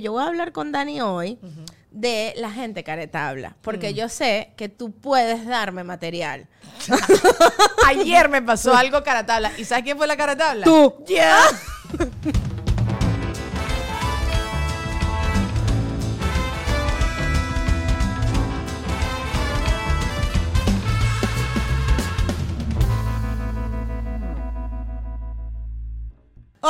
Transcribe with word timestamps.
Yo 0.00 0.12
voy 0.12 0.22
a 0.22 0.26
hablar 0.28 0.52
con 0.52 0.70
Dani 0.70 1.00
hoy 1.00 1.40
de 1.90 2.32
la 2.36 2.52
gente 2.52 2.84
caretabla, 2.84 3.56
porque 3.62 3.94
yo 3.94 4.08
sé 4.08 4.52
que 4.56 4.68
tú 4.68 4.92
puedes 4.92 5.44
darme 5.44 5.82
material. 5.82 6.46
Ayer 7.88 8.28
me 8.28 8.40
pasó 8.40 8.72
algo 8.76 9.02
caratabla. 9.02 9.50
¿Y 9.58 9.64
sabes 9.64 9.82
quién 9.82 9.98
fue 9.98 10.06
la 10.06 10.16
caratabla? 10.16 10.64
Tú. 10.64 10.94
Ya. 11.08 11.36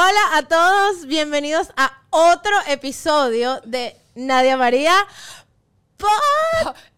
Hola 0.00 0.36
a 0.36 0.42
todos, 0.44 1.06
bienvenidos 1.06 1.72
a 1.76 1.90
otro 2.10 2.52
episodio 2.68 3.60
de 3.64 4.00
Nadia 4.14 4.56
María 4.56 4.94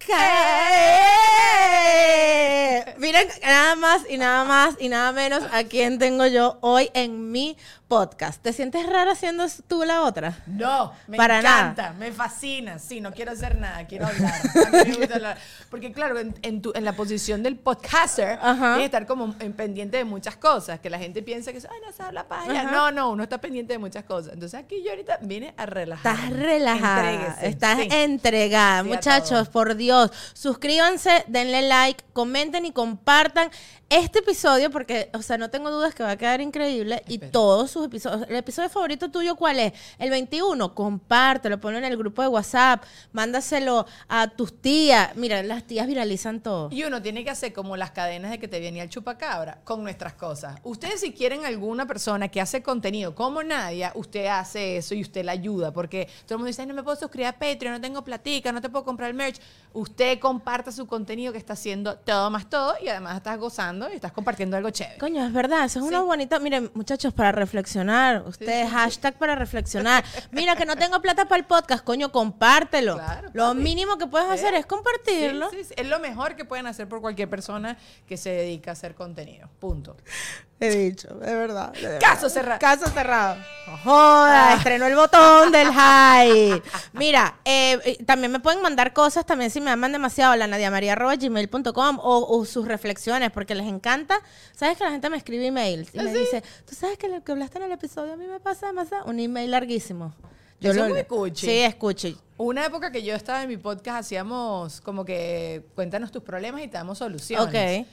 Miren, 2.98 3.28
nada 3.42 3.76
más 3.76 4.02
y 4.08 4.18
nada 4.18 4.44
más 4.44 4.76
y 4.78 4.88
nada 4.88 5.12
menos 5.12 5.42
a 5.52 5.64
quién 5.64 5.98
tengo 5.98 6.26
yo 6.26 6.58
hoy 6.60 6.90
en 6.94 7.30
mi 7.32 7.56
podcast. 7.88 8.40
¿Te 8.40 8.52
sientes 8.52 8.86
rara 8.86 9.12
haciendo 9.12 9.44
tú 9.66 9.82
la 9.84 10.02
otra? 10.02 10.38
No, 10.46 10.92
me 11.08 11.16
Para 11.16 11.40
encanta, 11.40 11.92
me 11.98 12.12
fascina. 12.12 12.78
Sí, 12.78 13.00
no 13.00 13.10
quiero 13.12 13.32
hacer 13.32 13.58
nada, 13.58 13.84
quiero 13.88 14.06
hablar. 14.06 14.32
A 14.66 14.70
mí 14.84 14.90
me 14.90 14.96
gusta 14.96 15.14
hablar. 15.16 15.38
Porque 15.70 15.90
claro, 15.92 16.18
en, 16.20 16.34
en 16.42 16.62
tu- 16.62 16.70
en 16.74 16.84
la 16.84 16.92
posición 16.92 17.42
del 17.42 17.56
podcaster, 17.56 18.38
tienes 18.38 18.76
que 18.78 18.84
estar 18.84 19.06
como 19.06 19.34
en 19.40 19.52
pendiente 19.54 19.96
de 19.96 20.04
muchas 20.04 20.36
cosas, 20.36 20.78
que 20.78 20.88
la 20.88 20.98
gente 20.98 21.22
piensa 21.22 21.52
que, 21.52 21.58
ay, 21.58 21.78
no 21.84 21.90
se 21.92 22.02
habla 22.04 22.28
paja. 22.28 22.62
No, 22.70 22.92
no, 22.92 23.10
uno 23.10 23.24
está 23.24 23.38
pendiente 23.40 23.72
de 23.72 23.78
muchas 23.80 24.04
cosas. 24.04 24.34
Entonces 24.34 24.60
aquí 24.60 24.82
yo 24.84 24.90
ahorita 24.90 25.18
vine 25.22 25.52
a 25.56 25.66
relajar. 25.66 26.14
Estás 26.16 26.30
relajada, 26.30 27.10
Entréguese, 27.12 27.46
estás 27.48 27.78
sí. 27.80 27.88
entregada. 27.90 28.82
Sí, 28.82 28.88
Muchachos, 28.88 29.48
por 29.48 29.74
Dios, 29.74 29.99
suscríbanse, 30.08 31.24
denle 31.28 31.62
like, 31.62 32.04
comenten 32.12 32.64
y 32.64 32.72
compartan 32.72 33.50
este 33.90 34.20
episodio 34.20 34.70
porque, 34.70 35.10
o 35.14 35.20
sea, 35.20 35.36
no 35.36 35.50
tengo 35.50 35.68
dudas 35.70 35.94
que 35.96 36.04
va 36.04 36.12
a 36.12 36.16
quedar 36.16 36.40
increíble 36.40 37.02
y 37.08 37.18
todos 37.18 37.72
sus 37.72 37.86
episodios. 37.86 38.28
¿El 38.28 38.36
episodio 38.36 38.68
favorito 38.68 39.10
tuyo 39.10 39.34
cuál 39.34 39.58
es? 39.58 39.72
El 39.98 40.10
21, 40.10 40.76
compártelo, 40.76 41.60
ponlo 41.60 41.78
en 41.78 41.84
el 41.84 41.96
grupo 41.96 42.22
de 42.22 42.28
WhatsApp, 42.28 42.84
mándaselo 43.12 43.86
a 44.08 44.28
tus 44.28 44.60
tías. 44.60 45.16
Mira, 45.16 45.42
las 45.42 45.64
tías 45.66 45.88
viralizan 45.88 46.40
todo. 46.40 46.68
Y 46.70 46.84
uno 46.84 47.02
tiene 47.02 47.24
que 47.24 47.30
hacer 47.30 47.52
como 47.52 47.76
las 47.76 47.90
cadenas 47.90 48.30
de 48.30 48.38
que 48.38 48.46
te 48.46 48.60
venía 48.60 48.84
el 48.84 48.90
chupacabra 48.90 49.60
con 49.64 49.82
nuestras 49.82 50.12
cosas. 50.12 50.60
Ustedes 50.62 51.00
si 51.00 51.12
quieren 51.12 51.44
alguna 51.44 51.88
persona 51.88 52.28
que 52.28 52.40
hace 52.40 52.62
contenido 52.62 53.16
como 53.16 53.42
Nadia, 53.42 53.90
usted 53.96 54.26
hace 54.26 54.76
eso 54.76 54.94
y 54.94 55.02
usted 55.02 55.24
la 55.24 55.32
ayuda. 55.32 55.72
Porque 55.72 56.08
todo 56.26 56.34
el 56.34 56.38
mundo 56.38 56.46
dice, 56.46 56.62
"Ay, 56.62 56.68
no 56.68 56.74
me 56.74 56.84
puedo 56.84 56.96
suscribir 56.96 57.26
a 57.26 57.32
Patreon, 57.32 57.72
no 57.74 57.80
tengo 57.80 58.04
platica, 58.04 58.52
no 58.52 58.60
te 58.60 58.68
puedo 58.68 58.84
comprar 58.84 59.10
el 59.10 59.16
merch. 59.16 59.40
Usted 59.72 59.89
comparta 60.20 60.72
su 60.72 60.86
contenido 60.86 61.32
que 61.32 61.38
está 61.38 61.54
haciendo 61.54 61.96
todo 61.96 62.30
más 62.30 62.48
todo 62.48 62.74
y 62.82 62.88
además 62.88 63.16
estás 63.16 63.38
gozando 63.38 63.90
y 63.90 63.94
estás 63.94 64.12
compartiendo 64.12 64.56
algo 64.56 64.70
chévere. 64.70 64.98
Coño, 64.98 65.24
es 65.24 65.32
verdad, 65.32 65.64
eso 65.64 65.80
es 65.80 65.84
una 65.84 66.00
bonita, 66.00 66.38
miren, 66.38 66.70
muchachos, 66.74 67.12
para 67.12 67.32
reflexionar, 67.32 68.22
ustedes, 68.26 68.70
hashtag 68.70 69.14
para 69.18 69.34
reflexionar. 69.34 70.04
Mira, 70.30 70.56
que 70.56 70.64
no 70.64 70.76
tengo 70.76 71.00
plata 71.00 71.26
para 71.26 71.38
el 71.38 71.46
podcast, 71.46 71.84
coño, 71.84 72.10
compártelo. 72.12 72.94
Claro, 72.94 73.30
Lo 73.32 73.54
mínimo 73.54 73.98
que 73.98 74.06
puedes 74.06 74.30
hacer 74.30 74.54
¿Eh? 74.54 74.58
es 74.58 74.66
compartirlo. 74.66 75.50
Es 75.52 75.86
lo 75.86 75.98
mejor 75.98 76.36
que 76.36 76.44
pueden 76.44 76.66
hacer 76.66 76.88
por 76.88 77.00
cualquier 77.00 77.28
persona 77.28 77.76
que 78.06 78.16
se 78.16 78.30
dedica 78.30 78.70
a 78.70 78.72
hacer 78.72 78.94
contenido. 78.94 79.48
Punto. 79.58 79.96
He 80.62 80.68
dicho, 80.68 81.08
de 81.14 81.34
verdad. 81.34 81.72
de 81.72 81.80
verdad. 81.80 82.00
Caso 82.00 82.28
cerrado. 82.28 82.60
Caso 82.60 82.86
cerrado. 82.90 83.36
No 83.66 83.78
joda, 83.78 84.54
estrenó 84.54 84.86
el 84.86 84.94
botón 84.94 85.50
del 85.50 85.72
high. 85.72 86.62
Mira, 86.92 87.40
eh, 87.46 87.80
eh, 87.82 88.04
también 88.04 88.30
me 88.30 88.40
pueden 88.40 88.60
mandar 88.60 88.92
cosas, 88.92 89.24
también 89.24 89.50
si 89.50 89.58
me 89.58 89.69
aman 89.70 89.92
demasiado, 89.92 90.34
la 90.36 90.46
nadiamaria.gmail.com 90.46 91.98
o, 92.02 92.26
o 92.38 92.44
sus 92.44 92.66
reflexiones, 92.66 93.30
porque 93.30 93.54
les 93.54 93.66
encanta. 93.66 94.20
¿Sabes 94.54 94.76
que 94.78 94.84
la 94.84 94.90
gente 94.90 95.08
me 95.10 95.16
escribe 95.16 95.46
emails? 95.46 95.94
Y 95.94 95.98
¿Ah, 95.98 96.02
me 96.02 96.12
dice, 96.12 96.42
¿tú 96.68 96.74
sabes 96.74 96.98
que 96.98 97.08
lo 97.08 97.22
que 97.22 97.32
hablaste 97.32 97.58
en 97.58 97.64
el 97.64 97.72
episodio 97.72 98.12
a 98.12 98.16
mí 98.16 98.26
me 98.26 98.40
pasa 98.40 98.66
demasiado? 98.68 99.04
Un 99.06 99.18
email 99.20 99.50
larguísimo. 99.50 100.14
Eso 100.60 100.74
lo- 100.74 100.84
es 100.86 100.90
muy 100.92 101.04
cuchi. 101.04 101.46
Sí, 101.46 101.58
escuche. 101.60 102.16
Una 102.36 102.64
época 102.66 102.90
que 102.92 103.02
yo 103.02 103.14
estaba 103.14 103.42
en 103.42 103.48
mi 103.48 103.56
podcast 103.56 104.00
hacíamos 104.00 104.80
como 104.82 105.04
que 105.04 105.62
cuéntanos 105.74 106.10
tus 106.12 106.22
problemas 106.22 106.62
y 106.62 106.68
te 106.68 106.74
damos 106.78 106.98
soluciones. 106.98 107.46
Ok. 107.82 107.86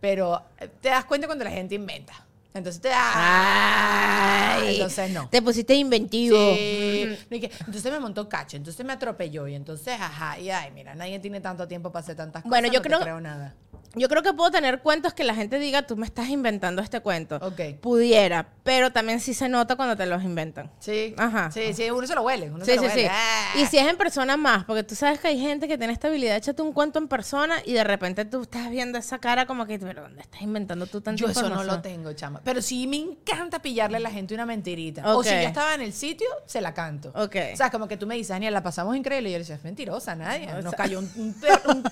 Pero 0.00 0.42
eh, 0.58 0.68
te 0.80 0.88
das 0.90 1.04
cuenta 1.04 1.26
cuando 1.26 1.44
la 1.44 1.50
gente 1.50 1.74
inventa. 1.74 2.12
Entonces 2.52 2.82
te. 2.82 2.90
Ay, 2.92 4.74
entonces 4.74 5.10
no. 5.10 5.28
Te 5.28 5.40
pusiste 5.40 5.74
inventivo. 5.74 6.36
Sí. 6.36 7.16
Que, 7.28 7.50
entonces 7.60 7.92
me 7.92 8.00
montó 8.00 8.28
cacho, 8.28 8.56
entonces 8.56 8.84
me 8.84 8.92
atropelló 8.92 9.46
y 9.46 9.54
entonces, 9.54 10.00
ajá, 10.00 10.38
y 10.38 10.50
ay, 10.50 10.72
mira, 10.72 10.94
nadie 10.94 11.18
tiene 11.20 11.40
tanto 11.40 11.68
tiempo 11.68 11.92
para 11.92 12.02
hacer 12.02 12.16
tantas 12.16 12.42
cosas. 12.42 12.50
Bueno, 12.50 12.68
yo 12.68 12.80
no 12.80 12.98
te 12.98 13.04
creo 13.04 13.20
nada. 13.20 13.54
Yo 13.94 14.08
creo 14.08 14.22
que 14.22 14.32
puedo 14.32 14.50
tener 14.50 14.80
cuentos 14.82 15.14
que 15.14 15.24
la 15.24 15.34
gente 15.34 15.58
diga, 15.58 15.82
tú 15.86 15.96
me 15.96 16.06
estás 16.06 16.28
inventando 16.28 16.80
este 16.80 17.00
cuento. 17.00 17.36
Ok. 17.42 17.80
Pudiera, 17.80 18.48
pero 18.62 18.92
también 18.92 19.18
sí 19.20 19.34
se 19.34 19.48
nota 19.48 19.74
cuando 19.76 19.96
te 19.96 20.06
los 20.06 20.22
inventan. 20.22 20.70
Sí. 20.78 21.14
Ajá. 21.18 21.50
Sí, 21.50 21.74
sí, 21.74 21.90
uno 21.90 22.06
se 22.06 22.14
lo 22.14 22.22
huele. 22.22 22.50
Uno 22.50 22.64
Sí, 22.64 22.70
se 22.72 22.76
lo 22.76 22.82
sí, 22.82 22.88
huele. 22.88 23.02
sí. 23.02 23.08
Ah. 23.10 23.52
Y 23.58 23.66
si 23.66 23.78
es 23.78 23.88
en 23.88 23.96
persona 23.96 24.36
más, 24.36 24.64
porque 24.64 24.82
tú 24.84 24.94
sabes 24.94 25.18
que 25.18 25.28
hay 25.28 25.40
gente 25.40 25.66
que 25.66 25.76
tiene 25.76 25.92
esta 25.92 26.06
habilidad, 26.08 26.36
échate 26.36 26.62
un 26.62 26.72
cuento 26.72 26.98
en 27.00 27.08
persona 27.08 27.56
y 27.64 27.72
de 27.72 27.82
repente 27.84 28.24
tú 28.24 28.42
estás 28.42 28.70
viendo 28.70 28.96
esa 28.98 29.18
cara 29.18 29.46
como 29.46 29.66
que, 29.66 29.78
pero 29.78 30.02
¿dónde 30.02 30.22
estás 30.22 30.40
inventando 30.42 30.86
tú 30.86 31.00
tanta 31.00 31.18
Yo 31.20 31.28
eso 31.28 31.48
no 31.48 31.64
lo 31.64 31.80
tengo, 31.82 32.12
chama. 32.12 32.40
Pero 32.44 32.62
sí 32.62 32.86
me 32.86 32.96
encanta 32.96 33.60
pillarle 33.60 33.96
a 33.96 34.00
la 34.00 34.10
gente 34.10 34.34
una 34.34 34.46
mentirita. 34.46 35.16
O 35.16 35.22
si 35.24 35.30
yo 35.30 35.34
estaba 35.36 35.74
en 35.74 35.82
el 35.82 35.92
sitio, 35.92 36.28
se 36.46 36.60
la 36.60 36.72
canto. 36.74 37.12
Ok. 37.16 37.36
O 37.54 37.56
sea, 37.56 37.70
como 37.70 37.88
que 37.88 37.96
tú 37.96 38.06
me 38.06 38.14
dices, 38.14 38.28
Daniel, 38.28 38.54
la 38.54 38.62
pasamos 38.62 38.94
increíble. 38.96 39.30
Y 39.30 39.32
yo 39.32 39.38
le 39.38 39.42
decía, 39.42 39.56
es 39.56 39.64
mentirosa, 39.64 40.14
nadie. 40.14 40.46
Nos 40.62 40.74
cayó 40.74 41.00
un, 41.00 41.10
un 41.16 41.34
per- 41.34 41.60
un- 41.66 41.84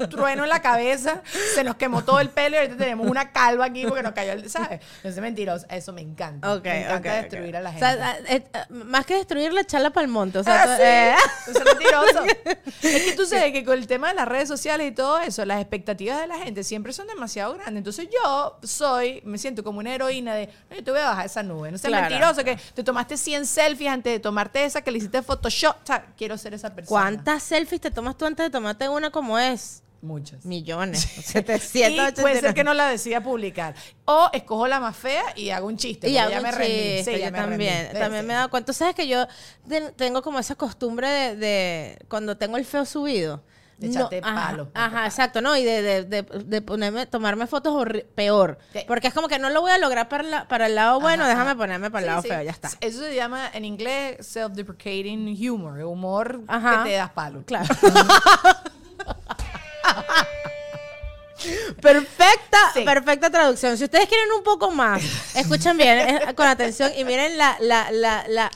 un 0.00 0.08
trueno 0.10 0.42
en 0.44 0.48
la 0.48 0.60
cabeza, 0.60 1.22
se 1.54 1.64
nos 1.64 1.76
quemó 1.76 2.04
todo 2.04 2.20
el 2.20 2.30
pelo 2.30 2.56
y 2.56 2.58
ahorita 2.60 2.76
tenemos 2.76 3.06
una 3.06 3.32
calva 3.32 3.66
aquí 3.66 3.84
porque 3.86 4.02
nos 4.02 4.12
cayó 4.12 4.32
el, 4.32 4.48
¿sabes? 4.50 4.80
Entonces, 4.96 5.20
mentirosa. 5.22 5.66
Eso 5.70 5.92
me 5.92 6.00
encanta. 6.02 6.54
Ok, 6.54 6.64
me 6.64 6.82
encanta 6.84 6.96
ok, 7.10 7.16
ok. 7.16 7.22
destruir 7.22 7.56
a 7.56 7.60
la 7.60 7.70
O 7.70 7.72
gente. 7.72 7.86
sea, 7.86 8.18
eh, 8.28 8.44
eh, 8.52 8.62
más 8.70 9.06
que 9.06 9.14
destruirla, 9.16 9.60
echarla 9.62 9.90
para 9.90 10.04
el 10.04 10.10
monte. 10.10 10.38
O 10.38 10.44
sea, 10.44 10.62
Ah, 10.62 10.66
tú- 10.66 10.72
sí. 10.76 11.58
eh, 11.58 11.64
mentiroso. 11.64 12.24
es 12.82 13.02
que 13.02 13.12
tú 13.16 13.26
sabes 13.26 13.52
que 13.52 13.64
con 13.64 13.78
el 13.78 13.86
tema 13.86 14.08
de 14.08 14.14
las 14.14 14.28
redes 14.28 14.48
sociales 14.48 14.88
y 14.90 14.92
todo 14.92 15.18
eso, 15.20 15.44
las 15.44 15.60
expectativas 15.60 16.20
de 16.20 16.26
la 16.26 16.38
gente 16.38 16.64
siempre 16.64 16.92
son 16.92 17.06
demasiado 17.06 17.54
grandes. 17.54 17.76
Entonces 17.78 18.08
yo 18.12 18.58
soy, 18.62 19.20
me 19.24 19.38
siento 19.38 19.62
como 19.64 19.78
una 19.78 19.94
heroína 19.94 20.34
de, 20.34 20.48
"No, 20.70 20.76
yo 20.76 20.84
te 20.84 20.90
voy 20.90 21.00
a 21.00 21.06
bajar 21.06 21.26
esa 21.26 21.42
nube. 21.42 21.70
No 21.70 21.78
seas 21.78 21.90
Claro. 21.90 22.08
mentiroso 22.10 22.44
que 22.44 22.56
te 22.74 22.82
tomaste 22.82 23.16
100 23.16 23.46
selfies 23.46 23.90
antes 23.90 24.12
de 24.12 24.20
tomarte 24.20 24.64
esa 24.64 24.82
que 24.82 24.90
le 24.90 24.98
hiciste 24.98 25.22
Photoshop. 25.22 25.76
O 25.82 25.86
sea, 25.86 26.06
quiero 26.16 26.36
ser 26.38 26.54
esa 26.54 26.74
persona. 26.74 26.88
¿Cuántas 26.88 27.42
selfies 27.42 27.80
te 27.80 27.90
tomas 27.90 28.16
tú 28.16 28.24
antes 28.26 28.44
de 28.46 28.50
tomarte 28.50 28.88
una 28.88 29.10
como 29.10 29.38
es? 29.38 29.82
Muchas. 30.04 30.44
Millones. 30.44 31.04
y 31.18 31.22
700, 31.22 32.20
puede 32.22 32.40
ser 32.40 32.54
que 32.54 32.62
no 32.62 32.74
la 32.74 32.88
decida 32.88 33.22
publicar. 33.22 33.74
O 34.04 34.28
escojo 34.32 34.66
la 34.68 34.78
más 34.80 34.96
fea 34.96 35.24
y 35.34 35.50
hago 35.50 35.66
un 35.66 35.76
chiste. 35.76 36.08
Y 36.10 36.18
hago 36.18 36.30
ya 36.30 36.36
un 36.38 36.42
me 36.44 36.50
chiste, 36.50 37.02
Sí, 37.04 37.10
ya 37.18 37.26
yo 37.26 37.32
me 37.32 37.38
también, 37.38 37.88
también 37.92 38.22
sí. 38.22 38.26
me 38.28 38.32
he 38.34 38.36
dado 38.36 38.50
cuenta. 38.50 38.66
Tú 38.66 38.72
sabes 38.78 38.94
que 38.94 39.08
yo 39.08 39.26
tengo 39.96 40.22
como 40.22 40.38
esa 40.38 40.54
costumbre 40.56 41.08
de, 41.08 41.36
de 41.36 41.98
cuando 42.08 42.36
tengo 42.36 42.56
el 42.58 42.64
feo 42.64 42.84
subido. 42.84 43.42
De 43.76 43.88
echarte 43.88 44.20
ajá, 44.22 44.50
palo, 44.50 44.70
Ajá, 44.72 45.04
exacto, 45.04 45.40
no, 45.40 45.56
y 45.56 45.64
de, 45.64 45.82
de, 45.82 46.04
de, 46.04 46.22
de 46.22 46.62
ponerme, 46.62 47.06
tomarme 47.06 47.48
fotos 47.48 47.84
peor. 48.14 48.56
Sí. 48.72 48.78
Porque 48.86 49.08
es 49.08 49.14
como 49.14 49.26
que 49.26 49.40
no 49.40 49.50
lo 49.50 49.62
voy 49.62 49.72
a 49.72 49.78
lograr 49.78 50.08
para, 50.08 50.22
la- 50.22 50.46
para 50.46 50.66
el 50.66 50.76
lado 50.76 51.00
bueno, 51.00 51.24
Ajá, 51.24 51.30
déjame 51.32 51.50
ajá. 51.50 51.58
ponerme 51.58 51.90
para 51.90 52.00
el 52.02 52.04
Sí, 52.04 52.10
lado 52.10 52.22
sí. 52.22 52.28
feo, 52.28 52.42
ya 52.42 52.50
está. 52.52 52.70
Eso 52.80 53.00
se 53.00 53.12
llama 53.16 53.50
en 53.52 53.64
inglés 53.64 54.18
self-deprecating 54.20 55.36
humor, 55.50 55.80
humor 55.82 56.42
que 56.46 56.88
te 56.88 56.92
das 56.94 57.10
palo. 57.10 57.42
Claro. 57.44 57.66
Perfecta, 61.80 62.58
Sí. 62.72 62.82
perfecta 62.84 63.28
traducción. 63.30 63.76
Si 63.76 63.84
ustedes 63.84 64.08
quieren 64.08 64.30
un 64.36 64.42
poco 64.42 64.70
más, 64.70 65.02
escuchen 65.34 65.76
bien, 65.76 65.98
eh, 65.98 66.34
con 66.34 66.46
atención 66.46 66.90
y 66.96 67.04
miren 67.04 67.36
la, 67.36 67.56
la, 67.60 67.90
la, 67.90 68.24
la 68.28 68.50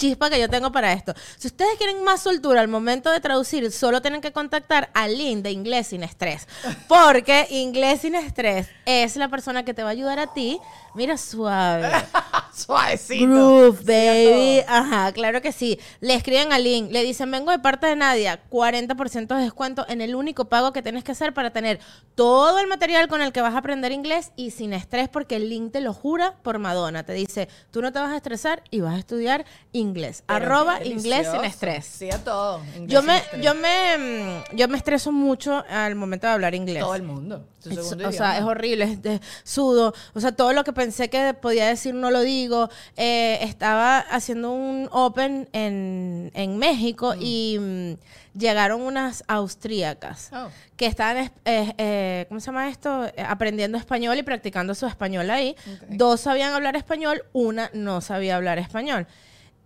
chispa 0.00 0.30
que 0.30 0.40
yo 0.40 0.48
tengo 0.48 0.72
para 0.72 0.94
esto. 0.94 1.12
Si 1.36 1.46
ustedes 1.46 1.76
quieren 1.76 2.02
más 2.02 2.22
soltura 2.22 2.62
al 2.62 2.68
momento 2.68 3.10
de 3.10 3.20
traducir, 3.20 3.70
solo 3.70 4.00
tienen 4.00 4.22
que 4.22 4.32
contactar 4.32 4.90
a 4.94 5.06
Lynn 5.06 5.42
de 5.42 5.50
Inglés 5.50 5.88
sin 5.88 6.02
Estrés. 6.02 6.48
Porque 6.88 7.46
Inglés 7.50 8.00
sin 8.00 8.14
Estrés 8.14 8.68
es 8.86 9.16
la 9.16 9.28
persona 9.28 9.62
que 9.62 9.74
te 9.74 9.82
va 9.82 9.90
a 9.90 9.92
ayudar 9.92 10.18
a 10.18 10.32
ti. 10.32 10.58
Mira, 10.94 11.18
suave. 11.18 11.88
Suavecito. 12.52 13.26
Groove, 13.26 13.84
baby. 13.84 14.64
Ajá, 14.66 15.12
claro 15.12 15.40
que 15.40 15.52
sí. 15.52 15.78
Le 16.00 16.14
escriben 16.14 16.52
a 16.52 16.58
Link, 16.58 16.90
le 16.90 17.04
dicen, 17.04 17.30
vengo 17.30 17.52
de 17.52 17.60
parte 17.60 17.86
de 17.86 17.94
Nadia, 17.94 18.40
40% 18.50 19.36
de 19.36 19.42
descuento 19.42 19.86
en 19.88 20.00
el 20.00 20.14
único 20.14 20.46
pago 20.46 20.72
que 20.72 20.82
tienes 20.82 21.04
que 21.04 21.12
hacer 21.12 21.32
para 21.32 21.50
tener 21.50 21.78
todo 22.16 22.58
el 22.58 22.66
material 22.66 23.06
con 23.08 23.22
el 23.22 23.32
que 23.32 23.40
vas 23.40 23.54
a 23.54 23.58
aprender 23.58 23.92
inglés 23.92 24.32
y 24.34 24.50
sin 24.50 24.72
estrés, 24.72 25.08
porque 25.08 25.38
Link 25.38 25.72
te 25.72 25.80
lo 25.80 25.94
jura 25.94 26.34
por 26.42 26.58
Madonna. 26.58 27.04
Te 27.04 27.12
dice, 27.12 27.48
tú 27.70 27.82
no 27.82 27.92
te 27.92 28.00
vas 28.00 28.10
a 28.10 28.16
estresar 28.16 28.62
y 28.70 28.80
vas 28.80 28.94
a 28.94 28.98
estudiar 28.98 29.44
inglés 29.72 29.89
inglés. 29.90 30.22
Pero 30.26 30.44
arroba 30.44 30.84
inglés 30.84 31.28
sin 31.30 31.44
estrés. 31.44 31.84
Sí, 31.84 32.10
a 32.10 32.18
todo. 32.24 32.60
Inglés 32.76 32.88
Yo 32.92 33.02
me, 33.02 33.16
estrés. 33.18 33.44
yo 33.44 33.54
me, 33.54 33.98
mm, 33.98 34.56
yo 34.56 34.68
me 34.68 34.76
estreso 34.78 35.12
mucho 35.12 35.64
al 35.68 35.94
momento 35.94 36.26
de 36.26 36.32
hablar 36.32 36.54
inglés. 36.54 36.82
Todo 36.82 36.94
el 36.94 37.02
mundo. 37.02 37.44
Es- 37.64 37.76
o 37.92 38.12
sea, 38.12 38.38
es 38.38 38.44
horrible, 38.44 38.84
es 38.84 39.02
de- 39.02 39.20
sudo. 39.44 39.92
O 40.14 40.20
sea, 40.20 40.32
todo 40.32 40.52
lo 40.54 40.64
que 40.64 40.72
pensé 40.72 41.10
que 41.10 41.34
podía 41.34 41.66
decir 41.68 41.94
no 41.94 42.10
lo 42.10 42.22
digo. 42.22 42.70
Eh, 42.96 43.38
estaba 43.42 43.98
haciendo 43.98 44.50
un 44.52 44.88
open 44.92 45.46
en, 45.52 46.30
en 46.34 46.56
México 46.56 47.14
y 47.20 47.58
mm, 47.60 48.38
llegaron 48.38 48.80
unas 48.80 49.24
austríacas 49.28 50.30
Oh. 50.32 50.48
que 50.76 50.86
estaban, 50.86 51.18
es- 51.18 51.30
eh, 51.44 51.74
eh, 51.76 52.24
¿cómo 52.28 52.40
se 52.40 52.46
llama 52.46 52.68
esto? 52.70 53.04
Eh, 53.06 53.12
aprendiendo 53.28 53.76
español 53.76 54.16
y 54.16 54.22
practicando 54.22 54.74
su 54.74 54.86
español 54.86 55.28
ahí. 55.30 55.54
Ok. 55.66 55.88
Dos 55.90 56.20
sabían 56.22 56.54
hablar 56.54 56.76
español, 56.76 57.24
una 57.34 57.70
no 57.74 58.00
sabía 58.00 58.36
hablar 58.36 58.58
español. 58.58 59.06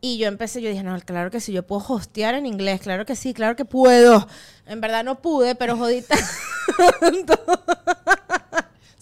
Y 0.07 0.19
yo 0.19 0.29
empecé, 0.29 0.61
yo 0.61 0.69
dije, 0.69 0.83
no, 0.83 1.01
claro 1.01 1.31
que 1.31 1.41
sí, 1.41 1.51
yo 1.51 1.63
puedo 1.63 1.83
hostear 1.89 2.35
en 2.35 2.45
inglés, 2.45 2.83
claro 2.83 3.07
que 3.07 3.17
sí, 3.17 3.33
claro 3.33 3.57
que 3.57 3.65
puedo. 3.65 4.29
En 4.67 4.83
verdad 4.83 5.03
no 5.03 5.23
pude, 5.23 5.55
pero 5.55 5.79
jodí 5.79 6.03
tanto. 7.01 7.39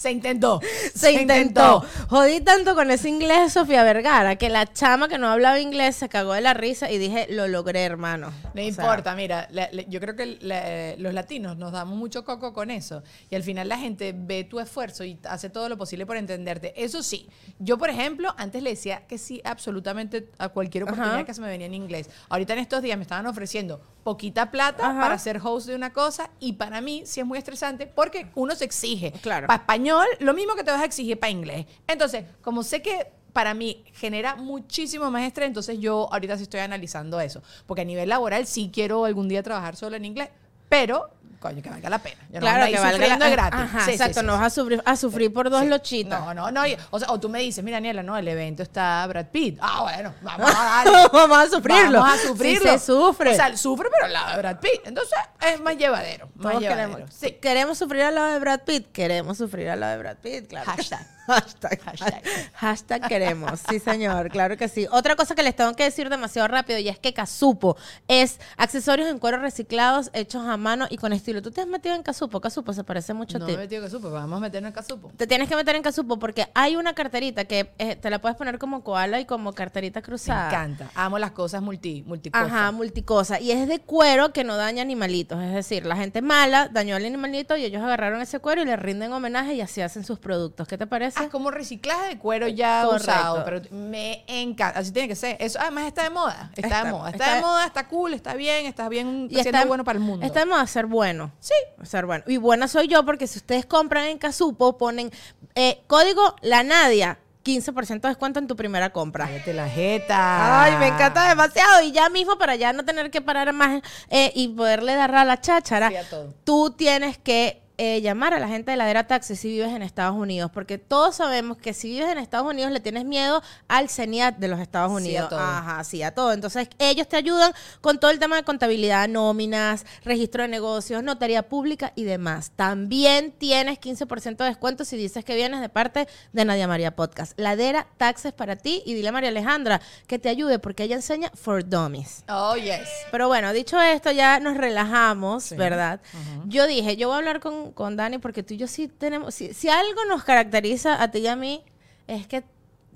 Se 0.03 0.11
intentó. 0.11 0.61
Se 0.97 1.13
intentó. 1.13 1.85
Jodí 2.09 2.41
tanto 2.41 2.75
con 2.75 2.91
ese 2.91 3.09
inglés 3.09 3.39
de 3.43 3.51
Sofía 3.51 3.85
Vergara 3.85 4.35
que 4.35 4.49
la 4.49 4.67
chama 4.73 5.07
que 5.09 5.17
no 5.17 5.29
hablaba 5.29 5.61
inglés 5.61 5.95
se 5.95 6.09
cagó 6.09 6.33
de 6.33 6.41
la 6.41 6.55
risa 6.55 6.91
y 6.91 6.99
dije, 6.99 7.29
lo 7.31 7.47
logré, 7.47 7.83
hermano. 7.85 8.33
No 8.43 8.51
O 8.51 8.55
sea, 8.55 8.65
importa, 8.65 9.15
mira, 9.15 9.47
la- 9.53 9.69
la- 9.71 9.83
yo 9.83 10.01
creo 10.01 10.17
que 10.17 10.39
la- 10.41 10.97
los 11.01 11.15
latinos 11.15 11.57
nos 11.57 11.71
damos 11.71 11.97
mucho 11.97 12.25
coco 12.25 12.53
con 12.53 12.73
eso 12.73 13.05
y 13.31 13.37
al 13.37 13.45
final 13.45 13.69
la 13.69 13.79
gente 13.79 14.13
ve 14.17 14.43
tu 14.43 14.59
esfuerzo 14.59 15.05
y 15.05 15.19
hace 15.29 15.51
todo 15.51 15.69
lo 15.69 15.79
posible 15.79 16.05
por 16.05 16.17
entenderte. 16.17 16.73
Eso 16.83 17.03
sí, 17.05 17.29
yo 17.61 17.79
por 17.79 17.89
ejemplo 17.89 18.35
antes 18.39 18.61
le 18.63 18.71
decía 18.71 19.07
que 19.07 19.19
sí 19.19 19.41
absolutamente 19.45 20.31
a 20.39 20.49
cualquier 20.49 20.83
oportunidad 20.83 21.15
Ajá. 21.15 21.25
que 21.25 21.35
se 21.35 21.41
me 21.41 21.47
venía 21.47 21.67
en 21.69 21.75
inglés. 21.75 22.11
Ahorita 22.29 22.55
en 22.55 22.59
estos 22.59 22.83
días 22.83 22.97
me 22.99 23.03
estaban 23.03 23.27
ofreciendo 23.27 23.81
poquita 24.03 24.51
plata 24.51 24.91
Ajá. 24.91 25.01
para 25.01 25.19
ser 25.19 25.39
host 25.41 25.69
de 25.69 25.77
una 25.77 25.93
cosa 25.93 26.29
y 26.41 26.55
para 26.55 26.81
mí 26.81 27.03
sí 27.07 27.21
es 27.21 27.27
muy 27.27 27.39
estresante 27.39 27.87
porque 27.87 28.27
uno 28.35 28.57
se 28.57 28.65
exige. 28.65 29.13
Claro. 29.23 29.47
Para 29.47 29.61
español, 29.61 29.92
lo 30.21 30.35
mismo 30.35 30.55
que 30.55 30.65
te 30.65 30.71
vas 30.71 30.81
a 30.81 30.85
exigir 30.85 31.19
para 31.19 31.31
inglés. 31.31 31.67
Entonces, 31.87 32.25
como 32.43 32.63
sé 32.63 32.83
que 32.83 33.13
para 33.33 33.55
mí 33.55 33.85
genera 33.95 34.37
muchísimo 34.37 35.11
más 35.11 35.23
estrés, 35.25 35.49
entonces 35.49 35.79
yo 35.79 36.09
ahorita 36.13 36.37
sí 36.37 36.45
estoy 36.45 36.61
analizando 36.61 37.21
eso. 37.21 37.43
Porque 37.67 37.83
a 37.83 37.85
nivel 37.85 38.09
laboral 38.09 38.47
sí 38.47 38.71
quiero 38.73 39.05
algún 39.05 39.29
día 39.29 39.43
trabajar 39.43 39.77
solo 39.77 39.97
en 39.97 40.05
inglés, 40.05 40.29
pero, 40.69 41.11
coño, 41.43 41.61
que 41.61 41.69
valga 41.69 41.91
la 41.91 41.99
pena. 41.99 42.17
Yo 42.31 42.41
Claro, 42.41 42.65
que 42.73 42.79
valga 42.79 43.17
la- 43.19 43.29
gratis. 43.29 43.61
Ajá, 43.61 43.79
Sí, 43.81 43.85
sí, 43.85 43.91
exacto, 43.93 44.21
sí, 44.21 44.27
no 44.27 44.33
vas 44.39 44.43
a 44.47 44.51
sufrir, 44.51 44.83
a 44.87 44.97
sufrir 44.97 45.33
por 45.33 45.51
dos 45.51 45.61
Sí. 45.63 45.69
lochitas. 45.69 46.21
No, 46.21 46.33
no, 46.33 46.51
no. 46.51 46.63
O, 46.91 46.99
sea, 46.99 47.11
o 47.11 47.21
tú 47.21 47.29
me 47.29 47.41
dices, 47.41 47.63
mira, 47.63 47.77
Daniela, 47.77 48.03
no, 48.03 48.17
el 48.17 48.27
evento 48.29 48.63
está 48.63 49.07
Brad 49.09 49.27
Pitt. 49.27 49.59
Ah, 49.61 49.83
bueno, 49.83 50.15
vamos 50.23 50.51
a 50.51 50.65
darle. 50.85 51.09
Vamos 51.13 51.39
a 51.39 51.47
sufrirlo. 51.51 52.01
Vamos 52.01 52.15
a 52.25 52.27
sufrirlo. 52.29 52.73
se 52.73 52.79
sufre. 52.79 53.31
O 53.33 53.35
sea, 53.35 53.57
sufre, 53.57 53.89
pero 53.93 54.07
al 54.07 54.13
lado 54.13 54.31
de 54.31 54.39
Brad 54.39 54.61
Pitt. 54.61 54.81
Entonces, 54.87 55.19
es 55.41 55.61
más 55.61 55.77
llevadero. 55.77 56.29
Más 56.37 56.53
Todos 56.53 56.63
llevadero. 56.63 56.91
queremos, 56.95 57.15
Sí. 57.15 57.33
queremos 57.43 57.77
sufrir 57.79 58.03
al 58.03 58.15
lado 58.15 58.29
de 58.33 58.39
Brad 58.39 58.61
Pitt, 58.61 58.93
queremos 58.93 59.37
sufrir 59.37 59.69
al 59.69 59.81
lado 59.81 59.93
de 59.93 59.99
Brad 59.99 60.17
Pitt, 60.19 60.47
claro. 60.49 60.71
Hashtag. 60.71 61.07
Hashtag. 61.27 61.81
Hashtag. 61.83 62.23
Hashtag 62.55 63.09
queremos, 63.09 63.61
sí 63.69 63.79
señor, 63.79 64.29
claro 64.31 64.57
que 64.57 64.69
sí. 64.69 64.87
Otra 64.91 65.15
cosa 65.17 65.35
que 65.35 65.43
les 65.43 65.55
tengo 65.55 65.73
que 65.75 65.85
decir 65.85 66.09
demasiado 66.09 66.49
rápido 66.49 66.79
y 66.79 66.89
es 66.89 66.99
que 66.99 67.13
Casupo 67.15 67.77
es 68.09 68.41
accesorios 68.57 69.09
en 69.09 69.19
cuero 69.19 69.39
reciclados 69.39 70.11
hechos 70.15 70.47
a 70.47 70.57
mano 70.57 70.87
y 70.91 70.97
con 70.97 71.13
estilo. 71.13 71.41
¿Tú 71.43 71.51
te 71.51 71.61
has 71.61 71.67
metido 71.67 71.95
en 71.95 72.03
Casupo? 72.03 72.41
Casupo 72.41 72.73
se 72.73 72.83
parece 72.85 73.15
mucho 73.15 73.39
No 73.39 73.45
a 73.45 73.49
me 73.49 73.53
ti. 73.53 73.59
he 73.59 73.63
metido 73.63 73.83
en 73.85 73.89
Casupo, 73.91 74.11
vamos 74.11 74.37
a 74.39 74.41
meternos 74.41 74.69
en 74.71 74.75
Casupo. 74.75 75.13
Te 75.17 75.27
tienes 75.27 75.49
que 75.49 75.57
meter 75.57 75.77
en 75.77 75.83
Casupo 75.83 76.19
porque 76.19 76.49
hay 76.55 76.77
una 76.77 76.93
carterita 76.95 77.45
que 77.45 77.73
eh, 77.79 77.97
te 77.97 78.11
la 78.11 78.21
puedes 78.21 78.37
poner 78.37 78.59
como 78.59 78.83
koala 78.83 79.21
y 79.21 79.25
como 79.25 79.53
carterita 79.53 80.01
Me 80.01 80.05
cruzada. 80.05 80.49
encanta. 80.49 80.91
Amo 80.95 81.19
las 81.19 81.33
cosas 81.33 81.63
multi, 81.63 82.03
multicosas. 82.07 82.49
Ajá, 82.49 82.73
multicosa. 82.73 83.41
Y 83.41 83.53
es 83.53 83.69
de 83.69 83.79
cuero 83.81 84.33
que 84.33 84.45
no 84.45 84.57
daña 84.57 84.83
animalitos. 84.83 85.43
Es 85.43 85.53
decir, 85.55 85.87
la 85.87 85.97
gente 85.97 86.21
mala 86.23 86.69
dañó 86.69 86.97
al 86.97 87.05
animalito 87.05 87.57
y 87.57 87.65
ellos 87.65 87.83
agarraron 87.83 88.21
ese 88.21 88.39
cuero 88.41 88.63
y 88.63 88.65
le 88.65 88.77
rinden 88.77 89.13
homenaje 89.13 89.55
y 89.55 89.61
así 89.61 89.81
hacen 89.81 90.05
sus 90.05 90.19
productos. 90.19 90.67
¿Qué 90.67 90.77
te 90.79 90.87
parece? 90.87 91.12
Ah, 91.17 91.29
como 91.31 91.51
reciclaje 91.51 92.09
de 92.09 92.19
cuero 92.19 92.49
ya 92.49 92.83
Correcto. 92.85 93.11
usado, 93.11 93.45
pero 93.45 93.61
me 93.71 94.25
encanta. 94.27 94.79
Así 94.79 94.93
tiene 94.93 95.09
que 95.09 95.15
ser. 95.17 95.37
Eso 95.41 95.59
además 95.61 95.87
está 95.87 96.03
de 96.05 96.11
moda. 96.11 96.51
Está, 96.55 96.67
Está- 96.69 96.85
de 96.85 96.91
moda. 96.93 97.11
Está, 97.11 97.25
está- 97.25 97.37
de 97.37 97.41
moda, 97.43 97.67
está 97.67 97.89
cool, 97.89 98.15
está 98.15 98.35
bien, 98.35 98.67
está 98.67 98.89
bien 98.89 99.29
Y 99.31 99.43
siendo 99.43 99.67
bueno 99.67 99.85
para 99.85 99.99
el 99.99 100.05
mundo. 100.05 100.25
Está 100.27 100.41
de 100.41 100.47
moda 100.47 100.67
ser 100.67 100.87
bueno. 100.87 101.33
Sí. 101.41 101.55
Ser 101.83 102.07
bueno. 102.07 102.25
Y 102.27 102.37
buena 102.37 102.69
soy 102.69 102.89
yo 102.89 103.05
porque 103.05 103.27
si 103.27 103.39
ustedes 103.39 103.67
compran 103.67 104.05
en 104.07 104.19
Casupo, 104.19 104.77
ponen 104.79 105.11
eh, 105.55 105.83
código 105.87 106.37
La 106.43 106.63
Nadia, 106.63 107.19
15% 107.45 108.01
de 108.03 108.09
descuento 108.09 108.39
en 108.39 108.47
tu 108.47 108.55
primera 108.55 108.91
compra. 108.91 109.27
Cállate 109.27 109.53
la 109.53 109.69
jeta. 109.69 110.63
Ay, 110.65 110.77
me 110.77 110.87
encanta 110.89 111.29
demasiado. 111.29 111.83
Y 111.83 111.91
ya 111.93 112.09
mismo, 112.09 112.39
para 112.39 112.55
ya 112.57 112.73
no 112.73 112.85
tener 112.85 113.11
que 113.11 113.21
parar 113.21 113.53
más 113.53 113.83
eh, 114.11 114.31
y 114.35 114.49
poderle 114.49 114.95
dar 114.95 115.15
a 115.15 115.25
la 115.25 115.41
cháchara, 115.41 115.89
Sí, 115.89 115.97
a 115.97 116.09
todo. 116.09 116.35
tú 116.45 116.71
tienes 116.71 117.19
que 117.19 117.62
eh, 117.79 118.01
llamar 118.01 118.35
a 118.35 118.39
la 118.39 118.49
gente 118.49 118.71
de 118.71 118.77
Ladera 118.77 119.07
Taxi 119.07 119.35
si 119.37 119.49
vives 119.49 119.71
en 119.71 119.83
Estados 119.83 120.15
Unidos. 120.15 120.51
Porque 120.53 120.79
todos 120.79 121.17
sabemos 121.17 121.57
que 121.57 121.73
si 121.75 121.89
vives 121.91 122.09
en 122.11 122.19
Estados 122.19 122.47
Unidos 122.47 122.71
le 122.73 122.81
tienes 122.81 123.05
miedo 123.05 123.43
al 123.69 123.89
CENIAT 123.89 124.37
de 124.39 124.49
los 124.49 124.61
Estados 124.61 124.91
Sí, 124.91 124.95
a 124.95 124.99
Unidos. 124.99 125.29
todo. 125.31 125.39
Ajá, 125.41 125.85
sí, 125.85 126.03
a 126.03 126.15
todo. 126.15 126.33
Entonces, 126.33 126.69
ellos 126.79 127.09
te 127.09 127.17
ayudan 127.17 127.53
con 127.81 127.99
todo 127.99 128.11
el 128.11 128.19
tema 128.19 128.37
de 128.37 128.43
contabilidad, 128.43 129.09
nóminas, 129.09 129.85
registro 130.05 130.43
de 130.43 130.49
negocios, 130.49 131.03
notaría 131.03 131.49
pública 131.49 131.93
y 131.97 132.05
demás. 132.05 132.53
También 132.57 133.33
tienes 133.33 133.79
15% 133.81 134.37
de 134.37 134.45
descuento 134.45 134.85
si 134.85 134.97
dices 134.97 135.25
que 135.25 135.35
vienes 135.35 135.61
de 135.61 135.69
parte 135.69 136.09
de 136.33 136.45
Nadia 136.45 136.67
María 136.69 136.95
Podcast. 136.97 137.39
Ladera 137.39 137.87
Taxes 137.97 138.33
para 138.33 138.57
ti 138.57 138.83
y 138.87 138.95
dile 138.95 139.09
a 139.09 139.13
María 139.13 139.31
Alejandra 139.31 139.81
que 140.07 140.19
te 140.19 140.29
ayude 140.29 140.59
porque 140.59 140.85
ella 140.85 140.97
enseña 140.97 141.31
for 141.35 141.63
dummies. 141.69 142.25
Oh, 142.29 142.55
yes. 142.57 142.89
Pero 143.11 143.29
bueno, 143.29 143.53
dicho 143.53 143.81
esto, 143.81 144.11
ya 144.11 144.41
nos 144.41 144.57
relajamos, 144.57 145.45
Sí. 145.45 145.57
¿verdad? 145.57 146.01
Yo 146.47 146.67
dije, 146.67 146.97
yo 146.97 147.09
voy 147.09 147.15
a 147.15 147.19
hablar 147.19 147.41
con, 147.41 147.62
con 147.71 147.97
Dani 147.97 148.19
porque 148.19 148.43
tú 148.43 148.55
y 148.55 148.57
yo 148.57 148.67
sí 148.67 148.89
tenemos, 148.89 149.35
si, 149.35 149.55
si 149.55 149.69
algo 149.69 150.05
nos 150.09 150.25
caracteriza 150.25 151.01
a 151.03 151.11
ti 151.13 151.21
y 151.21 151.27
a 151.29 151.37
mí, 151.37 151.63
es 152.09 152.27
que 152.27 152.43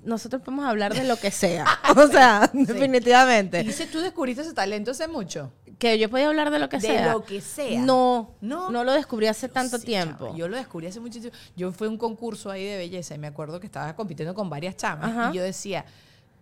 nosotros 0.03 0.41
podemos 0.41 0.65
hablar 0.65 0.93
de 0.93 1.05
lo 1.05 1.15
que 1.17 1.31
sea. 1.31 1.65
o 1.95 2.07
sea, 2.07 2.49
definitivamente. 2.53 3.61
Y 3.61 3.71
si 3.71 3.85
tú 3.87 3.99
descubriste 3.99 4.41
ese 4.41 4.53
talento 4.53 4.91
hace 4.91 5.07
mucho. 5.07 5.51
Que 5.79 5.99
yo 5.99 6.09
podía 6.09 6.27
hablar 6.27 6.49
de 6.49 6.57
lo 6.59 6.69
que 6.69 6.77
De 6.77 6.87
sea. 6.87 7.11
lo 7.13 7.23
que 7.23 7.39
sea. 7.41 7.79
No, 7.79 8.31
No. 8.41 8.71
no, 8.71 8.83
lo 8.83 8.93
descubrí 8.93 9.27
hace 9.27 9.47
tanto 9.47 9.77
Sí, 9.77 9.85
tiempo. 9.85 10.33
Yo 10.35 10.47
lo 10.47 10.57
descubrí 10.57 10.87
hace 10.87 10.99
muchísimo. 10.99 11.31
Yo 11.55 11.71
fui 11.71 11.87
a 11.87 11.89
un 11.91 11.97
concurso 11.97 12.49
ahí 12.49 12.63
de 12.65 12.77
belleza 12.77 13.13
y 13.15 13.19
me 13.19 13.27
acuerdo 13.27 13.59
que 13.59 13.67
estaba 13.67 13.95
compitiendo 13.95 14.33
con 14.33 14.49
varias 14.49 14.75
chamas 14.75 15.11
Ajá. 15.11 15.29
y 15.31 15.35
yo 15.37 15.43
decía, 15.43 15.85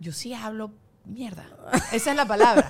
yo 0.00 0.12
sí 0.12 0.32
hablo 0.32 0.70
mierda. 1.06 1.46
Esa 1.92 2.10
es 2.10 2.16
la 2.16 2.26
palabra. 2.26 2.68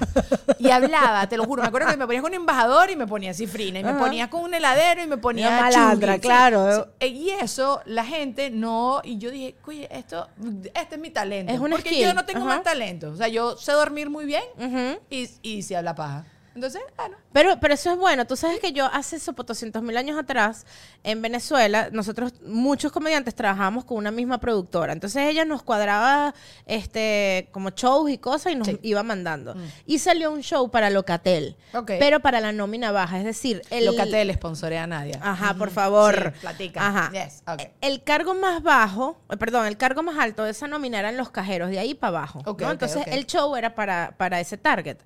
Y 0.59 0.71
hablaba, 0.71 1.29
te 1.29 1.37
lo 1.37 1.44
juro. 1.44 1.62
Me 1.62 1.69
acuerdo 1.69 1.88
que 1.91 1.97
me 1.97 2.06
ponía 2.06 2.23
con 2.23 2.31
un 2.31 2.37
embajador 2.37 2.91
y 2.91 2.97
me 2.97 3.06
ponía 3.06 3.35
cifrina. 3.35 3.81
Y 3.81 3.85
me 3.85 3.91
Ajá. 3.91 3.99
ponía 3.99 4.31
con 4.31 4.43
un 4.43 4.55
heladero 4.55 5.03
y 5.03 5.06
me 5.06 5.17
ponía 5.19 5.49
Una 5.49 5.61
malandra, 5.62 6.19
claro. 6.19 6.88
sí. 7.00 7.06
Y 7.06 7.31
eso, 7.31 7.81
la 7.87 8.05
gente 8.05 8.50
no. 8.50 9.00
Y 9.05 9.19
yo 9.19 9.31
dije, 9.31 9.56
oye, 9.67 9.88
esto, 9.91 10.29
este 10.75 10.94
es 10.97 11.00
mi 11.00 11.11
talento. 11.11 11.53
Es 11.53 11.59
un 11.61 11.71
Porque 11.71 11.91
skill. 11.91 12.05
yo 12.06 12.15
no 12.15 12.25
tengo 12.25 12.41
Ajá. 12.41 12.49
más 12.56 12.62
talento. 12.62 13.11
O 13.11 13.17
sea, 13.17 13.29
yo 13.29 13.56
sé 13.56 13.73
dormir 13.73 14.09
muy 14.11 14.25
bien 14.27 14.43
Ujú. 14.59 15.00
y, 15.11 15.29
y 15.43 15.62
se 15.62 15.77
habla 15.77 15.94
paja. 15.94 16.25
Entonces, 16.56 16.81
bueno. 16.97 17.17
Pero, 17.32 17.61
pero 17.61 17.75
eso 17.75 17.92
es 17.92 17.99
bueno. 17.99 18.26
Tú 18.26 18.35
sabes 18.35 18.61
que 18.61 18.73
yo 18.73 18.87
hace 18.87 19.19
200 19.19 19.83
mil 19.83 19.97
años 19.97 20.19
atrás, 20.19 20.64
en 21.04 21.21
Venezuela, 21.21 21.90
nosotros, 21.92 22.33
muchos 22.47 22.90
comediantes, 22.90 23.35
trabajábamos 23.35 23.85
con 23.85 23.99
una 23.99 24.11
misma 24.11 24.38
productora. 24.40 24.95
Entonces 24.95 25.28
ella 25.28 25.45
nos 25.45 25.62
cuadraba 25.62 26.35
este, 26.64 27.49
como 27.52 27.71
shows 27.71 28.11
y 28.11 28.19
cosas 28.19 28.52
y 28.52 28.57
nos 28.57 28.66
Sí. 28.66 28.73
Mm. 28.75 28.78
iba 28.83 29.02
mandando. 29.02 29.54
Y 29.85 29.99
salió 29.99 30.33
un 30.33 30.40
show 30.42 30.71
para 30.71 30.88
Locatel, 30.90 31.57
Ok. 31.75 31.92
pero 31.99 32.21
para 32.21 32.40
la 32.40 32.52
nómina 32.52 32.90
baja. 32.90 33.19
Es 33.19 33.25
decir, 33.25 33.61
el... 33.71 33.85
Locatel 33.85 34.33
sponsorea 34.35 34.85
a 34.85 34.87
nadie. 34.87 35.12
Ajá, 35.21 35.54
por 35.54 35.71
favor. 35.71 36.33
Sí, 36.35 36.40
platica. 36.40 36.87
Ajá. 36.88 37.11
Yes. 37.12 37.42
El 37.83 38.02
cargo 38.02 38.35
más 38.35 38.62
bajo, 38.62 39.21
eh, 39.30 39.37
perdón, 39.37 39.66
el 39.66 39.76
cargo 39.76 40.02
más 40.02 40.16
alto 40.19 40.42
de 40.42 40.50
esa 40.52 40.66
nómina 40.66 40.99
eran 40.99 41.19
los 41.19 41.28
cajeros, 41.30 41.69
de 41.71 41.78
ahí 41.78 41.95
para 41.95 42.19
abajo. 42.19 42.42
Entonces 42.59 43.02
el 43.09 43.26
show 43.26 43.54
era 43.57 43.75
para, 43.75 44.14
para 44.16 44.40
ese 44.40 44.57
target. 44.57 44.97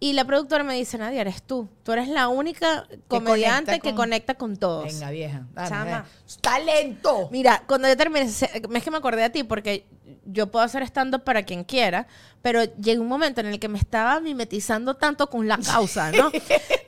Y 0.00 0.12
la 0.12 0.24
productora 0.24 0.62
me 0.62 0.74
dice, 0.74 0.96
Nadia, 0.96 1.22
eres 1.22 1.42
tú. 1.42 1.68
Tú 1.82 1.92
eres 1.92 2.06
la 2.08 2.28
única 2.28 2.86
comediante 3.08 3.72
conecta 3.72 3.72
que 3.82 3.88
con- 3.90 3.96
conecta 3.96 4.34
con 4.34 4.56
todos. 4.56 4.84
Venga, 4.84 5.10
vieja. 5.10 5.42
Dale, 5.52 5.68
Chama. 5.68 6.04
¡Talento! 6.40 7.28
Mira, 7.32 7.64
cuando 7.66 7.88
yo 7.88 7.96
terminé, 7.96 8.26
es 8.26 8.44
que 8.84 8.90
me 8.90 8.96
acordé 8.96 9.22
de 9.22 9.30
ti 9.30 9.42
porque 9.44 9.86
yo 10.24 10.46
puedo 10.46 10.64
hacer 10.64 10.82
stand-up 10.84 11.24
para 11.24 11.42
quien 11.42 11.64
quiera, 11.64 12.06
pero 12.42 12.62
llegó 12.76 13.02
un 13.02 13.08
momento 13.08 13.40
en 13.40 13.48
el 13.48 13.58
que 13.58 13.68
me 13.68 13.78
estaba 13.78 14.20
mimetizando 14.20 14.94
tanto 14.94 15.28
con 15.28 15.48
la 15.48 15.58
causa, 15.58 16.10
¿no? 16.12 16.30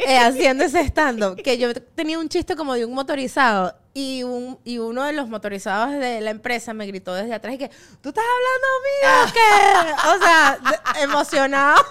Eh, 0.02 0.16
haciendo 0.16 0.64
ese 0.64 0.80
stand-up, 0.80 1.36
que 1.42 1.58
yo 1.58 1.74
tenía 1.74 2.18
un 2.18 2.28
chiste 2.28 2.56
como 2.56 2.72
de 2.74 2.84
un 2.86 2.94
motorizado 2.94 3.74
y, 3.92 4.22
un, 4.22 4.58
y 4.64 4.78
uno 4.78 5.04
de 5.04 5.12
los 5.12 5.28
motorizados 5.28 5.92
de 5.92 6.20
la 6.20 6.30
empresa 6.30 6.72
me 6.74 6.86
gritó 6.86 7.12
desde 7.14 7.34
atrás 7.34 7.54
y 7.54 7.58
que, 7.58 7.68
¿tú 8.00 8.10
estás 8.10 8.24
hablando 8.24 9.32
mío? 9.32 9.32
¿Qué? 9.34 10.08
O 10.08 10.22
sea, 10.22 11.02
emocionado. 11.02 11.82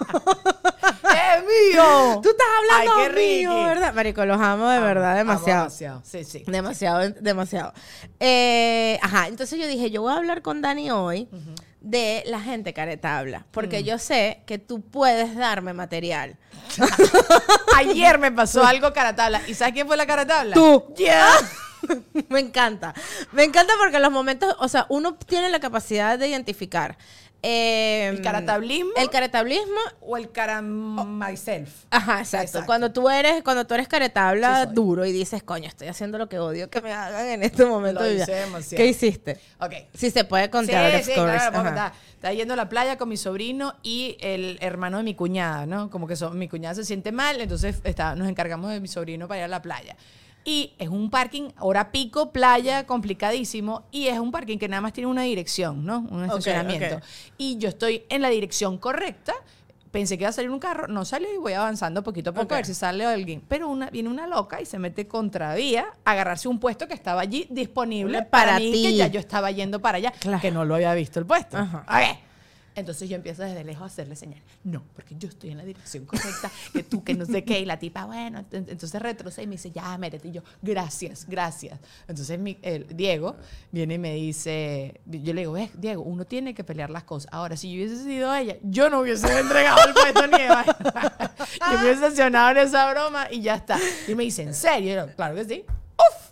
¡Es 1.02 1.42
mío! 1.44 2.20
Tú 2.22 2.30
estás 2.30 2.46
hablando 2.58 2.92
Ay, 2.96 3.08
qué 3.14 3.38
mío. 3.40 3.64
¿verdad? 3.64 3.92
Marico, 3.94 4.24
los 4.24 4.40
amo 4.40 4.68
de 4.68 4.80
verdad, 4.80 5.14
demasiado. 5.16 5.64
demasiado. 5.64 6.02
Sí, 6.04 6.24
sí. 6.24 6.42
Demasiado, 6.46 7.10
demasiado. 7.20 7.72
Eh, 8.18 8.98
ajá, 9.02 9.28
entonces 9.28 9.58
yo 9.58 9.66
dije, 9.66 9.90
yo 9.90 10.02
voy 10.02 10.12
a 10.12 10.16
hablar 10.16 10.42
con 10.42 10.62
Dani 10.62 10.90
hoy 10.90 11.28
de 11.80 12.22
la 12.26 12.40
gente 12.40 12.72
caretabla, 12.72 13.40
Mm. 13.40 13.44
porque 13.52 13.84
yo 13.84 13.98
sé 13.98 14.42
que 14.46 14.58
tú 14.58 14.80
puedes 14.82 15.34
darme 15.36 15.72
material. 15.74 16.36
Ayer 17.76 18.18
me 18.18 18.30
pasó 18.32 18.64
algo 18.64 18.92
caratabla. 18.92 19.42
¿Y 19.46 19.54
sabes 19.54 19.74
quién 19.74 19.86
fue 19.86 19.96
la 19.96 20.06
caratabla? 20.06 20.54
Tú. 20.54 20.92
Ya. 20.96 21.26
Me 22.28 22.40
encanta. 22.40 22.94
Me 23.32 23.44
encanta 23.44 23.72
porque 23.78 23.96
en 23.96 24.02
los 24.02 24.12
momentos, 24.12 24.54
o 24.58 24.68
sea, 24.68 24.86
uno 24.88 25.14
tiene 25.14 25.48
la 25.50 25.60
capacidad 25.60 26.18
de 26.18 26.28
identificar. 26.28 26.96
eh, 27.42 28.08
¿El 28.12 28.20
caratablismo? 28.20 28.90
El. 28.96 29.08
O 30.02 30.16
el 30.16 30.30
cara 30.30 30.60
myself. 30.62 31.84
Ajá, 31.90 32.18
exacto. 32.20 32.46
Exacto. 32.46 32.66
Cuando 32.66 32.92
tú 32.92 33.08
eres, 33.08 33.42
cuando 33.42 33.66
tú 33.66 33.74
eres 33.74 33.88
caretabla 33.88 34.66
Sí 34.66 34.74
duro 34.74 35.04
y 35.06 35.12
dices, 35.12 35.42
coño, 35.42 35.66
estoy 35.68 35.88
haciendo 35.88 36.18
lo 36.18 36.28
que 36.28 36.38
odio 36.38 36.68
que 36.68 36.80
me 36.82 36.92
hagan 36.92 37.26
en 37.28 37.42
este 37.42 37.64
momento 37.64 38.00
Lo 38.00 38.04
de 38.06 38.10
mi 38.10 38.14
vida". 38.16 38.24
hice 38.24 38.32
demasiado. 38.34 38.76
¿Qué 38.82 38.86
hiciste? 38.88 39.40
Ok. 39.60 39.72
Si 39.94 40.10
se 40.10 40.24
puede 40.24 40.50
contar, 40.50 40.92
sí, 40.98 41.04
sí, 41.04 41.12
claro, 41.14 41.28
puedo 41.50 41.60
Ajá. 41.60 41.62
contar. 41.64 41.92
Estaba 42.14 42.34
yendo 42.34 42.52
a 42.54 42.56
la 42.58 42.68
playa 42.68 42.98
con 42.98 43.08
mi 43.08 43.16
sobrino 43.16 43.74
y 43.82 44.16
el 44.20 44.58
hermano 44.60 44.98
de 44.98 45.04
mi 45.04 45.14
cuñada, 45.14 45.64
¿no? 45.64 45.88
Como 45.88 46.06
que 46.06 46.16
son- 46.16 46.38
mi 46.38 46.48
cuñada 46.48 46.74
se 46.74 46.84
siente 46.84 47.10
mal, 47.12 47.40
entonces 47.40 47.80
está- 47.84 48.14
nos 48.14 48.28
encargamos 48.28 48.70
de 48.70 48.80
mi 48.80 48.88
sobrino 48.88 49.26
para 49.28 49.38
ir 49.38 49.44
a 49.44 49.48
la 49.48 49.62
playa. 49.62 49.96
Y 50.44 50.72
es 50.78 50.88
un 50.88 51.10
parking, 51.10 51.50
hora 51.58 51.92
pico, 51.92 52.32
playa, 52.32 52.86
complicadísimo. 52.86 53.82
Y 53.90 54.06
es 54.06 54.18
un 54.18 54.30
parking 54.32 54.58
que 54.58 54.68
nada 54.68 54.80
más 54.80 54.92
tiene 54.92 55.08
una 55.10 55.22
dirección, 55.22 55.84
¿no? 55.84 56.06
Un 56.10 56.24
estacionamiento. 56.24 57.00
Y 57.36 57.58
yo 57.58 57.68
estoy 57.68 58.04
en 58.08 58.22
la 58.22 58.28
dirección 58.30 58.78
correcta. 58.78 59.34
Pensé 59.90 60.16
que 60.16 60.22
iba 60.22 60.28
a 60.30 60.32
salir 60.32 60.50
un 60.52 60.60
carro, 60.60 60.86
no 60.86 61.04
salió 61.04 61.26
y 61.34 61.36
voy 61.36 61.52
avanzando 61.52 62.04
poquito 62.04 62.30
a 62.30 62.32
poco 62.32 62.54
a 62.54 62.58
ver 62.58 62.66
si 62.66 62.74
sale 62.74 63.04
alguien. 63.04 63.42
Pero 63.48 63.68
una, 63.68 63.90
viene 63.90 64.08
una 64.08 64.28
loca 64.28 64.60
y 64.62 64.64
se 64.66 64.78
mete 64.78 65.08
contravía 65.08 65.86
a 66.04 66.12
agarrarse 66.12 66.46
un 66.46 66.60
puesto 66.60 66.86
que 66.86 66.94
estaba 66.94 67.20
allí 67.20 67.48
disponible 67.50 68.22
para, 68.22 68.44
Para 68.52 68.58
mí, 68.60 68.70
ti. 68.70 68.82
que 68.84 68.94
ya 68.94 69.08
yo 69.08 69.18
estaba 69.18 69.50
yendo 69.50 69.80
para 69.80 69.98
allá, 69.98 70.12
Claro. 70.12 70.40
que 70.40 70.52
no 70.52 70.64
lo 70.64 70.76
había 70.76 70.94
visto 70.94 71.18
el 71.18 71.26
puesto. 71.26 71.58
Ajá. 71.58 71.82
A 71.88 71.98
ver. 71.98 72.29
Entonces 72.76 73.08
yo 73.08 73.16
empiezo 73.16 73.42
desde 73.42 73.64
lejos 73.64 73.82
a 73.82 73.86
hacerle 73.86 74.16
señal. 74.16 74.40
No, 74.64 74.82
porque 74.94 75.14
yo 75.18 75.28
estoy 75.28 75.50
en 75.50 75.58
la 75.58 75.64
dirección 75.64 76.04
correcta, 76.06 76.50
que 76.72 76.82
tú, 76.82 77.02
que 77.02 77.14
no 77.14 77.26
sé 77.26 77.44
qué. 77.44 77.58
Y 77.60 77.64
la 77.64 77.78
tipa, 77.78 78.04
bueno, 78.06 78.40
ent- 78.50 78.68
entonces 78.68 79.02
retrocede 79.02 79.44
y 79.44 79.46
me 79.48 79.52
dice, 79.56 79.70
ya, 79.70 79.96
métete. 79.98 80.28
Y 80.28 80.32
yo, 80.32 80.42
gracias, 80.62 81.26
gracias. 81.28 81.78
Entonces 82.08 82.38
mi- 82.38 82.58
el 82.62 82.86
Diego 82.96 83.36
viene 83.72 83.94
y 83.94 83.98
me 83.98 84.14
dice, 84.14 85.00
yo 85.06 85.34
le 85.34 85.40
digo, 85.42 85.52
ves, 85.52 85.70
Diego, 85.74 86.02
uno 86.02 86.24
tiene 86.24 86.54
que 86.54 86.62
pelear 86.64 86.90
las 86.90 87.04
cosas. 87.04 87.28
Ahora, 87.32 87.56
si 87.56 87.70
yo 87.72 87.76
hubiese 87.84 88.02
sido 88.04 88.32
ella, 88.34 88.56
yo 88.62 88.88
no 88.88 89.00
hubiese 89.00 89.26
entregado 89.38 89.80
el 89.88 89.94
puesto 89.94 90.26
ni. 90.26 90.38
Yo 91.60 91.78
me 91.78 91.82
hubiese 91.84 92.06
accionado 92.06 92.50
en 92.50 92.58
esa 92.58 92.90
broma 92.90 93.26
y 93.30 93.40
ya 93.42 93.54
está. 93.56 93.78
Y 94.08 94.14
me 94.14 94.22
dice, 94.24 94.42
¿en 94.42 94.54
serio? 94.54 94.94
Yo, 95.06 95.14
claro 95.16 95.34
que 95.34 95.44
sí. 95.44 95.64
Uf, 95.68 96.29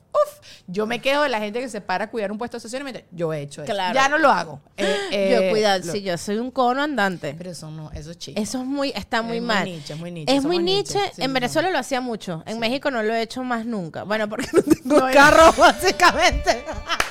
Yo 0.67 0.87
me 0.87 1.01
quejo 1.01 1.23
de 1.23 1.29
la 1.31 1.39
gente 1.41 1.61
que 1.61 1.69
se 1.69 1.81
para 1.81 2.05
a 2.05 2.11
cuidar 2.11 2.31
un 2.31 2.39
puesto 2.39 2.57
de 2.57 2.59
estacionamiento. 2.59 3.01
Yo 3.11 3.33
he 3.33 3.41
hecho 3.43 3.63
eso. 3.63 3.73
Claro. 3.73 3.95
Ya 3.95 4.09
no 4.09 4.19
lo 4.19 4.31
hago. 4.31 4.61
Eh, 5.11 5.31
yo, 5.33 5.39
eh, 5.43 5.51
cuidado, 5.51 5.85
lo- 5.87 5.93
si 5.93 6.03
yo 6.03 6.17
soy 6.19 6.37
un 6.37 6.51
cono 6.51 6.83
andante. 6.83 7.35
Pero 7.37 7.51
eso 7.51 7.71
no, 7.71 7.91
eso 7.93 8.11
es 8.11 8.19
chico. 8.19 8.41
Eso 8.41 8.59
es 8.59 8.65
muy, 8.67 8.91
está 8.95 9.23
muy 9.23 9.37
Es 9.39 9.43
muy 9.43 9.47
mal. 9.49 9.65
niche, 9.65 9.93
es 9.95 9.99
muy 9.99 10.11
niche, 10.11 10.37
Es 10.37 10.45
muy 10.45 10.59
niche. 10.59 10.95
niche. 10.99 11.11
Sí, 11.15 11.23
en 11.23 11.29
sí, 11.31 11.33
Venezuela 11.35 11.71
lo 11.71 11.79
hacía 11.79 12.01
mucho. 12.01 12.43
En 12.47 12.59
México 12.59 12.91
no 12.91 13.03
lo 13.03 13.15
he 13.15 13.23
hecho 13.23 13.43
más 13.43 13.65
nunca. 13.65 14.03
Bueno, 14.05 14.29
porque 14.29 14.49
no 14.53 14.63
tengo 14.63 15.01
No, 15.01 15.13
carro, 15.13 15.53
básicamente. 15.59 16.65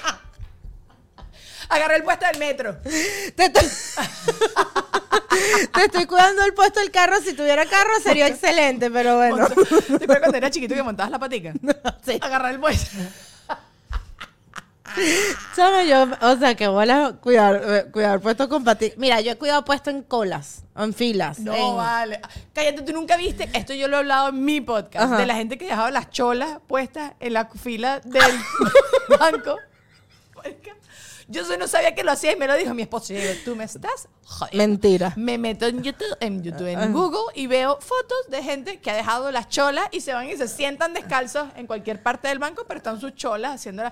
Agarré 1.70 1.98
el 1.98 2.04
puesto 2.04 2.26
del 2.26 2.38
metro. 2.40 2.78
Te 3.36 3.46
estoy, 3.46 3.68
Te 5.74 5.86
estoy 5.86 6.06
cuidando 6.06 6.44
el 6.44 6.54
puesto 6.54 6.80
del 6.80 6.92
carro. 6.92 7.16
Si 7.22 7.34
tuviera 7.34 7.66
carro 7.66 7.92
sería 8.04 8.28
excelente, 8.28 8.90
pero 8.90 9.18
bueno. 9.18 9.48
¿Te 9.48 9.54
acuerdas 10.04 10.20
cuando 10.20 10.38
era 10.38 10.50
chiquito 10.50 10.76
que 10.76 10.84
montabas 10.84 11.12
la 11.12 11.20
patica? 11.20 11.54
Sí. 12.06 12.18
Agarrar 12.22 12.54
el 12.54 12.60
puesto. 12.60 12.98
Chama, 15.56 15.84
yo, 15.84 16.08
o 16.22 16.38
sea, 16.38 16.56
que 16.56 16.68
bola 16.68 17.18
cuidar, 17.22 17.62
eh, 17.64 17.86
cuidar 17.92 18.20
puesto 18.20 18.48
con 18.50 18.64
pati. 18.64 18.94
Mira, 18.98 19.22
yo 19.22 19.32
he 19.34 19.36
cuidado 19.38 19.64
puesto 19.66 19.90
en 19.92 20.02
colas, 20.02 20.64
en 20.76 20.94
filas. 20.94 21.38
No, 21.40 21.54
en- 21.54 21.76
vale. 21.78 22.22
Cállate, 22.54 22.82
tú 22.82 22.94
nunca 22.94 23.16
viste. 23.18 23.48
Esto 23.54 23.74
yo 23.76 23.88
lo 23.90 23.98
he 23.98 24.00
hablado 24.00 24.30
en 24.30 24.44
mi 24.44 24.60
podcast. 24.62 25.06
Ajá. 25.06 25.18
De 25.18 25.26
la 25.28 25.36
gente 25.36 25.58
que 25.58 25.66
dejaba 25.66 25.92
las 25.92 26.10
cholas 26.10 26.60
puestas 26.68 27.14
en 27.20 27.34
la 27.34 27.46
fila 27.48 28.00
del 28.06 28.24
banco. 29.20 29.58
Yo 31.30 31.44
no 31.58 31.68
sabía 31.68 31.94
que 31.94 32.04
lo 32.04 32.12
hacía 32.12 32.32
y 32.32 32.36
me 32.38 32.48
lo 32.48 32.56
dijo 32.56 32.74
mi 32.74 32.84
esposo. 32.84 33.12
Y 33.14 33.18
yo 33.18 33.22
digo, 33.22 33.34
tú 33.44 33.56
me 33.56 33.66
estás 33.66 34.08
jodiendo. 34.26 34.58
Mentira. 34.58 35.14
Me 35.18 35.38
meto 35.38 35.66
en 35.66 35.84
YouTube, 35.84 36.16
en 36.22 36.42
YouTube, 36.42 36.68
en 36.68 36.94
Google 36.94 37.34
y 37.36 37.48
veo 37.48 37.78
fotos 37.82 38.18
de 38.30 38.42
gente 38.44 38.80
que 38.80 38.92
ha 38.92 38.96
dejado 38.96 39.30
las 39.32 39.50
cholas 39.50 39.88
y 39.92 40.00
se 40.02 40.14
van 40.14 40.30
y 40.30 40.38
se 40.38 40.48
sientan 40.48 40.94
descalzos 40.94 41.48
en 41.56 41.68
cualquier 41.68 42.02
parte 42.02 42.30
del 42.30 42.40
banco, 42.40 42.64
pero 42.68 42.78
están 42.78 43.02
sus 43.02 43.14
cholas 43.16 43.56
haciéndolas. 43.56 43.92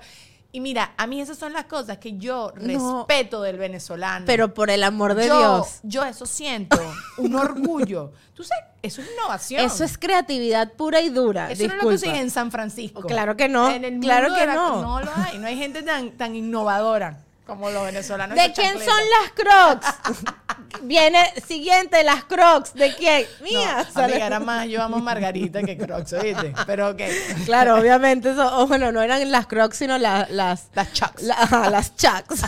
Y 0.52 0.60
mira, 0.60 0.94
a 0.96 1.06
mí 1.06 1.20
esas 1.20 1.36
son 1.36 1.52
las 1.52 1.66
cosas 1.66 1.98
que 1.98 2.16
yo 2.16 2.52
No. 2.56 3.00
respeto 3.06 3.42
del 3.42 3.58
venezolano. 3.58 4.24
Pero 4.24 4.54
por 4.54 4.70
el 4.70 4.82
amor 4.84 5.14
de 5.14 5.26
yo, 5.26 5.38
Dios. 5.38 5.80
Yo 5.82 6.04
eso 6.04 6.24
siento, 6.24 6.78
un 7.18 7.34
orgullo. 7.34 8.12
Tú 8.32 8.44
sabes, 8.44 8.64
eso 8.82 9.02
es 9.02 9.10
innovación. 9.12 9.62
Eso 9.62 9.84
es 9.84 9.98
creatividad 9.98 10.72
pura 10.72 11.02
y 11.02 11.10
dura. 11.10 11.50
Eso 11.50 11.64
no 11.64 11.68
lo 11.68 11.74
disculpa. 11.74 11.90
consigues 11.90 12.18
en 12.20 12.30
San 12.30 12.50
Francisco. 12.50 13.02
Claro 13.02 13.36
que 13.36 13.48
no, 13.50 13.70
En 13.70 13.84
el 13.84 14.00
claro 14.00 14.28
mundo 14.30 14.34
que 14.36 14.40
de 14.40 14.46
la- 14.46 14.54
no. 14.54 14.80
No 14.80 15.00
lo 15.02 15.10
hay. 15.14 15.36
No 15.38 15.46
hay 15.46 15.58
gente 15.58 15.82
tan, 15.82 16.12
tan 16.12 16.34
innovadora 16.34 17.18
como 17.46 17.70
los 17.70 17.84
venezolanos. 17.84 18.36
¿De 18.36 18.52
quién 18.52 18.74
son 18.74 19.00
las 19.20 19.32
crocs? 19.32 19.86
Viene 20.82 21.20
siguiente, 21.46 22.02
las 22.04 22.24
crocs. 22.24 22.74
¿De 22.74 22.94
quién? 22.94 23.24
Mía. 23.40 23.86
No, 23.94 24.02
amiga, 24.02 24.26
era 24.26 24.40
más 24.40 24.66
yo 24.68 24.82
amo 24.82 24.98
Margarita 24.98 25.62
que 25.62 25.78
Crocs, 25.78 26.12
¿oíste? 26.14 26.52
Pero 26.66 26.90
ok. 26.90 27.00
Claro, 27.44 27.76
obviamente. 27.76 28.30
Eso, 28.30 28.66
bueno, 28.66 28.90
no 28.92 29.00
eran 29.00 29.30
las 29.30 29.46
crocs, 29.46 29.76
sino 29.78 29.96
la- 29.96 30.26
las... 30.30 30.68
Las 30.74 30.92
Chucks. 30.92 31.22
la- 31.22 31.34
ajá, 31.34 31.70
las 31.70 31.94
chucks. 31.96 32.42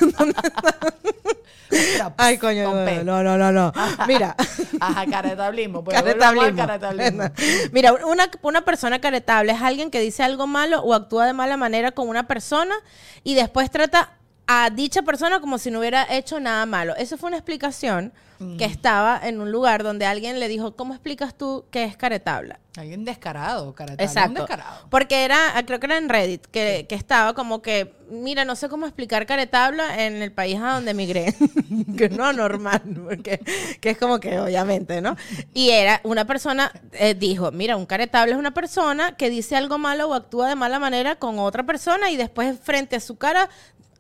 Ay, 2.17 2.39
coño, 2.39 2.73
no, 3.05 3.23
no, 3.23 3.37
no, 3.39 3.53
no. 3.53 3.73
Mira. 4.07 4.35
Ajá, 4.81 5.07
caretablismo. 5.07 5.85
Pues 5.85 5.97
caretablismo. 6.03 7.25
Mira, 7.73 7.93
una, 7.93 8.31
una 8.43 8.65
persona 8.65 9.01
caretable 9.01 9.53
es 9.53 9.61
alguien 9.63 9.91
que 9.91 10.01
dice 10.01 10.23
algo 10.23 10.47
malo 10.47 10.81
o 10.81 10.95
actúa 10.95 11.27
de 11.27 11.33
mala 11.35 11.57
manera 11.57 11.93
con 11.93 12.09
una 12.09 12.27
persona 12.27 12.75
y 13.23 13.35
después 13.35 13.71
trata 13.71 14.13
a 14.51 14.71
dicha 14.71 15.03
persona 15.03 15.41
como 15.41 15.59
si 15.59 15.71
no 15.71 15.79
hubiera 15.79 16.07
hecho 16.11 16.41
nada 16.41 16.65
malo. 16.65 16.97
Eso 16.97 17.19
fue 17.19 17.29
una 17.29 17.37
explicación 17.37 18.13
que 18.57 18.67
estaba 18.67 19.21
en 19.25 19.41
un 19.41 19.51
lugar 19.51 19.83
donde 19.83 20.07
alguien 20.07 20.39
le 20.39 20.47
dijo, 20.47 20.77
¿cómo 20.77 20.95
explicas 20.95 21.35
tú 21.37 21.65
que 21.73 21.83
es 21.83 21.97
caretabla? 21.97 22.61
Alguien 22.77 23.05
descarado, 23.05 23.75
caretabla. 23.75 24.05
Un 24.05 24.09
Exacto. 24.09 24.41
descarado. 24.43 24.87
Porque 24.91 25.25
era, 25.25 25.61
creo 25.67 25.81
que 25.81 25.87
era 25.87 25.99
en 25.99 26.09
Reddit, 26.09 26.47
que, 26.47 26.87
que 26.89 26.95
estaba 26.95 27.35
como 27.35 27.63
que, 27.63 27.97
mira, 28.09 28.45
no 28.45 28.55
sé 28.55 28.69
cómo 28.69 28.87
explicar 28.87 29.27
caretabla 29.27 30.05
en 30.05 30.23
el 30.23 30.31
país 30.31 30.57
a 30.63 30.75
donde 30.75 30.93
emigré. 30.93 31.35
que 31.99 32.09
no 32.11 32.33
normal, 32.33 32.83
porque 33.09 33.41
que 33.81 33.91
es 33.91 33.99
como 33.99 34.21
que, 34.21 34.39
obviamente, 34.39 35.01
¿no? 35.01 35.17
Y 35.53 35.71
era 35.71 36.01
una 36.05 36.25
persona, 36.25 36.71
eh, 36.93 37.15
dijo, 37.15 37.51
mira, 37.51 37.77
un 37.77 37.87
caretable 37.87 38.35
es 38.35 38.39
una 38.39 38.55
persona 38.55 39.17
que 39.17 39.31
dice 39.31 39.57
algo 39.57 39.79
malo 39.79 40.11
o 40.11 40.15
actúa 40.15 40.49
de 40.49 40.55
mala 40.55 40.79
manera 40.79 41.17
con 41.17 41.41
otra 41.41 41.65
persona 41.65 42.09
y 42.13 42.17
después 42.17 42.57
frente 42.61 42.95
a 42.95 43.01
su 43.01 43.17
cara 43.17 43.51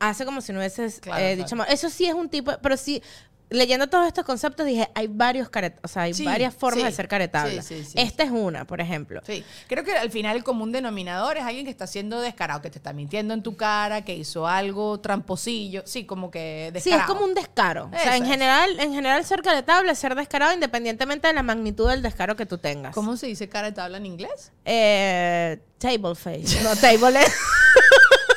hace 0.00 0.24
como 0.24 0.40
si 0.40 0.52
no 0.52 0.58
hubiese 0.60 0.90
Claro, 1.00 1.18
eh, 1.20 1.26
claro. 1.34 1.36
dicho 1.36 1.56
mal. 1.56 1.66
Eso 1.70 1.90
sí 1.90 2.06
es 2.06 2.14
un 2.14 2.28
tipo, 2.28 2.52
pero 2.62 2.76
sí... 2.76 3.02
Leyendo 3.50 3.86
todos 3.86 4.06
estos 4.06 4.26
conceptos 4.26 4.66
dije, 4.66 4.90
hay 4.94 5.06
varios 5.06 5.48
caret 5.48 5.78
o 5.82 5.88
sea, 5.88 6.02
hay 6.02 6.12
Sí, 6.12 6.22
varias 6.22 6.54
formas 6.54 6.80
sí. 6.80 6.84
de 6.84 6.92
ser 6.92 7.08
caretable. 7.08 7.62
Sí, 7.62 7.78
sí, 7.78 7.84
sí. 7.92 7.98
Esta 7.98 8.22
es 8.24 8.30
una, 8.30 8.66
por 8.66 8.82
ejemplo. 8.82 9.22
Sí, 9.26 9.42
creo 9.66 9.82
que 9.84 9.92
al 9.96 10.10
final 10.10 10.36
el 10.36 10.44
común 10.44 10.70
denominador 10.70 11.38
es 11.38 11.44
alguien 11.44 11.64
que 11.64 11.70
está 11.70 11.86
siendo 11.86 12.20
descarado, 12.20 12.60
que 12.60 12.68
te 12.68 12.76
está 12.76 12.92
mintiendo 12.92 13.32
en 13.32 13.42
tu 13.42 13.56
cara, 13.56 14.04
que 14.04 14.14
hizo 14.14 14.46
algo 14.46 15.00
tramposillo, 15.00 15.80
sí, 15.86 16.04
como 16.04 16.30
que 16.30 16.66
Sí, 16.66 16.90
descarado. 16.90 17.00
es 17.00 17.06
como 17.08 17.24
un 17.24 17.32
descaro. 17.32 17.88
o 17.90 17.98
sea, 17.98 18.18
en 18.18 18.26
general, 18.26 18.78
en 18.80 18.92
general 18.92 19.24
ser 19.24 19.40
caretable 19.40 19.92
es 19.92 19.98
ser 19.98 20.14
descarado 20.14 20.52
independientemente 20.52 21.26
de 21.28 21.32
la 21.32 21.42
magnitud 21.42 21.88
del 21.88 22.02
descaro 22.02 22.36
que 22.36 22.44
tú 22.44 22.58
tengas. 22.58 22.94
¿Cómo 22.94 23.16
se 23.16 23.28
dice 23.28 23.48
cara 23.48 23.68
de 23.68 23.72
tabla 23.72 23.96
en 23.96 24.04
inglés? 24.04 24.52
Eh, 24.66 25.58
table 25.78 26.14
face. 26.16 26.62
No, 26.62 26.76
table 26.76 27.18
es... 27.22 27.32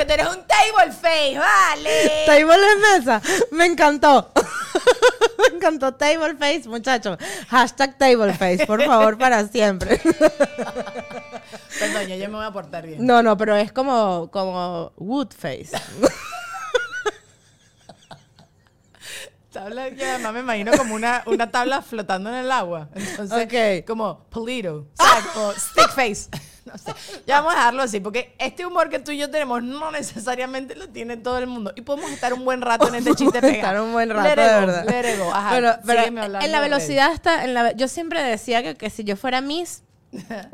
Que 0.00 0.06
tenés 0.06 0.28
es 0.28 0.34
un 0.34 0.44
table 0.46 0.92
face, 0.92 1.38
vale. 1.38 2.24
table 2.24 2.54
es 2.54 3.00
mesa. 3.00 3.20
Me 3.50 3.66
encantó. 3.66 4.32
Me 5.38 5.56
encantó 5.56 5.92
table 5.92 6.36
face, 6.38 6.66
muchachos. 6.66 7.18
Hashtag 7.48 7.98
table 7.98 8.32
face, 8.32 8.64
por 8.66 8.82
favor, 8.82 9.18
para 9.18 9.46
siempre. 9.46 9.98
Perdón, 11.78 12.06
yo 12.08 12.16
me 12.16 12.28
voy 12.28 12.46
a 12.46 12.50
portar 12.50 12.86
bien. 12.86 13.04
No, 13.04 13.22
no, 13.22 13.36
pero 13.36 13.54
es 13.56 13.72
como, 13.72 14.30
como 14.30 14.90
wood 14.96 15.34
face. 15.38 15.76
Tabla 19.52 19.90
que 19.90 20.06
además 20.06 20.32
me 20.32 20.40
imagino 20.40 20.72
como 20.78 20.94
una, 20.94 21.24
una 21.26 21.50
tabla 21.50 21.82
flotando 21.82 22.30
en 22.30 22.36
el 22.36 22.50
agua. 22.50 22.88
Entonces, 22.94 23.44
Ok. 23.44 23.86
como 23.86 24.24
polito, 24.30 24.86
o 24.98 25.02
sea, 25.02 25.22
como 25.34 25.52
stick 25.52 25.90
face. 25.90 26.30
No 26.86 26.94
sé. 26.94 26.94
Ya 27.26 27.40
vamos 27.40 27.54
a 27.54 27.56
dejarlo 27.56 27.82
así, 27.82 28.00
porque 28.00 28.34
este 28.38 28.64
humor 28.66 28.88
que 28.88 28.98
tú 28.98 29.10
y 29.10 29.18
yo 29.18 29.30
tenemos 29.30 29.62
no 29.62 29.90
necesariamente 29.90 30.74
lo 30.76 30.88
tiene 30.88 31.16
todo 31.16 31.38
el 31.38 31.46
mundo. 31.46 31.72
Y 31.76 31.82
podemos 31.82 32.10
estar 32.10 32.32
un 32.32 32.44
buen 32.44 32.60
rato 32.62 32.88
en 32.88 32.94
este 32.96 33.14
chiste 33.16 33.40
pegado. 33.40 33.56
estar 33.56 33.80
un 33.80 33.92
buen 33.92 34.10
rato, 34.10 34.28
de 34.28 34.36
verdad. 34.36 34.84
go. 35.18 35.32
Ajá, 35.32 35.50
Pero, 35.50 35.72
pero 35.84 36.02
en 36.40 36.52
la 36.52 36.60
velocidad 36.60 37.12
está, 37.12 37.44
en 37.44 37.54
la, 37.54 37.72
yo 37.72 37.88
siempre 37.88 38.22
decía 38.22 38.62
que, 38.62 38.76
que 38.76 38.90
si 38.90 39.04
yo 39.04 39.16
fuera 39.16 39.40
Miss, 39.40 39.82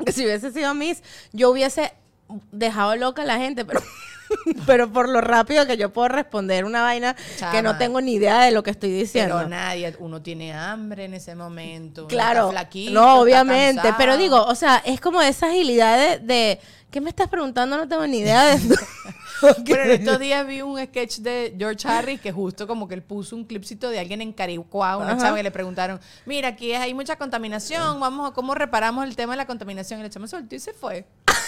que 0.05 0.11
si 0.11 0.25
hubiese 0.25 0.51
sido 0.51 0.73
Miss, 0.73 1.03
yo 1.33 1.49
hubiese 1.49 1.93
dejado 2.51 2.95
loca 2.95 3.21
a 3.21 3.25
la 3.25 3.37
gente, 3.37 3.65
pero 3.65 3.81
pero 4.65 4.91
por 4.91 5.09
lo 5.09 5.21
rápido 5.21 5.65
que 5.65 5.77
yo 5.77 5.91
puedo 5.91 6.07
responder 6.07 6.65
una 6.65 6.81
vaina 6.81 7.15
que 7.51 7.61
no 7.61 7.77
tengo 7.77 8.01
ni 8.01 8.13
idea 8.13 8.41
de 8.41 8.51
lo 8.51 8.63
que 8.63 8.71
estoy 8.71 8.91
diciendo. 8.91 9.35
Pero 9.37 9.49
nadie, 9.49 9.95
uno 9.99 10.21
tiene 10.21 10.53
hambre 10.53 11.05
en 11.05 11.13
ese 11.13 11.35
momento. 11.35 12.07
Claro, 12.07 12.51
flaquito, 12.51 12.93
no, 12.93 13.19
obviamente, 13.21 13.93
pero 13.97 14.17
digo, 14.17 14.43
o 14.43 14.55
sea, 14.55 14.81
es 14.85 14.99
como 14.99 15.21
esa 15.21 15.47
agilidad 15.47 15.97
de, 15.97 16.19
de 16.19 16.59
¿qué 16.91 17.01
me 17.01 17.09
estás 17.09 17.27
preguntando? 17.27 17.77
No 17.77 17.87
tengo 17.87 18.05
ni 18.07 18.19
idea 18.19 18.45
de 18.45 18.53
esto. 18.55 18.75
Bueno, 19.41 19.83
en 19.83 19.91
estos 19.91 20.19
días 20.19 20.47
vi 20.47 20.61
un 20.61 20.83
sketch 20.83 21.17
de 21.19 21.55
George 21.57 21.87
Harris 21.87 22.19
que 22.19 22.31
justo 22.31 22.65
como 22.65 22.87
que 22.87 22.95
él 22.95 23.03
puso 23.03 23.35
un 23.35 23.45
clipcito 23.45 23.89
de 23.89 23.99
alguien 23.99 24.21
en 24.21 24.33
Caricuá, 24.33 24.97
una 24.97 25.11
Ajá. 25.11 25.21
chava 25.21 25.37
que 25.37 25.43
le 25.43 25.51
preguntaron, 25.51 25.99
mira, 26.25 26.49
aquí 26.49 26.73
hay 26.73 26.93
mucha 26.93 27.17
contaminación, 27.17 27.99
vamos 27.99 28.31
a 28.31 28.33
cómo 28.33 28.55
reparamos 28.55 29.05
el 29.05 29.15
tema 29.15 29.33
de 29.33 29.37
la 29.37 29.45
contaminación. 29.45 29.99
Y 29.99 30.03
la 30.03 30.09
chama 30.09 30.27
soltó 30.27 30.55
y 30.55 30.59
se 30.59 30.73
fue. 30.73 31.05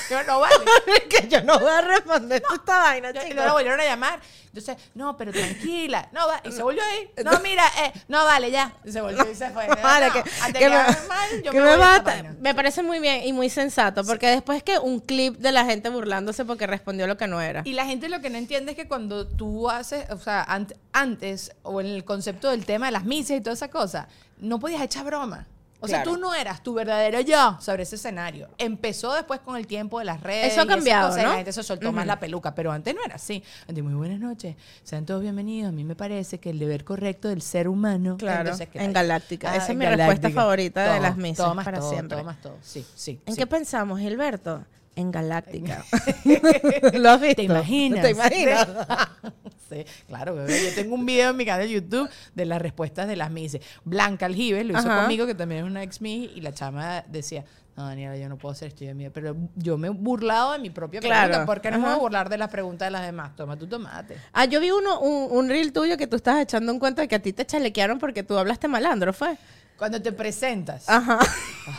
Yo, 0.10 0.24
no 0.24 0.40
vale. 0.40 0.56
que 1.10 1.28
yo 1.28 1.42
no 1.44 1.60
voy 1.60 1.70
a 1.70 1.82
responder 1.82 2.42
esta 2.54 2.80
vaina, 2.80 3.10
Y 3.12 3.14
chicos. 3.14 3.36
no 3.36 3.46
la 3.46 3.54
volvieron 3.54 3.80
a 3.80 3.84
llamar. 3.86 4.20
Entonces, 4.48 4.78
no, 4.96 5.16
pero 5.16 5.32
tranquila. 5.32 6.10
No, 6.12 6.28
va. 6.28 6.42
Y 6.44 6.52
se 6.52 6.64
volvió 6.64 6.82
ahí. 6.84 7.12
No, 7.24 7.40
mira, 7.42 7.64
eh, 7.84 7.94
no, 8.08 8.26
vale, 8.26 8.50
ya. 8.50 8.74
Y 8.84 8.92
se 8.92 9.00
volvió 9.02 9.30
y 9.30 9.36
se 9.36 9.50
fue. 9.52 9.68
Vale, 9.68 10.08
No, 10.08 10.14
que, 10.14 10.20
antes 10.42 10.62
que 10.62 10.70
me, 10.70 10.76
mal, 10.76 11.44
yo 11.44 11.52
que 11.52 11.60
me 11.62 11.78
me. 11.78 12.34
Me 12.40 12.56
parece 12.56 12.82
muy 12.82 13.00
bien 13.00 13.24
y 13.26 13.32
muy 13.34 13.50
sensato, 13.50 14.04
porque 14.04 14.28
después 14.28 14.64
que 14.64 14.80
un 14.80 15.00
clip 15.00 15.38
de 15.38 15.52
la 15.52 15.66
gente 15.66 15.90
burlándose 15.90 16.46
porque 16.46 16.66
respondió 16.66 17.06
lo 17.06 17.16
que 17.18 17.28
no 17.28 17.40
era. 17.42 17.62
Y 17.66 17.74
la 17.74 17.86
gente 17.86 18.10
lo 18.10 18.22
que 18.22 18.30
no 18.32 18.38
entiende 18.40 18.72
es 18.72 18.76
que 18.76 18.88
cuando 18.88 19.28
tú 19.28 19.70
haces, 19.70 20.10
o 20.10 20.18
sea, 20.18 20.46
ant- 20.48 20.76
antes, 20.94 21.52
o 21.62 21.80
en 21.82 21.88
el 21.88 22.04
concepto 22.04 22.50
del 22.50 22.66
tema 22.66 22.88
de 22.88 22.92
las 22.94 23.04
misas 23.06 23.38
y 23.38 23.42
toda 23.42 23.54
esa 23.54 23.70
cosa, 23.70 24.08
no 24.40 24.60
podías 24.60 24.82
echar 24.82 25.06
broma. 25.06 25.46
O 25.82 25.88
sea, 25.88 26.04
tú 26.04 26.18
no 26.18 26.34
eras 26.34 26.62
tu 26.62 26.74
verdadero 26.74 27.22
yo 27.22 27.58
sobre 27.62 27.84
ese 27.84 27.96
escenario. 27.96 28.50
Empezó 28.58 29.14
después 29.14 29.40
con 29.40 29.56
el 29.56 29.66
tiempo 29.66 30.00
de 30.00 30.06
las 30.06 30.22
redes. 30.22 30.52
Eso 30.52 30.62
ha 30.62 30.68
cambiado, 30.68 31.16
¿no? 31.16 31.24
La 31.24 31.36
gente 31.36 31.54
se 31.54 31.64
soltó 31.64 31.92
más 31.92 32.06
la 32.06 32.20
peluca, 32.20 32.54
pero 32.54 32.72
antes 32.72 32.94
no 32.94 33.02
era 33.04 33.16
así. 33.16 33.44
Antes, 33.68 33.84
muy 33.84 33.94
buenas 33.94 34.20
noches. 34.20 34.56
Sean 34.84 35.06
todos 35.06 35.22
bienvenidos. 35.22 35.70
A 35.70 35.72
mí 35.72 35.84
me 35.84 35.96
parece 35.96 36.40
que 36.40 36.50
el 36.50 36.60
deber 36.60 36.84
correcto 36.84 37.30
del 37.30 37.42
ser 37.42 37.68
humano. 37.68 38.18
Claro, 38.18 38.42
Entonces, 38.42 38.68
¿qué 38.70 38.80
en? 38.80 38.92
Galáctica. 38.94 39.52
Ah, 39.52 39.56
Esa 39.56 39.64
es 39.66 39.70
en 39.70 39.78
mi 39.78 39.86
respuesta 39.86 40.30
favorita 40.30 40.82
de 40.84 40.90
Todo, 40.90 41.00
las 41.02 41.18
misas 41.18 41.46
Tomas 41.48 41.66
para 41.66 41.80
todo, 41.80 41.90
siempre. 41.90 42.18
tomas 42.18 42.42
todo. 42.42 42.58
Sí, 42.62 42.86
sí. 42.96 43.22
¿En 43.26 43.34
sí. 43.34 43.40
qué 43.40 43.48
pensamos, 43.48 44.00
Gilberto? 44.00 44.64
En 44.96 45.12
Galáctica. 45.12 45.86
¿Lo 46.94 47.10
has 47.12 47.22
visto? 47.22 47.36
¿Te 47.38 47.44
imaginas? 47.44 48.02
¿Te 48.02 48.12
imaginas? 48.12 48.68
claro, 50.08 50.36
bebé. 50.36 50.64
Yo 50.64 50.74
tengo 50.74 50.96
un 50.96 51.06
video 51.06 51.32
en 51.32 51.38
mi 51.38 51.46
canal 51.46 51.68
de 51.68 51.74
YouTube 51.74 52.10
de 52.36 52.46
las 52.46 52.62
respuestas 52.62 53.08
de 53.08 53.16
las 53.16 53.32
Mises. 53.32 53.62
Blanca 53.84 54.26
Aljibes 54.26 54.66
lo 54.66 54.74
hizo 54.74 54.88
Ajá. 54.88 55.02
conmigo, 55.02 55.26
que 55.26 55.36
también 55.36 55.66
es 55.66 55.70
una 55.70 55.84
ex 55.84 56.02
Miss, 56.02 56.30
y 56.36 56.42
la 56.42 56.54
chama 56.54 57.04
decía, 57.08 57.44
no, 57.78 57.86
Daniela, 57.86 58.18
yo 58.18 58.28
no 58.28 58.38
puedo 58.38 58.52
hacer 58.52 58.70
esto, 58.70 58.84
yo, 58.84 58.94
mía", 58.94 59.10
pero 59.14 59.36
yo 59.56 59.78
me 59.78 59.88
he 59.88 59.92
burlado 59.92 60.52
de 60.54 60.60
mi 60.60 60.70
propia 60.70 61.00
Claro. 61.00 61.28
pregunta. 61.30 61.46
¿Por 61.46 61.62
qué 61.62 61.72
no 61.72 61.78
me 61.80 61.86
voy 61.86 61.94
a 61.94 61.98
burlar 61.98 62.30
de 62.30 62.38
las 62.38 62.50
preguntas 62.50 62.88
de 62.88 62.92
las 62.92 63.04
demás? 63.04 63.36
Toma 63.36 63.56
tu 63.58 63.68
tomate. 63.68 64.18
Ah, 64.34 64.46
yo 64.46 64.60
vi 64.60 64.72
uno, 64.72 65.00
un, 65.00 65.32
un 65.32 65.50
reel 65.50 65.72
tuyo 65.72 65.96
que 65.98 66.08
tú 66.08 66.16
estás 66.18 66.42
echando 66.42 66.72
un 66.74 66.80
cuento 66.80 67.02
de 67.02 67.08
que 67.08 67.16
a 67.16 67.20
ti 67.22 67.32
te 67.32 67.46
chalequearon 67.46 67.98
porque 68.00 68.24
tú 68.24 68.38
hablaste 68.38 68.68
malandro, 68.68 69.14
¿fue? 69.14 69.38
Cuando 69.78 70.02
te 70.02 70.12
presentas. 70.12 70.90
Ajá. 70.90 71.20
Ay, 71.68 71.74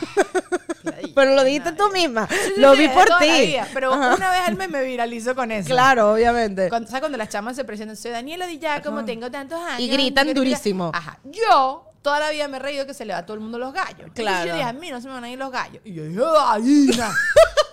Pero 1.15 1.35
lo 1.35 1.43
dijiste 1.43 1.71
tú 1.73 1.89
misma. 1.91 2.27
Sí, 2.27 2.53
lo 2.57 2.75
vi 2.75 2.87
por 2.89 3.05
ti. 3.19 3.55
Pero 3.73 3.93
Ajá. 3.93 4.15
una 4.15 4.31
vez 4.31 4.41
al 4.47 4.55
mes 4.55 4.69
me 4.69 4.83
viralizo 4.83 5.35
con 5.35 5.51
eso. 5.51 5.69
Claro, 5.69 6.13
obviamente. 6.13 6.69
Cuando, 6.69 6.87
¿Sabes 6.87 7.01
cuando 7.01 7.17
las 7.17 7.29
chamas 7.29 7.55
se 7.55 7.63
presentan? 7.63 7.95
Soy 7.97 8.11
Daniela 8.11 8.47
Di 8.47 8.59
como 8.83 9.03
tengo 9.05 9.29
tantos 9.31 9.59
años. 9.61 9.79
Y 9.79 9.87
gritan 9.89 10.27
grita- 10.27 10.39
durísimo. 10.39 10.91
Ajá. 10.93 11.19
Yo 11.23 11.85
toda 12.01 12.19
la 12.19 12.29
vida 12.31 12.47
me 12.47 12.57
he 12.57 12.59
reído 12.59 12.85
que 12.85 12.93
se 12.93 13.05
le 13.05 13.13
va 13.13 13.19
a 13.19 13.25
todo 13.25 13.35
el 13.35 13.41
mundo 13.41 13.57
los 13.59 13.73
gallos. 13.73 14.09
Claro. 14.13 14.47
yo 14.47 14.55
dije, 14.55 14.67
a 14.67 14.73
mí 14.73 14.89
no 14.89 14.99
se 15.01 15.07
me 15.07 15.13
van 15.13 15.23
a 15.23 15.29
ir 15.29 15.37
los 15.37 15.51
gallos. 15.51 15.81
Y 15.85 15.93
yo 15.93 16.03
dije, 16.03 16.19
¡gallina! 16.19 17.11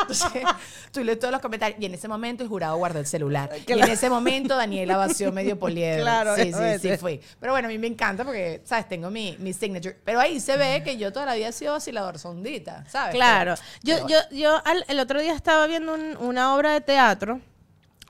Entonces, 0.00 0.42
tú 0.92 1.02
lees 1.04 1.18
todos 1.18 1.32
los 1.32 1.40
comentarios. 1.40 1.80
Y 1.80 1.86
en 1.86 1.94
ese 1.94 2.08
momento 2.08 2.42
el 2.42 2.48
jurado 2.48 2.76
guardó 2.76 2.98
el 3.00 3.06
celular. 3.06 3.50
Y 3.66 3.72
en 3.72 3.82
ese 3.90 4.08
momento 4.10 4.56
Daniela 4.56 4.96
vació 4.96 5.32
medio 5.32 5.58
poliedro. 5.58 6.02
Claro, 6.02 6.36
sí, 6.36 6.52
sí, 6.52 6.78
sí, 6.80 6.96
fui. 6.96 7.20
Pero 7.40 7.52
bueno, 7.52 7.66
a 7.68 7.70
mí 7.70 7.78
me 7.78 7.86
encanta 7.86 8.24
porque, 8.24 8.60
¿sabes? 8.64 8.88
Tengo 8.88 9.10
mi, 9.10 9.36
mi 9.38 9.52
signature. 9.52 9.96
Pero 10.04 10.20
ahí 10.20 10.40
se 10.40 10.56
ve 10.56 10.82
que 10.84 10.96
yo 10.96 11.12
toda 11.12 11.26
la 11.26 11.34
vida 11.34 11.48
he 11.48 11.52
sido 11.52 11.72
vacilador 11.72 12.18
sondita, 12.18 12.84
¿sabes? 12.88 13.14
Claro. 13.14 13.54
Pero- 13.54 13.98
Yo, 13.98 14.06
pero 14.06 14.08
yo, 14.30 14.36
yo 14.36 14.62
al- 14.64 14.84
el 14.88 15.00
otro 15.00 15.20
día 15.20 15.34
estaba 15.34 15.66
viendo 15.66 15.94
un- 15.94 16.16
una 16.18 16.54
obra 16.54 16.72
de 16.72 16.80
teatro. 16.80 17.40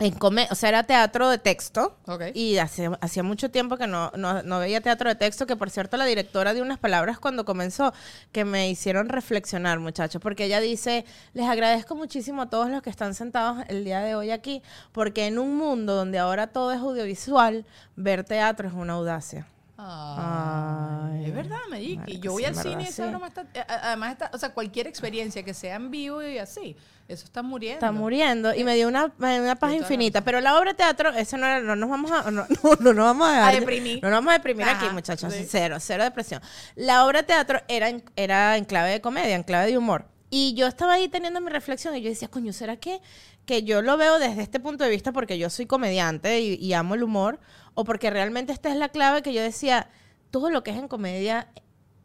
En 0.01 0.13
come 0.13 0.49
o 0.51 0.55
sea, 0.57 0.71
era 0.71 0.83
teatro 0.83 1.29
de 1.29 1.39
texto. 1.39 1.97
Ok. 2.07 2.23
Y 2.35 2.59
hacía 2.59 3.23
mucho 3.23 3.51
tiempo 3.51 3.77
que 3.77 3.87
no, 3.87 4.11
no, 4.17 4.43
no 4.43 4.59
veía 4.59 4.81
teatro 4.81 5.09
de 5.09 5.15
texto, 5.15 5.47
que 5.47 5.57
por 5.57 5.71
cierto 5.71 5.97
la 5.97 6.05
directora 6.05 6.53
dio 6.53 6.63
unas 6.63 6.79
palabras 6.79 7.19
cuando 7.19 7.45
comenzó 7.45 7.93
que 8.33 8.45
me 8.45 8.69
hicieron 8.69 9.09
reflexionar, 9.09 9.79
muchachos, 9.79 10.21
porque 10.21 10.47
ella 10.47 10.61
dice, 10.61 11.05
les 11.33 11.47
agradezco 11.47 11.95
muchísimo 11.95 12.43
a 12.43 12.51
todos 12.51 12.69
los 12.71 12.83
que 12.83 12.91
están 12.91 13.15
sentados 13.15 13.65
el 13.69 13.85
día 13.85 14.01
de 14.01 14.17
hoy 14.17 14.31
aquí, 14.31 14.63
porque 14.93 15.27
en 15.27 15.39
un 15.39 15.57
mundo 15.57 15.95
donde 15.95 16.19
ahora 16.19 16.49
todo 16.49 16.73
es 16.73 16.81
audiovisual, 16.81 17.65
ver 17.95 18.25
teatro 18.25 18.69
es 18.69 18.75
una 18.75 18.95
audacia. 18.95 19.47
Ay, 19.77 21.25
es 21.27 21.35
verdad, 21.35 21.57
Magic. 21.69 21.99
marica, 21.99 22.11
Y 22.19 22.21
yo 22.21 22.33
voy 22.33 22.43
sí, 22.43 22.49
al 22.49 22.55
cine 22.57 22.83
y 22.85 22.87
esa 22.87 23.07
broma 23.07 23.27
está. 23.29 23.43
eh, 23.55 23.65
Además, 23.69 24.13
está, 24.13 24.31
o 24.33 24.39
sea, 24.39 24.51
cualquier 24.51 24.87
experiencia 24.87 25.43
que 25.43 25.55
sea 25.55 25.77
en 25.77 25.91
vivo 25.91 26.23
y 26.23 26.39
así, 26.39 26.77
eso 27.09 27.25
está 27.25 27.43
muriendo. 27.43 27.85
Está 27.85 27.93
muriendo 27.93 28.55
y 28.55 28.65
me 28.65 28.75
dio 28.77 28.89
una, 28.89 29.13
me 29.19 29.33
dio 29.35 29.43
una 29.43 29.55
paz 29.57 29.71
toda 29.71 29.73
la 29.73 29.77
infinita. 29.79 30.21
Pero 30.23 30.41
la 30.41 30.57
obra 30.59 30.71
de 30.73 30.77
teatro, 30.77 31.11
eso 31.11 31.37
no, 31.37 31.61
no 31.61 31.77
nos 31.77 31.91
vamos 31.91 32.11
a, 32.13 32.31
no, 32.31 32.47
no, 32.63 32.71
no 32.81 32.93
nos 32.95 33.05
vamos 33.05 33.29
a, 33.29 33.51
deprimir. 33.51 34.03
No 34.03 34.11
nos 34.11 34.19
vamos 34.19 34.31
a 34.31 34.39
deprimir 34.39 34.65
Ajá, 34.67 34.87
aquí, 34.87 34.95
muchachos. 34.95 35.33
sí. 35.33 35.47
Cero, 35.49 35.77
cero 35.81 36.05
depresión. 36.05 36.41
La 36.77 37.05
obra 37.05 37.21
de 37.23 37.27
teatro 37.27 37.61
era 37.69 37.89
en, 37.89 38.03
era 38.17 38.57
en 38.57 38.65
clave 38.65 38.91
de 38.91 39.01
comedia, 39.01 39.35
en 39.35 39.43
clave 39.43 39.67
de 39.71 39.79
humor. 39.79 40.07
Y 40.31 40.55
yo 40.55 40.67
estaba 40.67 40.95
ahí 40.95 41.09
teniendo 41.09 41.41
mi 41.41 41.51
reflexión 41.51 41.95
y 41.97 42.01
yo 42.01 42.09
decía, 42.11 42.27
coño, 42.29 42.53
¿será 42.53 42.77
que, 42.77 43.01
que 43.47 43.63
yo 43.63 43.83
lo 43.83 43.97
veo 43.97 44.19
desde 44.19 44.43
este 44.43 44.59
punto 44.59 44.83
de 44.83 44.91
vista 44.91 45.13
porque 45.13 45.39
yo 45.39 45.49
soy 45.49 45.67
comediante 45.67 46.41
y, 46.41 46.55
y 46.55 46.73
amo 46.73 46.95
el 46.97 47.05
humor? 47.05 47.39
O 47.75 47.85
porque 47.85 48.11
realmente 48.11 48.53
esta 48.53 48.71
es 48.71 48.77
la 48.77 48.89
clave 48.89 49.23
que 49.23 49.33
yo 49.33 49.43
decía, 49.43 49.89
todo 50.31 50.51
lo 50.51 50.63
que 50.63 50.71
es 50.71 50.77
en 50.79 50.89
comedia 50.89 51.49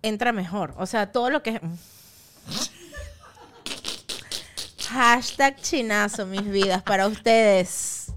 entra 0.01 0.31
mejor. 0.31 0.73
O 0.77 0.85
sea, 0.85 1.11
todo 1.11 1.29
lo 1.29 1.43
que 1.43 1.51
es... 1.51 1.61
Hashtag 4.89 5.57
chinazo, 5.61 6.25
mis 6.25 6.49
vidas, 6.49 6.81
para 6.81 7.07
ustedes. 7.07 8.07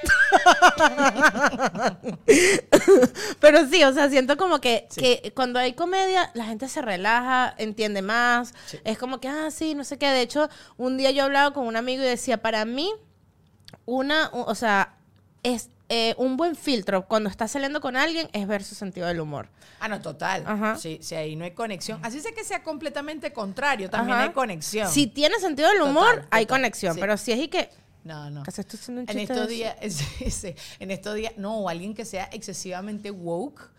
Pero 3.40 3.66
sí, 3.68 3.82
o 3.84 3.92
sea, 3.92 4.08
siento 4.08 4.36
como 4.36 4.60
que, 4.60 4.86
Sí. 4.90 5.00
que 5.00 5.32
cuando 5.34 5.58
hay 5.58 5.74
comedia, 5.74 6.30
la 6.34 6.44
gente 6.44 6.68
se 6.68 6.82
relaja, 6.82 7.54
entiende 7.58 8.02
más. 8.02 8.54
Sí. 8.66 8.78
Es 8.84 8.98
como 8.98 9.20
que, 9.20 9.28
ah, 9.28 9.50
sí, 9.50 9.74
no 9.74 9.84
sé 9.84 9.98
qué. 9.98 10.06
De 10.08 10.22
hecho, 10.22 10.48
un 10.76 10.96
día 10.96 11.10
yo 11.10 11.24
hablaba 11.24 11.52
con 11.52 11.66
un 11.66 11.76
amigo 11.76 12.02
y 12.02 12.06
decía, 12.06 12.40
para 12.40 12.64
mí, 12.64 12.92
una, 13.84 14.30
o 14.32 14.54
sea, 14.54 14.94
es 15.42 15.70
eh, 15.88 16.14
un 16.18 16.36
buen 16.36 16.54
filtro 16.56 17.06
cuando 17.06 17.30
estás 17.30 17.50
saliendo 17.50 17.80
con 17.80 17.96
alguien 17.96 18.28
es 18.32 18.46
ver 18.46 18.62
su 18.62 18.74
sentido 18.74 19.06
del 19.06 19.20
humor. 19.20 19.48
Ah, 19.80 19.88
no, 19.88 20.00
total. 20.02 20.44
Ajá. 20.46 20.76
Sí, 20.76 20.98
si 21.02 21.14
ahí 21.14 21.36
no 21.36 21.44
hay 21.44 21.52
conexión. 21.52 22.00
Así 22.02 22.20
sé 22.20 22.34
que 22.34 22.44
sea 22.44 22.62
completamente 22.62 23.32
contrario, 23.32 23.88
también 23.88 24.16
Ajá. 24.18 24.26
hay 24.26 24.32
conexión. 24.32 24.90
Si 24.90 25.06
tiene 25.06 25.38
sentido 25.38 25.68
del 25.68 25.78
Total, 25.78 25.90
humor, 25.90 26.26
hay 26.30 26.44
total, 26.46 26.58
conexión. 26.60 26.94
sí. 26.94 27.00
Pero 27.00 27.16
si 27.16 27.32
es 27.32 27.38
y 27.38 27.48
que... 27.48 27.70
No, 28.04 28.30
no. 28.30 28.40
¿Acaso 28.42 28.60
estoy 28.60 28.78
haciendo 28.80 29.02
un 29.02 29.10
En 29.10 29.18
estos 29.18 29.48
días, 29.48 29.76
sí, 29.88 30.30
sí. 30.30 30.54
en 30.78 30.90
estos 30.90 31.14
días, 31.14 31.32
no, 31.36 31.58
o 31.58 31.68
alguien 31.68 31.94
que 31.94 32.04
sea 32.04 32.28
excesivamente 32.32 33.10
woke, 33.10 33.70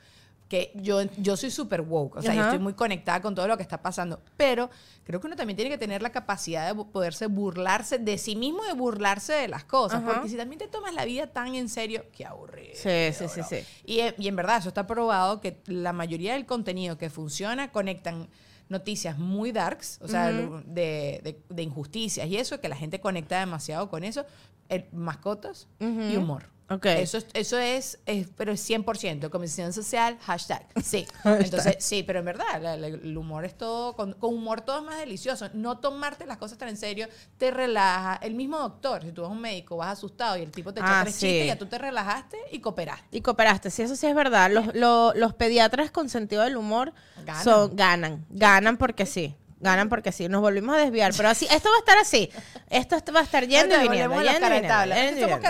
que 0.49 0.71
yo, 0.73 1.03
yo 1.17 1.37
soy 1.37 1.51
súper 1.51 1.81
woke, 1.81 2.17
o 2.17 2.21
sea, 2.23 2.33
yo 2.33 2.41
estoy 2.41 2.57
muy 2.59 2.73
conectada 2.73 3.21
con 3.21 3.35
todo 3.35 3.47
lo 3.47 3.55
que 3.55 3.61
está 3.61 3.81
pasando, 3.83 4.19
pero 4.35 4.69
creo 5.03 5.19
que 5.21 5.27
uno 5.27 5.35
también 5.35 5.55
tiene 5.55 5.69
que 5.69 5.77
tener 5.77 6.01
la 6.01 6.09
capacidad 6.11 6.67
de 6.75 6.83
poderse 6.85 7.27
burlarse 7.27 7.99
de 7.99 8.17
sí 8.17 8.35
mismo 8.35 8.63
de 8.63 8.73
burlarse 8.73 9.33
de 9.33 9.47
las 9.47 9.63
cosas, 9.63 10.01
Ajá. 10.01 10.11
porque 10.15 10.27
si 10.29 10.35
también 10.37 10.57
te 10.57 10.67
tomas 10.67 10.93
la 10.95 11.05
vida 11.05 11.27
tan 11.27 11.53
en 11.53 11.69
serio, 11.69 12.03
qué 12.11 12.25
aburrido. 12.25 12.73
Sí, 12.73 13.13
sí, 13.13 13.25
sí, 13.29 13.41
sí. 13.47 13.57
Y, 13.85 13.99
eh, 13.99 14.15
y 14.17 14.27
en 14.27 14.35
verdad, 14.35 14.57
eso 14.57 14.69
está 14.69 14.87
probado 14.87 15.39
que 15.39 15.61
la 15.67 15.93
mayoría 15.93 16.33
del 16.33 16.47
contenido 16.47 16.97
que 16.97 17.11
funciona 17.11 17.71
conectan 17.71 18.27
noticias 18.69 19.17
muy 19.19 19.51
darks, 19.51 19.99
o 20.01 20.07
sea, 20.07 20.31
de, 20.31 21.21
de- 21.23 21.41
de 21.47 21.63
injusticias 21.63 22.27
y 22.27 22.37
eso, 22.37 22.59
que 22.59 22.69
la 22.69 22.75
gente 22.75 22.99
conecta 22.99 23.39
demasiado 23.39 23.87
con 23.89 24.03
eso, 24.03 24.25
el- 24.67 24.85
mascotas 24.91 25.67
y 25.79 26.15
humor. 26.17 26.45
Ok. 26.69 26.85
Eso, 26.85 27.17
es- 27.17 27.25
eso 27.33 27.57
es, 27.57 27.99
es, 28.05 28.27
pero 28.37 28.51
es 28.51 28.61
100%, 28.69 29.29
comisión 29.29 29.73
social, 29.73 30.17
hashtag. 30.21 30.65
Sí. 30.83 31.05
Hashtag. 31.23 31.43
Entonces, 31.45 31.75
sí, 31.79 32.03
pero 32.03 32.19
en 32.19 32.25
verdad, 32.25 32.61
la- 32.61 32.77
la- 32.77 32.87
el 32.87 33.17
humor 33.17 33.45
es 33.45 33.57
todo, 33.57 33.95
con, 33.95 34.13
con 34.13 34.33
humor 34.35 34.61
todo 34.61 34.77
es 34.79 34.83
más 34.85 34.99
delicioso. 34.99 35.49
No 35.53 35.79
tomarte 35.79 36.25
las 36.27 36.37
cosas 36.37 36.57
tan 36.57 36.69
en 36.69 36.77
serio, 36.77 37.07
te 37.37 37.49
relaja. 37.51 38.15
El 38.21 38.35
mismo 38.35 38.59
doctor, 38.59 39.01
si 39.03 39.11
tú 39.11 39.21
vas 39.23 39.29
a 39.31 39.33
un 39.33 39.41
médico, 39.41 39.77
vas 39.77 39.93
asustado 39.93 40.37
y 40.37 40.41
el 40.43 40.51
tipo 40.51 40.73
te 40.73 40.79
echa 40.81 40.99
Ah, 40.99 41.03
tres 41.03 41.15
sí. 41.15 41.21
chistes, 41.27 41.47
ya 41.47 41.57
tú 41.57 41.65
te 41.65 41.77
relajaste 41.77 42.37
y 42.51 42.59
cooperaste. 42.59 43.17
Y 43.17 43.21
cooperaste, 43.21 43.71
sí, 43.71 43.81
eso 43.81 43.95
sí 43.95 44.05
es 44.07 44.15
verdad. 44.15 44.51
Los, 44.51 44.75
lo- 44.75 45.13
los 45.15 45.33
pediatras 45.33 45.89
con 45.91 46.07
sentido 46.09 46.43
del 46.43 46.55
humor 46.57 46.93
Ganan. 47.25 47.43
son, 47.43 47.75
ganan, 47.75 48.25
ganan 48.29 48.77
porque 48.77 49.05
sí. 49.05 49.35
Ganan 49.61 49.89
porque 49.89 50.11
sí, 50.13 50.29
nos 50.29 50.39
volvimos 50.41 50.75
a 50.75 50.79
desviar. 50.79 51.11
Pero 51.17 51.29
así, 51.29 51.45
esto 51.51 51.69
va 51.69 51.75
a 51.75 51.79
estar 51.79 51.97
así. 51.97 52.29
Esto 52.69 52.95
va 53.13 53.19
a 53.19 53.23
estar 53.23 53.45
yendo 53.45 53.75
y 53.75 53.79
viniendo. 53.89 54.15
yendo 54.21 54.47
y 54.47 54.61
viniendo, 54.61 54.95
yendo 54.95 55.19
Somos. 55.27 55.41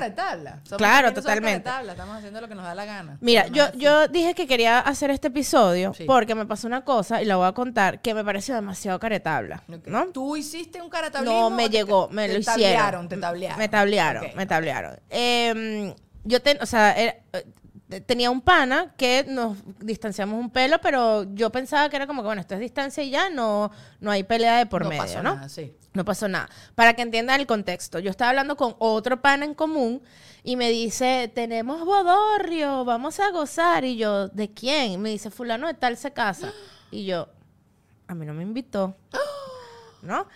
Somos- 0.63 0.78
Claro, 0.78 1.08
somos 1.10 1.24
totalmente. 1.24 1.63
caretablas, 1.63 1.93
Estamos 1.95 2.17
haciendo 2.17 2.41
lo 2.41 2.48
que 2.48 2.56
nos 2.56 2.63
da 2.65 2.74
la 2.76 2.86
gana. 2.86 3.17
Mira, 3.22 3.45
yo, 3.48 3.65
así. 3.65 3.78
yo 3.78 4.08
dije 4.08 4.34
que 4.34 4.48
quería 4.48 4.80
hacer 4.80 5.12
este 5.12 5.28
episodio 5.28 5.93
Sí. 5.93 6.06
porque 6.06 6.34
me 6.34 6.45
pasó 6.48 6.65
una 6.65 6.84
cosa 6.84 7.22
y 7.22 7.26
la 7.26 7.36
voy 7.36 7.48
a 7.48 7.52
contar 7.52 8.02
que 8.02 8.13
me 8.15 8.24
pareció 8.24 8.56
demasiado 8.56 9.00
caretabla. 9.00 9.63
¿no? 9.86 10.08
¿Tú 10.08 10.36
hiciste 10.36 10.82
un 10.82 10.89
caretablismo? 10.89 11.41
No, 11.41 11.50
me 11.52 11.69
te- 11.69 11.78
llegó, 11.78 12.10
me 12.10 12.28
te 12.28 12.34
lo 12.34 12.39
hicieron. 12.39 12.62
tablearon, 12.63 13.10
te 13.10 13.17
tablearon. 13.17 13.60
Me 13.60 13.67
tablearon, 13.69 14.26
me 14.36 14.45
tablearon. 14.48 15.00
Eh, 15.12 15.93
yo, 16.24 16.41
ten- 16.41 16.58
o 16.62 16.65
sea, 16.65 16.93
era- 16.93 17.15
eh, 17.34 17.45
tenía 18.06 18.30
un 18.30 18.41
pana 18.41 18.93
que 18.97 19.25
nos 19.28 19.58
distanciamos 19.80 20.39
un 20.39 20.52
pelo, 20.52 20.80
pero 20.82 21.23
yo 21.34 21.52
pensaba 21.52 21.89
que 21.89 21.95
era 21.95 22.06
como 22.06 22.21
que, 22.21 22.28
bueno, 22.28 22.41
esto 22.41 22.54
es 22.54 22.60
distancia 22.60 23.04
y 23.04 23.10
ya 23.10 23.30
no, 23.30 23.71
no 23.99 24.12
hay 24.12 24.23
pelea 24.23 24.58
de 24.58 24.65
por 24.67 24.84
no 24.84 24.89
medio, 24.89 25.02
pasó 25.02 25.23
¿no? 25.23 25.36
nada, 25.36 25.49
sí. 25.49 25.75
No 25.93 26.06
pasó 26.06 26.28
nada. 26.28 26.47
Para 26.75 26.93
que 26.93 27.02
entiendan 27.02 27.39
el 27.39 27.47
contexto, 27.47 27.97
yo 27.97 28.12
estaba 28.12 28.30
hablando 28.30 28.56
con 28.56 28.75
otro 28.78 29.21
pana 29.21 29.43
en 29.45 29.56
común 29.56 30.04
y 30.43 30.56
me 30.56 30.69
dice, 30.69 31.32
tenemos 31.34 31.84
bodorrio, 31.84 32.86
vamos 32.86 33.19
a 33.19 33.32
gozar. 33.32 33.84
Y 33.84 33.97
yo, 33.97 34.28
¿de 34.28 34.52
quién? 34.54 35.02
Me 35.02 35.10
dice, 35.10 35.32
fulano 35.32 35.65
de 35.65 35.73
tal 35.73 35.97
se 35.97 36.12
casa. 36.12 36.54
Y 36.91 37.06
yo, 37.06 37.28
a 38.08 38.13
mí 38.13 38.25
no 38.25 38.36
me 38.36 38.43
invitó. 38.43 38.95
¿No? 40.04 40.28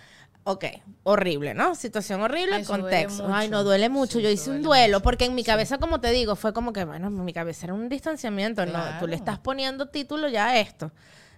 Ok, 0.45 0.65
horrible, 1.03 1.53
¿no? 1.53 1.73
Situación 1.73 2.21
horrible, 2.21 2.56
Ay, 2.56 2.65
contexto. 2.65 3.27
Ay, 3.32 3.49
no 3.49 3.63
duele 3.63 3.88
mucho. 3.89 4.17
Sí, 4.17 4.23
yo 4.23 4.29
hice 4.29 4.49
un 4.49 4.62
duelo, 4.62 4.97
mucho. 4.97 5.03
porque 5.03 5.25
en 5.25 5.36
mi 5.36 5.43
cabeza, 5.43 5.77
como 5.77 6.01
te 6.01 6.12
digo, 6.12 6.36
fue 6.36 6.53
como 6.53 6.73
que, 6.73 6.84
bueno, 6.84 7.08
en 7.08 7.23
mi 7.23 7.32
cabeza 7.32 7.65
era 7.65 7.73
un 7.73 7.88
distanciamiento. 7.88 8.65
No, 8.65 8.84
tú 8.99 9.08
le 9.08 9.15
estás 9.15 9.39
poniendo 9.39 9.88
título 9.88 10.27
ya 10.27 10.47
a 10.47 10.60
esto. 10.60 10.91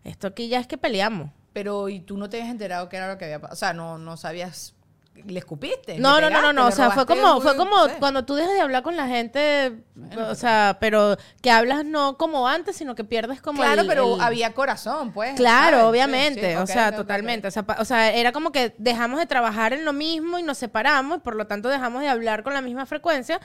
Esto 0.04 0.28
aquí 0.28 0.48
ya 0.48 0.60
es 0.60 0.68
que 0.68 0.78
peleamos. 0.78 1.30
Pero, 1.54 1.90
¿y 1.90 2.00
tú 2.00 2.18
no 2.18 2.30
te 2.30 2.38
habías 2.38 2.52
enterado 2.52 2.90
qué 2.90 2.98
era 2.98 3.08
lo 3.08 3.18
que 3.18 3.26
había 3.26 3.40
pasado? 3.40 3.54
O 3.54 3.58
sea, 3.58 3.74
no, 3.74 3.98
no 3.98 4.18
sabías... 4.18 4.75
¿Le 5.24 5.40
escupiste? 5.40 5.98
No, 5.98 6.20
¿Le 6.20 6.30
no, 6.30 6.42
no, 6.42 6.54
no. 6.54 6.66
O 6.66 6.70
¿Le 6.70 6.76
sea, 6.76 6.92
fue 6.92 7.06
como, 7.06 7.40
fue 7.42 7.56
como 7.56 7.76
cuando 8.00 8.26
tú 8.26 8.36
dejas 8.36 8.54
de 8.54 8.62
hablar 8.62 8.84
con 8.84 8.96
la 8.96 9.08
gente, 9.08 9.84
o 10.18 10.36
sea, 10.36 10.78
pero 10.80 11.18
que 11.42 11.50
hablas 11.52 11.86
no 11.86 12.18
como 12.18 12.48
antes, 12.48 12.76
sino 12.76 12.96
que 12.96 13.04
pierdes 13.04 13.42
como 13.42 13.62
Claro, 13.62 13.84
pero 13.88 14.22
había 14.22 14.54
corazón, 14.54 15.14
pues. 15.14 15.36
Claro, 15.36 15.88
obviamente, 15.88 16.58
o 16.58 16.68
sea, 16.68 16.96
totalmente. 16.96 17.48
o 17.48 17.86
sea, 17.86 18.14
era 18.14 18.32
como 18.32 18.52
que 18.52 18.76
dejamos 18.78 19.20
de 19.20 19.26
trabajar 19.26 19.74
en 19.74 19.86
lo 19.86 19.94
mismo 19.94 20.38
y 20.38 20.44
nos 20.44 20.58
separamos, 20.58 21.18
y 21.18 21.22
por 21.22 21.36
lo 21.36 21.48
tanto 21.48 21.70
dejamos 21.70 22.02
de 22.02 22.10
hablar 22.10 22.44
con 22.44 22.54
la 22.54 22.62
misma 22.62 22.86
frecuencia. 22.86 23.40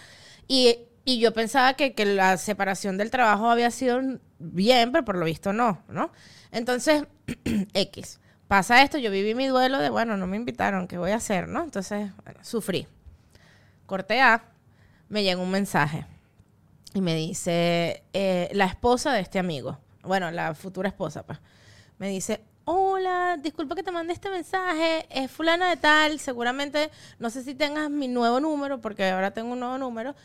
Y, 0.49 0.81
y 1.05 1.21
yo 1.21 1.33
pensaba 1.33 1.75
que, 1.75 1.95
que 1.95 2.05
la 2.05 2.37
separación 2.37 2.99
del 2.99 3.11
trabajo 3.11 3.49
había 3.49 3.71
sido 3.71 4.01
bien, 4.39 4.91
pero 4.93 5.05
por 5.05 5.17
lo 5.17 5.25
visto 5.25 5.53
no, 5.53 5.83
¿no? 5.89 6.11
Entonces, 6.51 7.05
X. 7.75 8.21
Pasa 8.51 8.83
esto, 8.83 8.99
yo 8.99 9.13
viví 9.13 9.37
mi 9.37 9.47
duelo 9.47 9.79
de, 9.79 9.91
bueno, 9.91 10.17
no 10.17 10.27
me 10.27 10.37
invitaron, 10.37 10.89
¿qué 10.89 10.99
voy 10.99 11.13
a 11.13 11.19
hacer, 11.19 11.47
no? 11.47 11.63
Entonces, 11.63 12.11
sufrí. 12.43 12.89
Corté 13.87 14.21
A, 14.21 14.43
me 15.09 15.23
llega 15.23 15.41
un 15.41 15.53
mensaje 15.53 16.05
y 16.93 17.01
me 17.01 17.15
dice 17.15 18.03
eh, 18.13 18.49
la 18.53 18.65
esposa 18.65 19.13
de 19.13 19.21
este 19.21 19.39
amigo, 19.39 19.79
bueno, 20.03 20.33
la 20.33 20.53
futura 20.57 20.89
esposa, 20.89 21.23
pues, 21.23 21.39
me 21.99 22.09
dice, 22.09 22.41
hola, 22.65 23.37
disculpa 23.41 23.77
que 23.77 23.85
te 23.85 23.93
mande 23.93 24.15
este 24.15 24.31
mensaje, 24.31 25.07
es 25.11 25.31
fulana 25.31 25.71
de 25.71 25.77
tal, 25.77 26.19
seguramente, 26.19 26.91
no 27.21 27.31
sé 27.31 27.45
si 27.45 27.55
tengas 27.55 27.89
mi 27.89 28.09
nuevo 28.09 28.41
número, 28.41 28.81
porque 28.81 29.09
ahora 29.11 29.31
tengo 29.31 29.53
un 29.53 29.61
nuevo 29.61 29.79
número, 29.79 30.17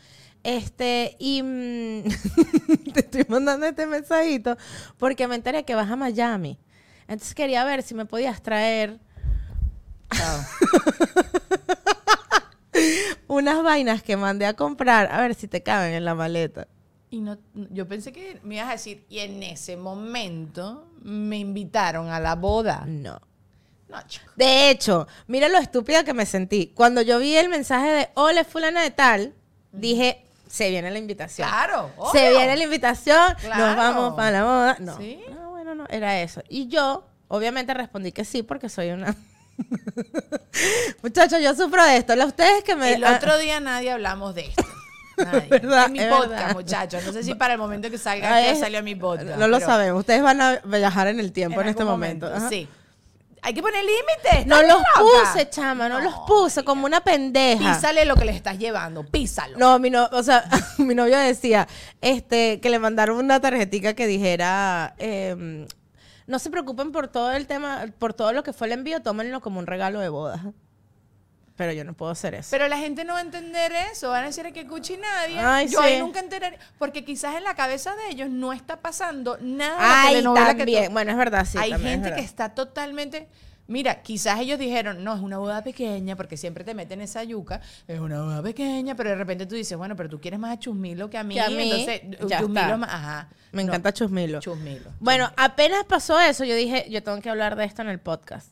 este, 0.41 1.15
y 1.19 1.43
mm, 1.43 2.03
te 2.91 3.01
estoy 3.01 3.25
mandando 3.27 3.67
este 3.67 3.85
mensajito 3.85 4.57
porque 4.97 5.27
me 5.27 5.35
enteré 5.35 5.63
que 5.63 5.75
vas 5.75 5.91
a 5.91 5.95
Miami. 5.95 6.57
Entonces 7.07 7.35
quería 7.35 7.63
ver 7.63 7.83
si 7.83 7.93
me 7.93 8.05
podías 8.05 8.41
traer 8.41 8.99
unas 13.27 13.63
vainas 13.63 14.03
que 14.03 14.17
mandé 14.17 14.45
a 14.45 14.53
comprar, 14.53 15.09
a 15.11 15.21
ver 15.21 15.35
si 15.35 15.47
te 15.47 15.63
caben 15.63 15.93
en 15.93 16.05
la 16.05 16.15
maleta. 16.15 16.67
Y 17.09 17.21
no, 17.21 17.37
yo 17.53 17.87
pensé 17.87 18.11
que 18.11 18.39
me 18.43 18.55
ibas 18.55 18.67
a 18.69 18.73
decir, 18.73 19.05
y 19.09 19.19
en 19.19 19.41
ese 19.43 19.77
momento 19.77 20.87
me 21.01 21.37
invitaron 21.37 22.09
a 22.09 22.19
la 22.19 22.35
boda. 22.35 22.83
No. 22.87 23.19
No, 23.87 24.01
chico. 24.07 24.25
De 24.35 24.69
hecho, 24.71 25.07
mira 25.27 25.47
lo 25.47 25.57
estúpida 25.59 26.03
que 26.03 26.13
me 26.13 26.25
sentí. 26.25 26.73
Cuando 26.75 27.01
yo 27.01 27.19
vi 27.19 27.35
el 27.37 27.49
mensaje 27.49 27.87
de 27.91 28.09
hola 28.15 28.41
es 28.41 28.47
fulana 28.47 28.81
de 28.81 28.91
tal, 28.91 29.33
dije, 29.71 30.25
se 30.47 30.69
viene 30.71 30.89
la 30.91 30.97
invitación. 30.99 31.47
Claro, 31.47 31.91
Se 32.11 32.27
obvio. 32.27 32.37
viene 32.39 32.57
la 32.57 32.63
invitación, 32.63 33.33
nos 33.33 33.41
Claro. 33.43 33.77
vamos 33.77 34.15
para 34.15 34.31
la 34.31 34.43
boda. 34.43 34.77
No. 34.79 34.97
Sí. 34.97 35.19
no, 35.29 35.44
no, 35.89 35.95
era 35.95 36.21
eso. 36.21 36.41
Y 36.49 36.67
yo, 36.67 37.05
obviamente, 37.27 37.73
respondí 37.73 38.11
que 38.11 38.25
sí, 38.25 38.43
porque 38.43 38.69
soy 38.69 38.91
una. 38.91 39.15
Muchachos, 41.01 41.39
yo 41.41 41.53
sufro 41.55 41.83
de 41.85 41.97
esto. 41.97 42.15
La- 42.15 42.25
Ustedes 42.25 42.63
que 42.63 42.75
me. 42.75 42.93
El 42.93 43.03
ah, 43.03 43.15
otro 43.17 43.37
día 43.37 43.59
nadie 43.59 43.91
hablamos 43.91 44.35
de 44.35 44.47
esto. 44.47 44.65
Nadie. 45.17 45.47
verdad, 45.47 45.85
en 45.85 45.93
mi 45.93 45.99
es 45.99 46.07
podcast, 46.09 46.29
verdad. 46.29 46.53
muchachos. 46.53 47.05
No 47.05 47.13
sé 47.13 47.23
si 47.23 47.35
para 47.35 47.53
el 47.53 47.59
momento 47.59 47.89
que 47.89 47.97
salga 47.97 48.29
ya 48.41 48.51
es- 48.51 48.59
salió 48.59 48.83
mi 48.83 48.95
podcast. 48.95 49.37
No 49.39 49.47
lo 49.47 49.59
sabemos. 49.61 50.01
Ustedes 50.01 50.21
van 50.21 50.41
a 50.41 50.59
viajar 50.65 51.07
en 51.07 51.21
el 51.21 51.31
tiempo 51.31 51.61
en, 51.61 51.67
en 51.67 51.71
este 51.71 51.85
momento. 51.85 52.27
Ajá. 52.27 52.49
Sí. 52.49 52.67
Hay 53.45 53.53
que 53.53 53.61
poner 53.61 53.83
límites. 53.83 54.47
No 54.47 54.59
¿estás 54.59 54.67
los 54.67 54.79
loca? 54.79 55.31
puse, 55.33 55.49
chama, 55.51 55.87
no, 55.87 55.99
No, 55.99 56.05
los 56.05 56.15
puse 56.25 56.63
como 56.63 56.87
una 56.87 57.01
pendeja. 57.01 57.75
Písale 57.75 58.03
lo 58.03 58.15
que 58.15 58.25
les 58.25 58.35
estás 58.35 58.57
llevando. 58.57 59.03
Písalo. 59.03 59.55
No, 59.59 59.77
mi 59.77 59.91
no, 59.91 60.09
o 60.11 60.23
sea, 60.23 60.49
mi 60.79 60.95
novio 60.95 61.15
decía, 61.19 61.67
este, 62.01 62.59
que 62.59 62.71
le 62.71 62.79
mandaron 62.79 63.17
una 63.17 63.39
tarjetita 63.39 63.93
que 63.93 64.07
dijera, 64.07 64.95
em, 64.97 65.67
no 66.25 66.39
se 66.39 66.49
preocupen 66.49 66.91
por 66.91 67.07
todo 67.07 67.33
el 67.33 67.45
tema, 67.45 67.85
por 67.99 68.15
todo 68.15 68.33
lo 68.33 68.41
que 68.41 68.51
fue 68.51 68.65
el 68.65 68.73
envío, 68.73 69.03
tómenlo 69.03 69.41
como 69.41 69.59
un 69.59 69.67
regalo 69.67 69.99
de 69.99 70.09
boda. 70.09 70.41
Pero 71.57 71.71
yo 71.71 71.85
no 71.85 71.93
puedo 71.93 72.11
hacer 72.11 72.33
eso. 72.35 72.49
Pero 72.51 72.67
la 72.67 72.77
gente 72.77 73.05
no 73.05 73.13
va 73.13 73.19
a 73.19 73.21
entender 73.21 73.71
eso. 73.91 74.09
Van 74.09 74.23
a 74.23 74.27
decir 74.27 74.51
que 74.51 74.67
cuchi 74.67 74.97
nadie. 74.97 75.39
Ay, 75.39 75.67
Yo 75.69 75.79
sí. 75.79 75.85
ahí 75.87 75.99
nunca 75.99 76.19
enteraré. 76.19 76.59
Porque 76.77 77.05
quizás 77.05 77.35
en 77.35 77.43
la 77.45 77.55
cabeza 77.55 77.95
de 77.95 78.09
ellos 78.09 78.29
no 78.29 78.51
está 78.51 78.81
pasando 78.81 79.37
nada 79.39 79.77
de 80.11 80.21
la 80.21 80.31
Ay, 80.33 80.45
que 80.47 80.57
también. 80.57 80.85
tú- 80.87 80.91
Bueno, 80.91 81.11
es 81.11 81.17
verdad, 81.17 81.45
sí. 81.49 81.57
Hay 81.57 81.71
es 81.71 81.81
gente 81.81 82.13
que 82.13 82.19
está 82.21 82.49
totalmente. 82.53 83.29
Mira, 83.67 84.03
quizás 84.03 84.39
ellos 84.41 84.59
dijeron, 84.59 85.03
no, 85.03 85.15
es 85.15 85.21
una 85.21 85.39
boda 85.39 85.63
pequeña, 85.63 86.15
porque 86.15 86.37
siempre 86.37 86.63
te 86.63 86.75
meten 86.75 87.01
esa 87.01 87.23
yuca, 87.23 87.61
es 87.87 87.99
una 87.99 88.21
boda 88.21 88.43
pequeña, 88.43 88.93
pero 88.95 89.09
de 89.09 89.15
repente 89.15 89.47
tú 89.47 89.55
dices, 89.55 89.75
bueno, 89.75 89.95
pero 89.95 90.07
tú 90.07 90.21
quieres 90.21 90.39
más 90.39 90.51
a 90.53 90.59
Chusmilo 90.59 91.09
que 91.09 91.17
a 91.17 91.23
mí. 91.23 91.33
Que 91.33 91.41
a 91.41 91.49
mí, 91.49 91.71
entonces, 91.71 92.01
ya 92.29 92.39
Chusmilo 92.41 92.61
está. 92.61 92.77
más. 92.77 92.89
Ajá. 92.93 93.29
Me 93.53 93.63
No, 93.63 93.69
encanta 93.69 93.91
Chusmilo. 93.91 94.39
Chusmilo. 94.39 94.91
Bueno, 94.99 95.31
apenas 95.35 95.83
pasó 95.85 96.19
eso, 96.19 96.43
yo 96.43 96.53
dije, 96.53 96.85
yo 96.91 97.01
tengo 97.01 97.19
que 97.21 97.29
hablar 97.31 97.55
de 97.55 97.65
esto 97.65 97.81
en 97.81 97.87
el 97.89 97.99
podcast. 97.99 98.49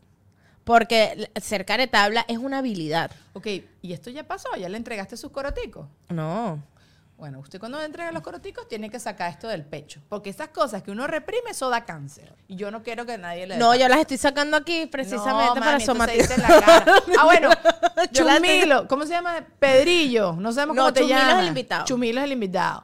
Porque 0.63 1.11
l- 1.13 1.31
ser 1.41 1.65
caretabla 1.65 2.25
es 2.27 2.37
una 2.37 2.59
habilidad. 2.59 3.11
Ok, 3.33 3.47
¿y 3.81 3.93
esto 3.93 4.09
ya 4.09 4.23
pasó? 4.23 4.49
¿Ya 4.57 4.69
le 4.69 4.77
entregaste 4.77 5.17
sus 5.17 5.31
coroticos? 5.31 5.87
No. 6.09 6.61
Bueno, 7.17 7.39
usted 7.39 7.59
cuando 7.59 7.81
entrega 7.81 8.11
los 8.11 8.21
coroticos 8.23 8.67
tiene 8.67 8.89
que 8.89 8.99
sacar 8.99 9.29
esto 9.31 9.47
del 9.47 9.63
pecho. 9.63 10.01
Porque 10.09 10.29
estas 10.29 10.49
cosas 10.49 10.81
que 10.83 10.91
uno 10.91 11.05
reprime, 11.07 11.51
eso 11.51 11.69
da 11.69 11.85
cáncer. 11.85 12.33
Y 12.47 12.55
yo 12.55 12.71
no 12.71 12.81
quiero 12.83 13.05
que 13.05 13.17
nadie 13.17 13.45
le 13.47 13.53
dé 13.53 13.59
No, 13.59 13.75
yo 13.75 13.87
las 13.87 13.99
estoy 13.99 14.17
sacando 14.17 14.57
aquí 14.57 14.87
precisamente 14.87 15.45
No, 15.47 15.53
para 15.53 15.71
mami, 15.73 15.85
somatizar. 15.85 16.37
en 16.39 16.41
la 16.41 16.59
cara. 16.61 16.85
Ah, 17.19 17.25
bueno, 17.25 17.49
Chumilo, 18.11 18.87
¿cómo 18.87 19.03
se 19.05 19.11
llama? 19.11 19.45
Pedrillo, 19.59 20.33
no 20.33 20.51
sabemos 20.51 20.75
No, 20.75 20.81
cómo 20.83 20.93
te 20.93 21.01
Chumilo 21.01 21.19
es 21.19 21.39
el 21.39 21.47
invitado. 21.47 21.85
Chumilo 21.85 22.19
es 22.19 22.25
el 22.25 22.31
invitado. 22.33 22.83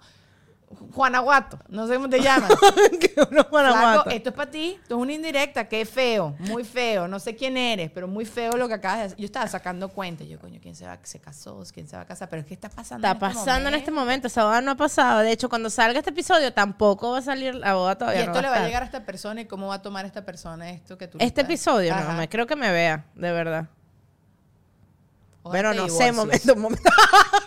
Juanaguato, 0.93 1.59
no 1.67 1.87
sé 1.87 1.95
cómo 1.95 2.09
te 2.09 2.21
llamas. 2.21 2.51
que 2.99 3.13
uno 3.31 3.49
para 3.49 3.69
Flaco, 3.71 3.93
guato. 4.03 4.09
esto 4.11 4.29
es 4.29 4.35
para 4.35 4.51
ti, 4.51 4.77
esto 4.81 4.95
es 4.95 5.01
una 5.01 5.13
indirecta, 5.13 5.67
qué 5.67 5.83
feo, 5.85 6.35
muy 6.39 6.63
feo, 6.63 7.07
no 7.07 7.19
sé 7.19 7.35
quién 7.35 7.57
eres, 7.57 7.89
pero 7.91 8.07
muy 8.07 8.23
feo 8.25 8.51
lo 8.55 8.67
que 8.67 8.75
acabas 8.75 8.97
de 8.99 9.03
hacer. 9.05 9.17
Yo 9.17 9.25
estaba 9.25 9.47
sacando 9.47 9.89
cuentas, 9.89 10.27
yo, 10.27 10.37
coño, 10.39 10.59
¿quién 10.61 10.75
se 10.75 10.85
va, 10.85 10.99
se 11.01 11.19
casó? 11.19 11.63
¿Quién 11.73 11.87
se 11.87 11.95
va 11.95 12.03
a 12.03 12.05
casar? 12.05 12.29
Pero 12.29 12.41
es 12.41 12.47
que 12.47 12.53
está 12.53 12.69
pasando 12.69 13.07
Está 13.07 13.17
en 13.25 13.31
este 13.31 13.39
pasando 13.39 13.69
en 13.69 13.75
este 13.75 13.91
momento, 13.91 14.27
esa 14.27 14.43
boda 14.43 14.61
no 14.61 14.71
ha 14.71 14.75
pasado. 14.75 15.21
De 15.21 15.31
hecho, 15.31 15.49
cuando 15.49 15.69
salga 15.69 15.97
este 15.99 16.11
episodio 16.11 16.53
tampoco 16.53 17.11
va 17.11 17.17
a 17.17 17.21
salir 17.23 17.55
la 17.55 17.73
boda 17.73 17.93
Y 17.93 17.95
todavía. 17.97 18.25
no 18.25 18.31
esto 18.31 18.41
le 18.43 18.49
va 18.49 18.55
a 18.57 18.65
llegar 18.65 18.83
a 18.83 18.85
esta 18.85 19.05
persona 19.05 19.41
y 19.41 19.45
cómo 19.45 19.67
va 19.67 19.75
a 19.75 19.81
tomar 19.81 20.05
esta 20.05 20.23
persona 20.23 20.69
esto 20.69 20.97
que 20.97 21.07
tú 21.07 21.17
Este 21.19 21.41
episodio, 21.41 21.93
Ajá. 21.93 22.11
no, 22.13 22.17
me 22.17 22.29
creo 22.29 22.45
que 22.45 22.55
me 22.55 22.71
vea, 22.71 23.05
de 23.15 23.31
verdad. 23.31 23.67
Ojalá 25.41 25.71
Pero 25.71 25.73
no 25.73 25.89
sé, 25.89 26.11
momento, 26.11 26.55
momento. 26.55 26.83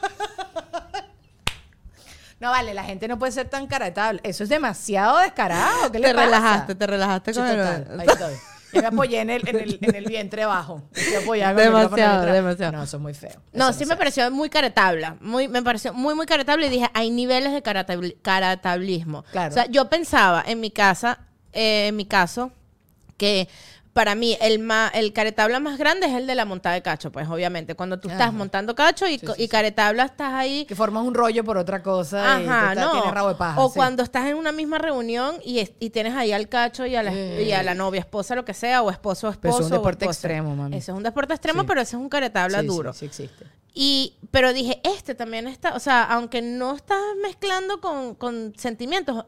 No 2.43 2.51
vale, 2.51 2.75
la 2.75 2.83
gente 2.83 3.07
no 3.07 3.19
puede 3.21 3.31
ser 3.31 3.49
tan 3.49 3.69
caratable. 3.69 4.21
Eso 4.25 4.43
es 4.43 4.51
demasiado 4.51 5.19
descarado. 5.19 5.93
¿Qué 5.93 6.01
le 6.01 6.09
Te 6.09 6.15
pasa? 6.15 6.25
relajaste, 6.27 6.75
te 6.75 6.87
relajaste 6.89 7.33
Sí, 7.35 7.39
con 7.41 7.49
el- 7.49 7.57
total, 7.57 8.01
ahí 8.01 8.07
estoy. 8.09 8.35
Yo 8.73 8.81
me 8.81 8.87
apoyé 8.89 9.21
en 9.21 9.31
el, 9.31 9.47
en 9.49 9.57
el, 9.61 9.79
en 9.81 9.95
el 9.95 10.05
vientre 10.07 10.45
bajo. 10.47 10.83
El 10.95 11.25
Demasiado, 11.57 12.25
demasiado. 12.27 12.73
No, 12.73 12.83
eso 12.83 12.97
es 12.97 13.03
muy 13.03 13.15
feo. 13.15 13.41
No, 13.53 13.69
Eso 13.69 13.79
sí 13.79 13.87
me 13.87 13.97
pareció 13.97 14.29
muy 14.33 14.49
caretabla. 14.51 15.17
Muy, 15.21 15.47
me 15.47 15.63
pareció 15.63 15.93
muy, 15.95 16.15
muy 16.17 16.27
caretable 16.27 16.67
y 16.67 16.71
dije, 16.71 16.91
hay 16.95 17.11
niveles 17.11 17.53
de 17.53 17.63
caratabli- 17.63 18.17
caratablismo. 18.23 19.23
Claro. 19.31 19.51
O 19.51 19.55
sea, 19.55 19.67
yo 19.67 19.89
pensaba 19.89 20.43
en 20.45 20.59
mi 20.61 20.71
casa, 20.73 21.21
eh, 21.53 21.89
en 21.89 21.97
mi 21.97 22.07
caso, 22.07 22.51
que 23.19 23.47
para 23.93 24.15
mí, 24.15 24.39
el, 24.41 24.59
ma- 24.59 24.91
el 24.95 25.13
caretabla 25.13 25.61
más 25.61 25.77
grande 25.77 26.07
es 26.07 26.15
el 26.15 26.27
de 26.27 26.35
la 26.35 26.45
montada 26.47 26.75
de 26.75 26.81
cacho, 26.83 27.13
pues 27.13 27.29
obviamente. 27.29 27.75
Cuando 27.75 28.01
tú 28.01 28.09
estás 28.09 28.29
Ajá. 28.29 28.33
montando 28.33 28.75
cacho 28.75 29.07
y, 29.07 29.19
Sí, 29.19 29.27
co- 29.27 29.35
sí, 29.35 29.43
y 29.45 29.49
caretabla 29.49 30.05
estás 30.05 30.33
ahí. 30.33 30.65
Que 30.65 30.75
formas 30.75 31.05
un 31.05 31.13
rollo 31.15 31.45
por 31.45 31.59
otra 31.59 31.83
cosa 31.83 32.41
y 32.41 32.47
Ajá, 32.47 32.73
estás- 32.73 32.85
no. 32.87 32.93
tienes 32.93 33.11
rabo 33.13 33.29
de 33.29 33.35
paja. 33.35 33.61
o 33.61 33.69
sí. 33.69 33.75
cuando 33.77 34.03
estás 34.03 34.27
en 34.27 34.37
una 34.37 34.51
misma 34.53 34.79
reunión 34.79 35.37
y, 35.45 35.59
es- 35.59 35.73
y 35.79 35.91
tienes 35.91 36.15
ahí 36.15 36.33
al 36.33 36.49
cacho 36.49 36.87
y 36.87 36.97
a, 36.97 37.03
la, 37.03 37.13
y 37.15 37.53
a 37.53 37.63
la 37.63 37.75
novia, 37.75 38.01
esposa, 38.01 38.35
lo 38.35 38.45
que 38.47 38.55
sea, 38.55 38.83
o 38.83 38.91
esposo, 38.91 39.29
esposo. 39.29 39.39
Pero 39.41 39.53
eso 39.55 39.61
es 39.61 39.67
un 39.67 39.73
deporte 39.73 40.05
extremo, 40.07 40.57
mami. 40.57 40.77
Ese 40.79 40.91
es 40.93 40.97
un 40.97 41.03
deporte 41.03 41.35
extremo, 41.35 41.67
pero 41.67 41.81
ese 41.83 41.97
es 41.97 42.01
un 42.03 42.09
caretabla 42.09 42.61
Sí, 42.61 42.69
sí, 42.69 42.75
duro. 42.75 42.93
Sí, 42.95 43.05
existe. 43.05 43.45
Y, 43.75 44.17
pero 44.31 44.53
dije, 44.55 44.81
este 44.85 45.15
también 45.15 45.49
está, 45.49 45.75
o 45.75 45.81
sea, 45.81 46.03
aunque 46.05 46.41
no 46.43 46.75
estás 46.75 46.99
mezclando 47.23 47.81
con, 47.81 48.15
con 48.15 48.53
sentimientos, 48.57 49.25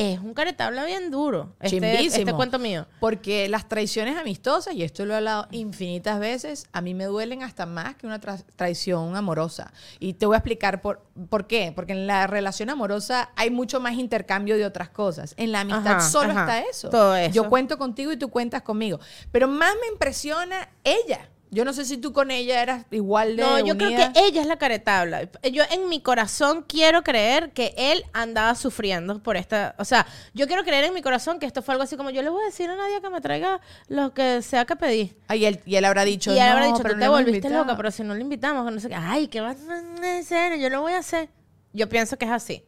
es 0.00 0.18
un 0.18 0.32
caretabla 0.32 0.84
bien 0.86 1.10
duro. 1.10 1.54
Este, 1.60 2.06
este 2.06 2.32
cuento 2.32 2.58
mío. 2.58 2.86
Porque 3.00 3.48
las 3.50 3.68
traiciones 3.68 4.16
amistosas, 4.16 4.74
y 4.74 4.82
esto 4.82 5.04
lo 5.04 5.12
he 5.12 5.16
hablado 5.18 5.46
infinitas 5.50 6.18
veces, 6.18 6.66
a 6.72 6.80
mí 6.80 6.94
me 6.94 7.04
duelen 7.04 7.42
hasta 7.42 7.66
más 7.66 7.96
que 7.96 8.06
una 8.06 8.18
tra- 8.18 8.42
traición 8.56 9.14
amorosa. 9.14 9.72
Y 9.98 10.14
te 10.14 10.24
voy 10.24 10.36
a 10.36 10.38
explicar 10.38 10.80
por, 10.80 11.02
por 11.28 11.46
qué. 11.46 11.72
Porque 11.76 11.92
en 11.92 12.06
la 12.06 12.26
relación 12.26 12.70
amorosa 12.70 13.30
hay 13.36 13.50
mucho 13.50 13.78
más 13.78 13.92
intercambio 13.94 14.56
de 14.56 14.64
otras 14.64 14.88
cosas. 14.88 15.34
En 15.36 15.52
la 15.52 15.60
amistad 15.60 15.96
Ajá, 15.96 16.00
solo 16.00 16.30
ajá. 16.30 16.40
está 16.40 16.60
eso. 16.70 16.88
Todo 16.88 17.14
eso. 17.16 17.34
Yo 17.34 17.50
cuento 17.50 17.76
contigo 17.76 18.10
y 18.10 18.16
tú 18.16 18.30
cuentas 18.30 18.62
conmigo. 18.62 19.00
Pero 19.30 19.48
más 19.48 19.74
me 19.82 19.88
impresiona 19.92 20.70
ella. 20.82 21.28
Yo 21.52 21.64
no 21.64 21.72
sé 21.72 21.84
si 21.84 21.96
tú 21.96 22.12
con 22.12 22.30
ella 22.30 22.62
eras 22.62 22.86
igual 22.92 23.36
de 23.36 23.42
No, 23.42 23.58
yo 23.58 23.74
unida. 23.74 23.74
creo 23.76 24.12
que 24.12 24.20
ella 24.20 24.40
es 24.40 24.46
la 24.46 24.56
caretabla. 24.56 25.28
Yo 25.52 25.64
en 25.72 25.88
mi 25.88 26.00
corazón 26.00 26.64
quiero 26.66 27.02
creer 27.02 27.50
que 27.50 27.74
él 27.76 28.04
andaba 28.12 28.54
sufriendo 28.54 29.20
por 29.20 29.36
esta. 29.36 29.74
O 29.78 29.84
sea, 29.84 30.06
yo 30.32 30.46
quiero 30.46 30.62
creer 30.62 30.84
en 30.84 30.94
mi 30.94 31.02
corazón 31.02 31.40
que 31.40 31.46
esto 31.46 31.60
fue 31.62 31.74
algo 31.74 31.82
así 31.82 31.96
como: 31.96 32.10
yo 32.10 32.22
le 32.22 32.28
voy 32.28 32.42
a 32.42 32.46
decir 32.46 32.70
a 32.70 32.76
nadie 32.76 33.00
que 33.00 33.10
me 33.10 33.20
traiga 33.20 33.60
lo 33.88 34.14
que 34.14 34.42
sea 34.42 34.64
que 34.64 34.76
pedí. 34.76 35.12
Ah, 35.26 35.34
y, 35.34 35.44
él, 35.44 35.60
y 35.66 35.74
él 35.74 35.84
habrá 35.84 36.04
dicho, 36.04 36.32
y 36.32 36.38
él 36.38 36.46
no, 36.46 36.52
habrá 36.52 36.66
dicho: 36.66 36.82
pero 36.82 36.94
tú 36.94 37.00
te 37.00 37.08
volviste 37.08 37.36
invitado". 37.38 37.64
loca, 37.64 37.76
pero 37.76 37.90
si 37.90 38.04
no 38.04 38.14
le 38.14 38.20
invitamos, 38.20 38.72
no 38.72 38.78
sé 38.78 38.88
qué. 38.88 38.94
Ay, 38.94 39.26
¿qué 39.26 39.40
va 39.40 39.48
a 39.48 40.18
hacer? 40.20 40.56
Yo 40.60 40.70
lo 40.70 40.82
voy 40.82 40.92
a 40.92 40.98
hacer. 40.98 41.30
Yo 41.72 41.88
pienso 41.88 42.16
que 42.16 42.26
es 42.26 42.30
así. 42.30 42.64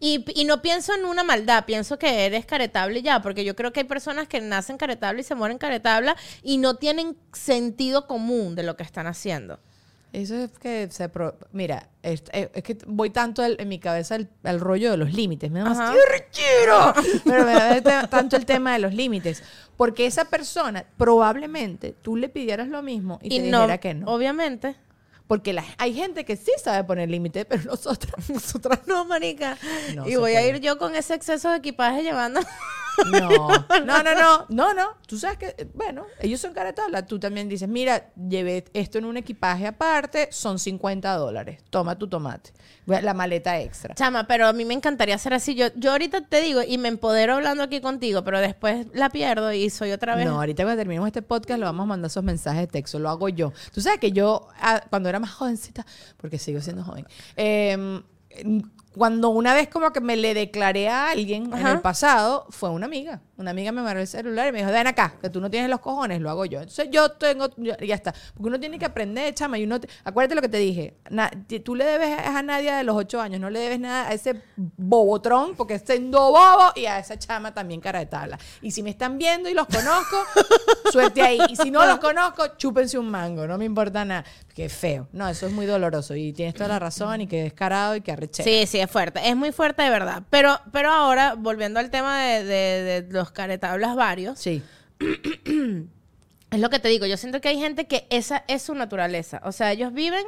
Y, 0.00 0.24
y 0.34 0.44
no 0.44 0.60
pienso 0.62 0.94
en 0.94 1.04
una 1.04 1.22
maldad, 1.22 1.64
pienso 1.64 1.98
que 1.98 2.26
eres 2.26 2.46
caretable 2.46 3.02
ya, 3.02 3.22
porque 3.22 3.44
yo 3.44 3.54
creo 3.56 3.72
que 3.72 3.80
hay 3.80 3.86
personas 3.86 4.28
que 4.28 4.40
nacen 4.40 4.76
caretable 4.76 5.20
y 5.20 5.24
se 5.24 5.34
mueren 5.34 5.58
caretabla 5.58 6.16
y 6.42 6.58
no 6.58 6.76
tienen 6.76 7.16
sentido 7.32 8.06
común 8.06 8.54
de 8.54 8.62
lo 8.62 8.76
que 8.76 8.82
están 8.82 9.06
haciendo. 9.06 9.60
Eso 10.14 10.36
es 10.36 10.52
que 10.60 10.88
se... 10.92 11.08
pro- 11.08 11.36
Mira, 11.50 11.88
es, 12.04 12.22
que 12.22 12.78
voy 12.86 13.10
tanto 13.10 13.42
en 13.42 13.68
mi 13.68 13.80
cabeza 13.80 14.16
al, 14.44 14.60
rollo 14.60 14.92
de 14.92 14.96
los 14.96 15.12
límites. 15.12 15.50
Me 15.50 15.58
da 15.58 15.64
más. 15.74 15.90
Pero 17.24 17.44
me 17.44 17.52
da 17.52 17.80
te- 17.80 18.06
tanto 18.06 18.36
el 18.36 18.46
tema 18.46 18.74
de 18.74 18.78
los 18.78 18.94
límites. 18.94 19.42
Porque 19.76 20.06
esa 20.06 20.26
persona, 20.26 20.84
probablemente, 20.96 21.96
tú 22.00 22.14
le 22.14 22.28
pidieras 22.28 22.68
lo 22.68 22.80
mismo 22.80 23.18
y, 23.22 23.28
te 23.30 23.42
dijera 23.42 23.78
que 23.78 23.94
no. 23.94 24.06
Obviamente. 24.06 24.76
Porque 25.26 25.52
la- 25.52 25.64
hay 25.78 25.94
gente 25.94 26.24
que 26.24 26.36
sí 26.36 26.52
sabe 26.62 26.84
poner 26.84 27.08
límites, 27.10 27.46
pero 27.48 27.62
nosotras... 27.64 28.28
Nosotras 28.28 28.80
no, 28.86 29.04
marica. 29.04 29.56
No 29.94 30.06
y 30.08 30.16
voy 30.16 30.32
a 30.32 30.46
ir 30.46 30.60
yo 30.60 30.76
con 30.78 30.94
ese 30.94 31.14
exceso 31.14 31.50
de 31.50 31.56
equipaje 31.58 32.02
llevando. 32.02 32.40
No, 33.10 33.48
no, 33.84 34.02
no, 34.02 34.14
no, 34.14 34.46
no, 34.48 34.74
no. 34.74 34.88
Tú 35.06 35.18
sabes 35.18 35.38
que, 35.38 35.54
eh, 35.56 35.68
bueno, 35.74 36.06
ellos 36.20 36.40
son 36.40 36.52
cara 36.52 36.68
de 36.68 36.72
tabla. 36.74 37.06
Tú 37.06 37.18
también 37.18 37.48
dices, 37.48 37.68
mira, 37.68 38.12
llevé 38.14 38.64
esto 38.72 38.98
en 38.98 39.04
un 39.04 39.16
equipaje 39.16 39.66
aparte, 39.66 40.28
son 40.30 40.58
50 40.58 41.14
dólares. 41.14 41.60
Toma 41.70 41.96
tu 41.98 42.08
tomate. 42.08 42.52
La 42.86 43.14
maleta 43.14 43.58
extra. 43.60 43.94
Chama, 43.94 44.26
pero 44.26 44.46
a 44.46 44.52
mí 44.52 44.64
me 44.64 44.74
encantaría 44.74 45.16
ser 45.18 45.34
así. 45.34 45.54
Yo, 45.54 45.66
yo 45.74 45.92
ahorita 45.92 46.22
te 46.22 46.40
digo 46.40 46.60
y 46.66 46.78
me 46.78 46.88
empodero 46.88 47.34
hablando 47.34 47.62
aquí 47.62 47.80
contigo, 47.80 48.24
pero 48.24 48.40
después 48.40 48.86
la 48.92 49.10
pierdo 49.10 49.52
y 49.52 49.70
soy 49.70 49.92
otra 49.92 50.16
vez. 50.16 50.26
No, 50.26 50.36
ahorita 50.36 50.64
cuando 50.64 50.80
terminemos 50.80 51.06
este 51.06 51.22
podcast 51.22 51.60
lo 51.60 51.66
vamos 51.66 51.84
a 51.84 51.86
mandar 51.86 52.10
esos 52.10 52.24
mensajes 52.24 52.60
de 52.62 52.66
texto. 52.66 52.98
Lo 52.98 53.08
hago 53.08 53.28
yo. 53.28 53.52
Tú 53.72 53.80
sabes 53.80 53.98
que 53.98 54.12
yo, 54.12 54.48
ah, 54.60 54.82
cuando 54.90 55.08
era 55.08 55.18
más 55.18 55.30
jovencita, 55.30 55.86
porque 56.18 56.38
sigo 56.38 56.60
siendo 56.60 56.84
joven, 56.84 57.06
eh, 57.36 58.02
cuando 58.96 59.30
una 59.30 59.54
vez 59.54 59.68
como 59.68 59.92
que 59.92 60.00
me 60.00 60.16
le 60.16 60.34
declaré 60.34 60.88
a 60.88 61.10
alguien 61.10 61.52
en 61.52 61.66
el 61.66 61.80
pasado, 61.80 62.46
fue 62.50 62.70
una 62.70 62.86
amiga. 62.86 63.20
Una 63.36 63.50
amiga 63.50 63.72
me 63.72 63.82
mandó 63.82 64.00
el 64.00 64.06
celular 64.06 64.46
y 64.48 64.52
me 64.52 64.58
dijo, 64.58 64.70
ven 64.70 64.86
acá, 64.86 65.14
que 65.20 65.28
tú 65.28 65.40
no 65.40 65.50
tienes 65.50 65.68
los 65.68 65.80
cojones, 65.80 66.20
lo 66.20 66.30
hago 66.30 66.44
yo. 66.44 66.60
Entonces 66.60 66.88
yo 66.92 67.10
tengo, 67.10 67.50
yo- 67.56 67.74
y 67.80 67.88
ya 67.88 67.96
está. 67.96 68.12
Porque 68.12 68.48
uno 68.48 68.60
tiene 68.60 68.78
que 68.78 68.84
aprender, 68.84 69.34
chama, 69.34 69.58
y 69.58 69.64
uno, 69.64 69.80
te- 69.80 69.88
acuérdate 70.04 70.34
lo 70.36 70.40
que 70.42 70.48
te 70.48 70.58
dije, 70.58 70.94
na- 71.10 71.30
tú 71.64 71.74
le 71.74 71.84
debes 71.84 72.16
a 72.18 72.42
Nadia 72.42 72.76
de 72.76 72.84
los 72.84 72.94
ocho 72.96 73.20
años, 73.20 73.40
no 73.40 73.50
le 73.50 73.58
debes 73.58 73.80
nada 73.80 74.08
a 74.08 74.12
ese 74.12 74.40
bobotrón, 74.76 75.54
porque 75.56 75.74
es 75.74 75.82
siendo 75.86 76.20
bobo, 76.30 76.72
y 76.76 76.86
a 76.86 76.98
esa 76.98 77.18
chama 77.18 77.52
también 77.54 77.80
cara 77.80 77.98
de 77.98 78.06
tabla. 78.06 78.38
Y 78.62 78.70
si 78.70 78.82
me 78.82 78.90
están 78.90 79.18
viendo 79.18 79.48
y 79.48 79.54
los 79.54 79.66
conozco, 79.66 80.16
suerte 80.92 81.22
ahí. 81.22 81.38
Y 81.48 81.56
si 81.56 81.70
no 81.70 81.84
los 81.86 81.98
conozco, 81.98 82.46
chúpense 82.56 82.98
un 82.98 83.10
mango, 83.10 83.46
no 83.46 83.58
me 83.58 83.64
importa 83.64 84.04
nada. 84.04 84.24
Qué 84.54 84.68
feo. 84.68 85.08
No, 85.12 85.28
eso 85.28 85.46
es 85.48 85.52
muy 85.52 85.66
doloroso. 85.66 86.14
Y 86.14 86.32
tienes 86.32 86.54
toda 86.54 86.68
la 86.68 86.78
razón, 86.78 87.20
y 87.22 87.26
que 87.26 87.42
descarado 87.42 87.96
y 87.96 88.00
que 88.00 88.12
arrechera. 88.12 88.44
Sí, 88.48 88.66
sí, 88.66 88.78
es 88.78 88.88
fuerte. 88.90 89.20
Es 89.28 89.34
muy 89.36 89.50
fuerte 89.50 89.82
de 89.82 89.90
verdad. 89.90 90.22
Pero, 90.30 90.60
pero 90.70 90.90
ahora, 90.92 91.34
volviendo 91.36 91.80
al 91.80 91.90
tema 91.90 92.20
de, 92.22 92.44
de- 92.44 93.02
de 93.02 93.12
los 93.12 93.23
caretablas 93.30 93.96
varios, 93.96 94.38
Sí. 94.38 94.62
es 96.50 96.60
lo 96.60 96.70
que 96.70 96.78
te 96.78 96.88
digo. 96.88 97.06
Yo 97.06 97.16
siento 97.16 97.40
que 97.40 97.48
hay 97.48 97.58
gente 97.58 97.86
que 97.86 98.06
esa 98.10 98.44
es 98.48 98.62
su 98.62 98.74
naturaleza. 98.74 99.40
O 99.44 99.52
sea, 99.52 99.72
ellos 99.72 99.92
viven 99.92 100.24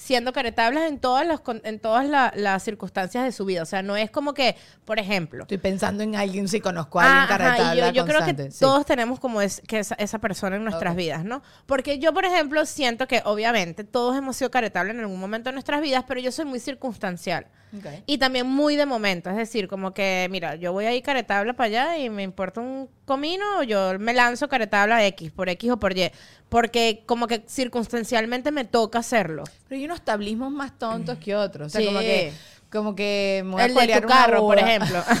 siendo 0.00 0.32
caretablas 0.32 0.84
en 0.88 0.98
todas, 0.98 1.26
las, 1.26 1.42
en 1.62 1.78
todas 1.78 2.08
la- 2.08 2.32
las 2.34 2.62
circunstancias 2.62 3.22
de 3.22 3.32
su 3.32 3.44
vida. 3.44 3.62
O 3.62 3.66
sea, 3.66 3.82
no 3.82 3.96
es 3.98 4.10
como 4.10 4.32
que, 4.32 4.56
por 4.86 4.98
ejemplo, 4.98 5.42
Estoy 5.42 5.58
pensando 5.58 6.02
en 6.02 6.16
alguien, 6.16 6.48
si 6.48 6.58
conozco 6.60 7.00
a 7.00 7.04
alguien 7.04 7.26
Ah, 7.28 7.34
ajá, 7.34 7.54
y 7.54 7.60
tabla 7.60 7.86
yo, 7.90 7.92
yo 7.92 8.06
creo 8.06 8.24
que 8.24 8.50
sí. 8.50 8.60
todos 8.60 8.86
tenemos 8.86 9.20
como 9.20 9.42
es, 9.42 9.60
que 9.68 9.78
esa, 9.78 9.94
esa 9.96 10.18
persona 10.18 10.56
en 10.56 10.64
nuestras 10.64 10.92
Ok. 10.92 10.96
vidas, 10.98 11.22
¿no? 11.24 11.42
Porque 11.66 11.98
yo, 11.98 12.14
por 12.14 12.24
ejemplo, 12.24 12.64
siento 12.64 13.06
que 13.06 13.20
obviamente 13.26 13.84
todos 13.84 14.16
hemos 14.16 14.36
sido 14.36 14.50
caretables 14.50 14.94
en 14.94 15.00
algún 15.00 15.20
momento 15.20 15.50
de 15.50 15.52
nuestras 15.52 15.82
vidas, 15.82 16.04
pero 16.08 16.18
yo 16.18 16.32
soy 16.32 16.46
muy 16.46 16.60
circunstancial. 16.60 17.46
Ok. 17.76 17.86
Y 18.06 18.18
también 18.18 18.48
muy 18.48 18.74
de 18.74 18.84
momento, 18.86 19.30
es 19.30 19.36
decir, 19.36 19.68
como 19.68 19.92
que, 19.94 20.26
mira, 20.30 20.56
yo 20.56 20.72
voy 20.72 20.86
a 20.86 20.94
ir 20.94 21.02
caretabla 21.04 21.52
para 21.52 21.66
allá 21.66 21.98
y 21.98 22.10
me 22.10 22.24
importa 22.24 22.60
un 22.60 22.88
comino, 23.04 23.44
o 23.60 23.62
yo 23.62 23.96
me 24.00 24.12
lanzo 24.12 24.48
caretabla 24.48 25.06
X, 25.06 25.30
por 25.30 25.48
X 25.50 25.70
o 25.70 25.76
por 25.78 25.96
Y, 25.96 26.10
porque 26.48 27.04
como 27.06 27.28
que 27.28 27.44
circunstancialmente 27.46 28.50
me 28.50 28.64
toca 28.64 28.98
hacerlo. 28.98 29.44
Pero 29.68 29.78
hay 29.78 29.84
unos 29.90 30.02
tablismos 30.04 30.50
más 30.52 30.78
tontos 30.78 31.18
que 31.18 31.34
otros. 31.36 31.66
O 31.66 31.70
sea, 31.70 31.80
Sí. 31.80 31.86
como 31.86 32.00
que, 32.00 32.32
como 32.70 32.94
que 32.94 33.42
me 33.44 33.52
voy 33.52 33.62
a 33.62 33.68
de 33.86 34.00
tu 34.00 34.08
carro, 34.08 34.40
por 34.40 34.58
ejemplo. 34.58 35.02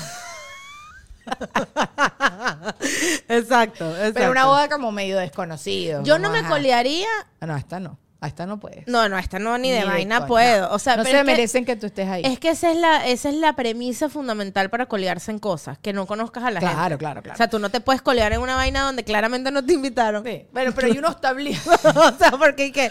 exacto, 3.28 3.92
Pero 4.14 4.30
una 4.30 4.46
boda 4.46 4.68
como 4.68 4.92
medio 4.92 5.18
desconocido. 5.18 6.02
Yo 6.02 6.18
no 6.18 6.30
me 6.30 6.40
ajá. 6.40 6.48
colearía 6.48 7.06
Ah, 7.40 7.46
no, 7.46 7.56
esta 7.56 7.80
no. 7.80 7.98
A 8.22 8.26
esta 8.28 8.44
no 8.44 8.60
puedes. 8.60 8.86
No, 8.86 9.08
no, 9.08 9.16
esta 9.16 9.38
no, 9.38 9.56
ni 9.56 9.70
de 9.70 9.82
vaina 9.86 10.26
puedo. 10.26 10.70
O 10.72 10.78
sea, 10.78 10.94
no 10.98 11.04
pero 11.04 11.20
se 11.20 11.24
que- 11.24 11.32
merecen 11.32 11.64
que, 11.64 11.74
tú 11.76 11.86
estés 11.86 12.06
ahí. 12.06 12.20
Es 12.22 12.38
que 12.38 12.50
esa 12.50 12.70
es 12.70 12.76
la, 12.76 13.06
esa 13.06 13.30
es 13.30 13.34
la 13.36 13.54
premisa 13.56 14.10
fundamental 14.10 14.68
para 14.68 14.84
colearse 14.86 15.30
en 15.30 15.38
cosas, 15.38 15.78
que 15.78 15.94
no 15.94 16.06
conozcas 16.06 16.44
a 16.44 16.50
la 16.50 16.60
gente. 16.60 16.74
Claro, 16.74 16.98
claro, 16.98 17.22
claro. 17.22 17.34
O 17.34 17.38
sea, 17.38 17.48
tú 17.48 17.58
no 17.58 17.70
te 17.70 17.80
puedes 17.80 18.02
colear 18.02 18.34
en 18.34 18.42
una 18.42 18.56
vaina 18.56 18.82
donde 18.82 19.04
claramente 19.04 19.50
no 19.50 19.64
te 19.64 19.72
invitaron. 19.72 20.22
Sí, 20.22 20.46
Pero, 20.52 20.74
pero 20.74 20.88
hay 20.88 20.98
unos 20.98 21.18
tablismos. 21.18 21.82
o 21.96 22.12
sea, 22.18 22.32
porque 22.32 22.64
hay 22.64 22.72
que. 22.72 22.90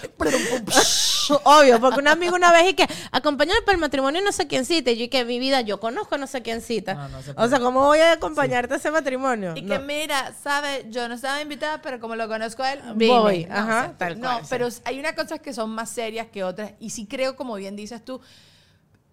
Obvio, 1.44 1.80
porque 1.80 2.00
un 2.00 2.08
amigo 2.08 2.36
una 2.36 2.52
vez 2.52 2.70
y 2.72 2.74
que 2.74 2.88
acompáñame 3.12 3.62
para 3.62 3.76
el 3.76 3.80
matrimonio 3.82 4.22
no 4.24 4.32
sé 4.32 4.48
quién 4.48 4.66
cita. 4.66 4.92
Y 4.92 4.98
yo 4.98 5.04
y 5.06 5.10
que 5.10 5.26
mi 5.26 5.40
vida, 5.40 5.62
yo 5.62 5.80
conozco 5.80 6.18
no 6.18 6.28
sé 6.28 6.42
quién 6.42 6.62
cita. 6.62 6.94
No, 6.96 7.10
no 7.10 7.22
se 7.22 7.32
o 7.36 7.48
sea, 7.48 7.60
¿cómo 7.60 7.82
voy 7.82 8.00
a 8.00 8.14
acompañarte 8.14 8.74
a 8.74 8.78
ese 8.78 8.92
matrimonio? 8.92 9.54
Y 9.56 9.62
No. 9.62 9.76
que 9.76 9.80
mira, 9.80 10.34
sabe, 10.44 10.86
yo 10.90 11.08
no 11.08 11.16
estaba 11.16 11.42
invitada, 11.42 11.82
pero 11.82 12.00
como 12.00 12.16
lo 12.16 12.28
conozco 12.28 12.64
a 12.64 12.74
él, 12.74 12.82
Voy, 12.96 13.38
vine. 13.40 13.50
No, 13.50 13.56
ajá, 13.56 13.80
o 13.80 13.82
sea, 13.84 13.98
tal 13.98 14.20
No, 14.20 14.28
cual, 14.30 14.42
sí. 14.42 14.48
pero 14.50 14.68
hay 14.86 15.00
unas 15.00 15.14
cosas 15.14 15.40
que 15.40 15.54
son 15.54 15.70
más 15.70 15.90
serias 15.90 16.28
que 16.28 16.44
otras. 16.44 16.72
Y 16.80 16.90
sí 16.92 17.06
creo, 17.06 17.36
como 17.36 17.56
bien 17.56 17.76
dices 17.76 18.04
tú, 18.04 18.20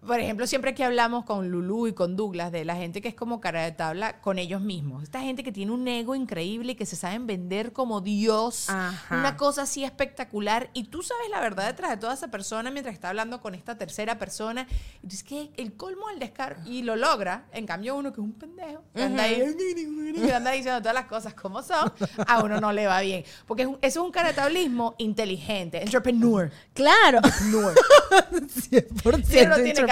por 0.07 0.19
ejemplo, 0.19 0.47
siempre 0.47 0.73
que 0.73 0.83
hablamos 0.83 1.25
con 1.25 1.49
Lulu 1.49 1.87
y 1.87 1.93
con 1.93 2.15
Douglas 2.15 2.51
de 2.51 2.65
la 2.65 2.75
gente 2.75 3.01
que 3.01 3.09
es 3.09 3.15
como 3.15 3.39
cara 3.41 3.63
de 3.63 3.71
tabla 3.71 4.19
con 4.21 4.39
ellos 4.39 4.61
mismos. 4.61 5.03
Esta 5.03 5.19
gente 5.21 5.43
que 5.43 5.51
tiene 5.51 5.71
un 5.71 5.87
ego 5.87 6.15
increíble 6.15 6.71
y 6.71 6.75
que 6.75 6.85
se 6.85 6.95
saben 6.95 7.27
vender 7.27 7.73
como 7.73 8.01
Dios. 8.01 8.69
Ajá. 8.69 9.17
Una 9.19 9.37
cosa 9.37 9.63
así 9.63 9.83
espectacular. 9.83 10.69
Y 10.73 10.85
tú 10.85 11.03
sabes 11.03 11.29
la 11.29 11.39
verdad 11.41 11.67
detrás 11.67 11.91
de 11.91 11.97
toda 11.97 12.13
esa 12.13 12.29
persona 12.29 12.71
mientras 12.71 12.93
está 12.95 13.09
hablando 13.09 13.41
con 13.41 13.53
esta 13.53 13.77
tercera 13.77 14.17
persona. 14.17 14.65
Y 14.97 15.01
tú 15.01 15.07
dices 15.09 15.23
que 15.23 15.51
el 15.57 15.73
colmo 15.73 16.07
del 16.09 16.19
descaro. 16.19 16.55
Y 16.65 16.83
lo 16.83 16.95
logra. 16.95 17.45
En 17.51 17.65
cambio, 17.65 17.95
uno 17.95 18.11
que 18.13 18.21
es 18.21 18.25
un 18.25 18.33
pendejo. 18.33 18.83
Que 18.95 19.03
anda 19.03 19.23
ahí 19.23 19.37
que 20.15 20.33
anda 20.33 20.51
diciendo 20.51 20.79
todas 20.79 20.95
las 20.95 21.05
cosas 21.05 21.33
como 21.33 21.61
son. 21.61 21.91
A 22.27 22.43
uno 22.43 22.59
no 22.61 22.71
le 22.71 22.87
va 22.87 23.01
bien. 23.01 23.23
Porque 23.45 23.63
es 23.63 23.67
un- 23.67 23.77
eso 23.81 23.99
es 24.01 24.05
un 24.05 24.11
caratablismo 24.11 24.95
inteligente. 24.97 25.81
Entrepreneur. 25.81 26.51
Claro. 26.73 27.17
Entrepreneur. 27.17 27.73
100% 28.47 29.23
Si 29.25 29.39
uno 29.41 29.55
tiene 29.55 29.85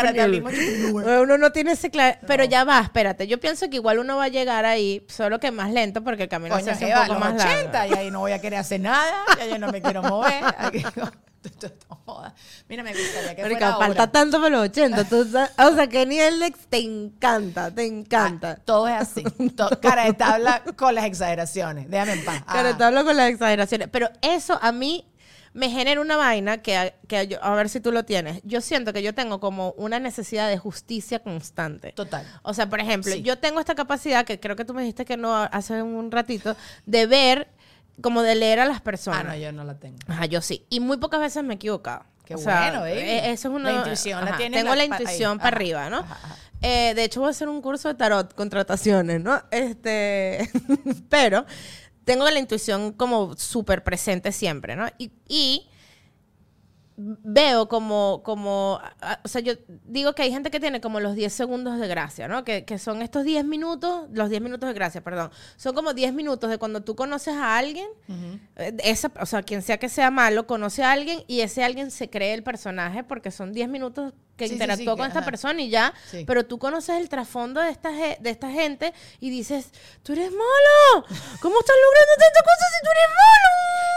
Uno 1.24 1.38
no 1.38 1.52
tiene 1.52 1.72
ese 1.74 1.90
claro. 1.90 2.18
Pero 2.28 2.44
ya 2.46 2.64
va, 2.64 2.80
espérate. 2.80 3.28
Yo 3.28 3.40
pienso 3.40 3.70
que 3.70 3.78
igual 3.78 4.00
uno 4.00 4.18
va 4.18 4.26
a 4.26 4.30
llegar 4.30 4.66
ahí, 4.66 5.06
solo 5.08 5.40
que 5.40 5.52
más 5.52 5.72
lento, 5.72 6.04
porque 6.04 6.24
el 6.24 6.30
camino 6.30 6.56
se 6.58 6.62
Coño, 6.62 6.74
hace 6.74 6.86
Jeva, 6.86 7.02
un 7.02 7.08
poco 7.08 7.20
los 7.20 7.34
más 7.34 7.44
80, 7.46 7.72
largo. 7.80 7.96
y 7.96 7.98
ahí 7.98 8.12
no 8.12 8.20
voy 8.20 8.32
a 8.32 8.40
querer 8.42 8.60
hacer 8.60 8.80
nada, 8.82 9.24
ya 9.38 9.46
yo 9.48 9.58
no 9.60 9.72
me 9.72 9.82
quiero 9.82 10.02
mover. 10.04 10.44
Aquí-. 10.58 10.84
Mira, 12.68 12.82
me 12.84 12.92
gustaría 12.92 13.36
que 13.36 13.42
Marica, 13.44 13.60
fuera 13.74 13.78
falta 13.78 14.00
ahora. 14.04 14.12
tanto 14.12 14.38
para 14.38 14.50
los 14.50 14.62
80. 14.70 15.04
tú 15.06 15.26
sabes- 15.26 15.52
o 15.60 15.76
sea, 15.76 15.88
que 15.88 16.06
nivel 16.06 16.40
de 16.40 16.48
ex- 16.48 16.68
te 16.68 16.78
encanta, 16.80 17.70
te 17.74 17.86
encanta. 17.86 18.52
Ah, 18.58 18.62
todo 18.66 18.88
es 18.88 18.96
así. 18.96 19.24
To- 19.56 19.70
cara 19.82 20.06
de 20.06 20.14
tabla 20.14 20.64
con 20.76 20.96
las 20.96 21.06
exageraciones. 21.06 21.90
Déjame 21.90 22.14
en 22.14 22.26
paz. 22.26 22.44
Pero 22.52 22.70
Ah. 22.70 22.78
te 22.78 22.84
hablo 22.84 23.04
con 23.06 23.16
las 23.16 23.30
exageraciones. 23.30 23.90
Pero 23.92 24.10
eso 24.22 24.58
a 24.62 24.72
mí 24.72 25.06
me 25.56 25.70
genera 25.70 26.02
una 26.02 26.18
vaina 26.18 26.58
que, 26.62 26.94
que 27.08 27.28
yo- 27.28 27.44
a 27.44 27.56
ver 27.56 27.70
si 27.70 27.80
tú 27.80 27.92
lo 27.92 28.04
tienes. 28.04 28.42
Yo 28.44 28.60
siento 28.62 28.92
que 28.94 29.02
yo 29.02 29.16
tengo 29.16 29.40
como 29.40 29.72
una 29.78 30.00
necesidad 30.00 30.50
de 30.50 30.58
justicia 30.58 31.20
constante. 31.20 31.94
Total. 31.94 32.26
O 32.44 32.54
sea, 32.54 32.70
por 32.70 32.80
ejemplo, 32.82 33.14
Sí. 33.14 33.22
yo 33.24 33.38
tengo 33.40 33.60
esta 33.62 33.74
capacidad, 33.74 34.26
que 34.26 34.40
creo 34.40 34.56
que 34.58 34.66
tú 34.66 34.74
me 34.74 34.82
dijiste 34.82 35.06
que 35.06 35.16
no 35.18 35.34
hace 35.36 35.82
un 35.82 36.12
ratito, 36.12 36.56
de 36.86 37.08
ver, 37.08 37.48
como 38.02 38.22
de 38.22 38.36
leer 38.36 38.60
a 38.60 38.66
las 38.66 38.82
personas. 38.82 39.22
Ah, 39.22 39.30
no, 39.30 39.36
yo 39.38 39.52
no 39.54 39.64
la 39.64 39.80
tengo. 39.80 39.98
Ajá, 40.08 40.26
yo 40.26 40.42
sí. 40.42 40.66
Y 40.70 40.82
muy 40.82 40.98
pocas 40.98 41.22
veces 41.22 41.44
me 41.44 41.54
he 41.54 41.56
equivocado. 41.56 42.04
Qué 42.26 42.36
O 42.36 42.40
bueno, 42.40 42.86
eh, 42.86 43.32
Eso 43.32 43.48
es 43.50 43.54
una... 43.56 43.72
La 43.72 43.78
intuición 43.78 44.26
la 44.26 44.32
ajá, 44.32 44.38
tienes 44.38 44.60
Tengo 44.62 44.76
la- 44.76 44.84
intuición 44.84 45.38
para 45.38 45.56
arriba, 45.56 45.90
¿no? 45.90 46.00
ajá, 46.00 46.20
ajá. 46.22 46.36
Eh, 46.62 46.94
de 46.96 47.04
hecho, 47.04 47.20
voy 47.20 47.28
a 47.28 47.32
hacer 47.32 47.48
un 47.48 47.62
curso 47.62 47.88
de 47.88 47.94
tarot, 47.94 48.34
contrataciones, 48.34 49.22
¿no? 49.22 49.42
Este... 49.52 50.50
pero 51.10 51.46
tengo 52.06 52.30
la 52.30 52.40
intuición 52.40 52.94
como 52.94 53.36
súper 53.36 53.84
presente 53.84 54.32
siempre, 54.32 54.76
¿no? 54.76 54.88
Y... 54.98 55.12
y 55.28 55.70
veo 56.98 57.68
como, 57.68 58.22
como, 58.24 58.80
o 59.24 59.28
sea, 59.28 59.42
yo 59.42 59.54
digo 59.84 60.14
que 60.14 60.22
hay 60.22 60.32
gente 60.32 60.50
que 60.50 60.60
tiene 60.62 60.80
como 60.80 61.00
los 61.02 61.16
10 61.16 61.34
segundos 61.34 61.78
de 61.78 61.88
gracia, 61.88 62.28
¿no? 62.28 62.44
Que, 62.46 62.64
que 62.64 62.80
son 62.80 63.02
estos 63.02 63.26
10 63.26 63.44
minutos, 63.46 64.08
los 64.14 64.30
10 64.30 64.42
minutos 64.42 64.70
de 64.70 64.74
gracia, 64.74 65.04
perdón. 65.04 65.30
Son 65.58 65.76
como 65.76 65.94
10 65.94 66.14
minutos 66.14 66.50
de 66.50 66.58
cuando 66.58 66.84
tú 66.84 66.96
conoces 66.96 67.36
a 67.36 67.58
alguien, 67.58 67.88
eh, 68.56 68.74
esa, 68.84 69.12
o 69.20 69.26
sea, 69.26 69.44
quien 69.44 69.62
sea 69.62 69.78
que 69.78 69.90
sea 69.90 70.10
malo, 70.10 70.48
conoce 70.48 70.84
a 70.84 70.94
alguien 70.94 71.24
y 71.28 71.42
ese 71.42 71.64
alguien 71.64 71.92
se 71.92 72.10
cree 72.10 72.34
el 72.34 72.44
personaje 72.44 73.04
porque 73.04 73.30
son 73.30 73.52
10 73.52 73.68
minutos 73.68 74.14
que 74.36 74.46
Sí, 74.46 74.50
sí, 74.50 74.54
interactuó 74.56 74.84
sí, 74.84 74.92
que- 74.92 74.98
con 74.98 75.08
esta 75.08 75.20
ajá. 75.20 75.26
persona 75.26 75.62
y 75.62 75.70
ya, 75.70 75.94
Sí. 76.12 76.24
pero 76.28 76.46
tú 76.46 76.60
conoces 76.60 76.98
el 76.98 77.08
trasfondo 77.10 77.62
de 77.62 77.70
esta, 77.70 77.92
de 77.92 78.30
esta 78.30 78.50
gente 78.52 78.94
y 79.20 79.30
dices, 79.30 79.72
tú 80.04 80.14
eres 80.14 80.30
malo, 80.32 81.06
¿cómo 81.42 81.60
estás 81.60 81.76
logrando 81.86 82.14
tantas 82.20 82.44
cosas 82.44 82.68
si 82.74 82.82
tú 82.84 82.90
eres 82.92 83.10
malo? 83.10 83.46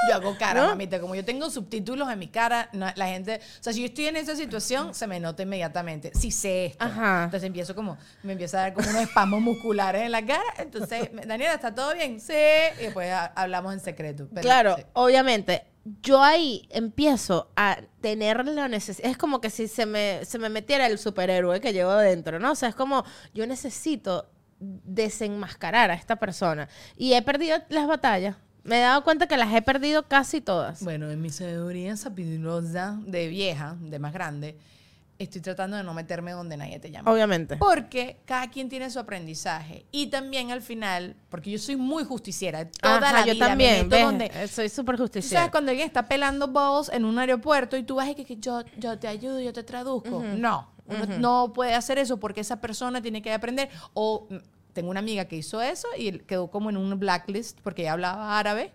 Yo 0.09 0.15
hago 0.15 0.39
cara, 0.39 0.61
¿No? 0.63 0.69
mamita. 0.69 1.01
Como 1.01 1.15
yo 1.17 1.25
tengo 1.25 1.51
subtítulos 1.51 2.09
en 2.11 2.19
mi 2.21 2.29
cara, 2.29 2.71
no- 2.73 2.87
la 2.95 3.07
gente. 3.09 3.41
O 3.61 3.63
sea, 3.63 3.73
si 3.73 3.81
yo 3.81 3.87
estoy 3.87 4.07
en 4.07 4.17
esa 4.17 4.37
situación, 4.37 4.95
se 4.95 5.07
me 5.09 5.19
nota 5.19 5.43
inmediatamente. 5.43 6.13
Si 6.15 6.31
sé 6.31 6.67
esto. 6.67 6.85
Ajá. 6.85 7.25
Entonces 7.25 7.47
empiezo 7.47 7.75
como. 7.75 7.99
Me 8.23 8.33
empieza 8.33 8.59
a 8.59 8.61
dar 8.63 8.75
como 8.75 8.89
unos 8.89 9.03
espasmos 9.03 9.41
musculares 9.41 10.03
en 10.03 10.13
la 10.13 10.25
cara. 10.25 10.45
Entonces, 10.59 11.11
Daniela, 11.27 11.55
¿está 11.55 11.75
todo 11.75 11.93
bien? 11.95 12.21
Sí. 12.21 12.33
Y 12.79 12.85
después 12.85 13.11
ha- 13.13 13.33
hablamos 13.35 13.73
en 13.75 13.81
secreto. 13.81 14.29
Pero, 14.31 14.41
claro, 14.43 14.77
sí. 14.79 14.85
obviamente, 14.93 15.67
yo 16.03 16.23
ahí 16.23 16.69
empiezo 16.71 17.51
a 17.57 17.79
tener 18.01 18.47
la 18.47 18.69
necesidad. 18.69 19.11
Es 19.11 19.17
como 19.17 19.41
que 19.41 19.51
si 19.51 19.69
se 19.69 19.87
me, 19.87 20.25
se 20.25 20.39
me 20.39 20.49
metiera 20.49 20.87
el 20.87 20.99
superhéroe 20.99 21.61
que 21.61 21.73
llevo 21.73 21.95
dentro, 21.97 22.39
¿no? 22.39 22.53
O 22.53 22.55
sea, 22.55 22.69
es 22.69 22.75
como 22.75 23.05
yo 23.35 23.47
necesito 23.47 24.31
desenmascarar 24.61 25.91
a 25.91 25.95
esta 25.95 26.17
persona. 26.17 26.69
Y 26.97 27.13
he 27.13 27.23
perdido 27.23 27.59
las 27.69 27.87
batallas. 27.87 28.37
Me 28.65 28.79
he 28.79 28.83
dado 28.83 29.03
cuenta 29.03 29.27
que 29.27 29.37
las 29.37 29.55
he 29.55 29.63
perdido 29.63 30.09
casi 30.09 30.41
todas. 30.41 30.83
Bueno, 30.83 31.11
en 31.11 31.23
mi 31.23 31.31
sabiduría 31.31 31.97
sabidurosa 31.97 32.99
de 33.07 33.29
vieja, 33.29 33.77
de 33.81 33.99
más 33.99 34.13
grande, 34.13 34.59
estoy 35.19 35.41
tratando 35.41 35.77
de 35.77 35.83
no 35.83 35.95
meterme 35.95 36.33
donde 36.33 36.57
nadie 36.57 36.79
te 36.79 36.91
llama. 36.91 37.11
Obviamente. 37.11 37.57
Porque 37.57 38.21
cada 38.25 38.49
quien 38.51 38.69
tiene 38.69 38.89
su 38.91 38.99
aprendizaje. 38.99 39.85
Y 39.91 40.07
también 40.09 40.51
al 40.51 40.63
final, 40.63 41.17
porque 41.29 41.51
yo 41.51 41.59
soy 41.59 41.77
muy 41.77 42.05
justiciera. 42.05 42.71
Toda 42.71 42.97
Ajá, 42.99 43.13
la 43.13 43.27
yo 43.27 43.35
vida 43.35 43.45
me 43.47 43.49
también. 43.51 43.77
meto 43.77 43.89
¿ves? 43.91 44.05
donde- 44.05 44.31
Eh, 44.35 44.49
Soy 44.49 44.69
súper 44.69 44.97
justiciera. 44.97 45.41
sabes 45.41 45.51
cuando 45.51 45.71
alguien 45.71 45.87
está 45.87 46.07
pelando 46.07 46.49
balls 46.49 46.89
en 46.91 47.05
un 47.05 47.19
aeropuerto 47.19 47.77
y 47.77 47.83
tú 47.83 47.97
vas 47.97 48.09
y 48.09 48.15
que, 48.15 48.25
que 48.25 48.37
yo, 48.37 48.63
yo 48.77 48.99
te 48.99 49.09
ayudo, 49.09 49.41
yo 49.41 49.53
te 49.53 49.63
traduzco. 49.65 50.23
No, 50.23 50.69
uno 50.87 51.07
no 51.19 51.53
puede 51.53 51.75
hacer 51.75 51.99
eso 51.99 52.19
porque 52.19 52.41
esa 52.41 52.61
persona 52.61 53.03
tiene 53.03 53.21
que 53.21 53.33
aprender. 53.33 53.69
O 53.95 54.27
mm, 54.31 54.37
tengo 54.73 54.91
una 54.91 55.01
amiga 55.01 55.25
que 55.25 55.37
hizo 55.37 55.61
eso 55.61 55.89
y 55.97 56.13
quedó 56.21 56.49
como 56.51 56.71
en 56.71 56.77
un 56.77 56.97
blacklist 56.99 57.59
porque 57.63 57.83
ella 57.83 57.95
hablaba 57.95 58.39
árabe 58.39 58.73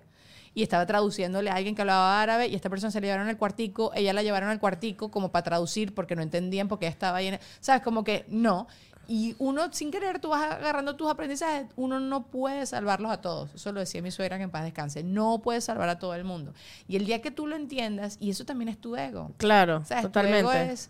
y 0.55 0.63
estaba 0.63 0.85
traduciéndole 0.85 1.49
a 1.49 1.55
alguien 1.55 1.75
que 1.75 1.81
hablaba 1.81 2.21
árabe 2.21 2.47
y 2.47 2.55
esta 2.55 2.69
persona 2.69 2.91
se 2.91 3.01
la 3.01 3.07
llevaron 3.07 3.27
al 3.27 3.37
cuartico, 3.37 3.91
ella 3.95 4.13
la 4.13 4.21
llevaron 4.23 4.49
al 4.49 4.59
cuartico 4.59 5.09
como 5.11 5.31
para 5.31 5.43
traducir 5.43 5.93
porque 5.95 6.15
no 6.15 6.21
entendían 6.21 6.67
porque 6.67 6.85
ella 6.85 6.93
estaba 6.93 7.17
ahí. 7.17 7.27
en- 7.27 7.39
¿Sabes? 7.59 7.81
Como 7.81 8.03
que 8.03 8.25
no. 8.27 8.67
Y 9.05 9.35
uno, 9.37 9.63
sin 9.73 9.91
querer, 9.91 10.19
tú 10.19 10.29
vas 10.29 10.49
agarrando 10.53 10.95
tus 10.95 11.11
aprendizajes. 11.11 11.65
Uno 11.75 11.99
no 11.99 12.27
puede 12.27 12.65
salvarlos 12.65 13.11
a 13.11 13.19
todos. 13.19 13.53
Eso 13.53 13.73
lo 13.73 13.81
decía 13.81 14.01
mi 14.01 14.11
suegra 14.11 14.37
que 14.37 14.43
en 14.43 14.49
paz 14.49 14.63
descanse. 14.63 15.03
No 15.03 15.39
puedes 15.39 15.65
salvar 15.65 15.89
a 15.89 15.99
todo 15.99 16.13
el 16.15 16.23
mundo. 16.23 16.53
Y 16.87 16.95
el 16.95 17.05
día 17.05 17.21
que 17.21 17.29
tú 17.29 17.45
lo 17.45 17.57
entiendas, 17.57 18.15
y 18.21 18.29
eso 18.29 18.45
también 18.45 18.69
es 18.69 18.77
tu 18.79 18.95
ego. 18.95 19.31
Claro, 19.37 19.83
¿Sabes? 19.83 20.03
totalmente. 20.03 20.43
Tu 20.43 20.49
ego 20.51 20.71
es, 20.71 20.89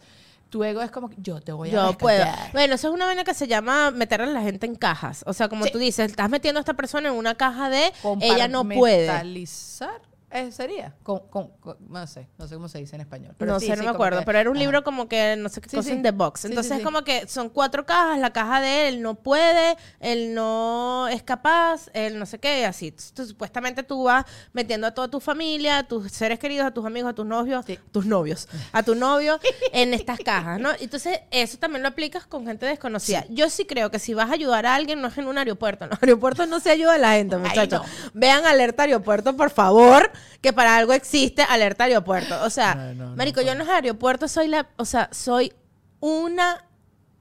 tu 0.54 0.63
ego 0.63 0.84
es 0.84 0.92
como 0.92 1.10
que 1.10 1.16
yo 1.18 1.42
te 1.42 1.52
voy 1.52 1.70
a 1.70 1.72
Yo 1.74 1.98
puedo. 1.98 2.24
Bueno, 2.52 2.76
eso 2.76 2.88
es 2.89 2.94
una 2.94 3.08
vaina 3.08 3.24
que 3.24 3.34
se 3.34 3.48
llama 3.48 3.89
meter 3.89 4.22
a 4.22 4.28
la 4.28 4.39
gente 4.44 4.68
en 4.68 4.76
cajas. 4.76 5.24
O 5.26 5.34
sea, 5.34 5.50
como 5.50 5.66
Sí. 5.66 5.72
tú 5.72 5.80
dices, 5.80 6.12
estás 6.12 6.30
metiendo 6.30 6.60
a 6.60 6.62
esta 6.62 6.76
persona 6.76 7.10
en 7.10 7.16
una 7.16 7.34
caja 7.34 7.72
de 7.72 7.92
ella 8.22 8.48
no 8.48 8.63
puede. 8.63 9.08
Compartimentalizar, 9.08 10.00
eh, 10.34 10.52
sería. 10.52 10.93
Con, 11.04 11.19
con- 11.30 11.50
con- 11.60 11.78
no 11.88 12.06
sé, 12.08 12.28
no 12.38 12.48
sé 12.48 12.56
cómo 12.56 12.67
se 12.67 12.80
dice 12.80 12.96
en 12.96 13.02
español. 13.02 13.36
Pero 13.38 13.54
no 13.54 13.60
sí, 13.60 13.67
sé, 13.67 13.74
sí, 13.74 13.78
no 13.80 13.86
me 13.86 13.91
acuerdo, 13.91 14.19
que- 14.19 14.26
pero 14.26 14.39
era 14.39 14.50
un 14.50 14.56
ajá. 14.58 14.63
libro 14.63 14.84
como 14.84 15.08
que 15.08 15.36
no 15.38 15.48
sé 15.50 15.62
qué 15.62 15.69
Sí, 15.69 15.78
cosa 15.78 15.91
en 15.91 16.02
The 16.04 16.12
Box. 16.12 16.46
Entonces 16.46 16.78
es 16.80 16.84
como 16.84 17.04
que 17.04 17.28
son 17.28 17.50
cuatro 17.50 17.86
cajas, 17.86 18.19
la 18.19 18.32
caja 18.34 18.60
de 18.62 18.88
él 18.88 19.02
no 19.02 19.15
puede, 19.15 19.78
él 20.00 20.34
no 20.34 21.08
es 21.08 21.24
capaz, 21.24 21.89
él 21.93 22.17
no 22.19 22.26
sé 22.26 22.39
qué, 22.39 22.65
así. 22.65 22.93
Supuestamente 23.15 23.84
tú 23.84 24.04
vas 24.04 24.26
metiendo 24.54 24.88
a 24.88 24.91
toda 24.91 25.08
tu 25.08 25.19
familia, 25.19 25.78
a 25.80 25.84
tus 25.84 26.12
seres 26.12 26.39
queridos, 26.39 26.65
a 26.67 26.72
tus 26.72 26.86
amigos, 26.86 27.12
a 27.12 27.13
tus 27.15 27.26
novios, 27.26 27.65
tus 27.91 28.06
novios, 28.06 28.48
a 28.72 28.84
tu 28.84 28.96
novio 28.96 29.39
en 29.72 29.93
estas 29.93 30.19
cajas, 30.19 30.60
¿no? 30.60 30.69
Entonces 30.80 31.19
eso 31.32 31.58
también 31.58 31.82
lo 31.84 31.89
aplicas 31.89 32.26
con 32.26 32.46
gente 32.46 32.65
desconocida. 32.65 33.26
Yo 33.30 33.50
sí 33.50 33.65
creo 33.65 33.91
que 33.91 34.00
si 34.00 34.13
vas 34.13 34.30
a 34.30 34.34
ayudar 34.34 34.65
a 34.65 34.76
alguien 34.76 35.02
no 35.02 35.08
es 35.08 35.17
en 35.17 35.28
un 35.28 35.38
aeropuerto, 35.38 35.84
en 35.86 35.91
los 35.91 36.02
aeropuertos 36.02 36.48
no 36.48 36.60
se 36.60 36.69
ayuda 36.72 36.96
a 36.96 36.98
la 36.98 37.12
gente, 37.13 37.38
muchachos. 37.38 37.82
no. 37.82 38.12
Vean 38.13 38.46
Alerta 38.46 38.84
Aeropuerto, 38.84 39.36
por 39.36 39.50
favor, 39.50 40.12
que 40.42 40.54
para 40.54 40.76
algo 40.78 40.94
existe 40.94 41.42
Alerta 41.44 41.86
Aeropuerto. 41.86 42.42
O 42.44 42.50
sea, 42.50 42.76
No, 42.76 42.94
no, 42.94 43.10
no 43.10 43.16
marico, 43.16 43.42
yo 43.42 43.52
en 43.54 43.60
los 43.60 43.70
aeropuertos 43.70 44.32
soy 44.32 44.48
la, 44.48 44.68
o 44.78 44.86
sea, 44.86 45.10
soy 45.12 45.54
una 46.00 46.66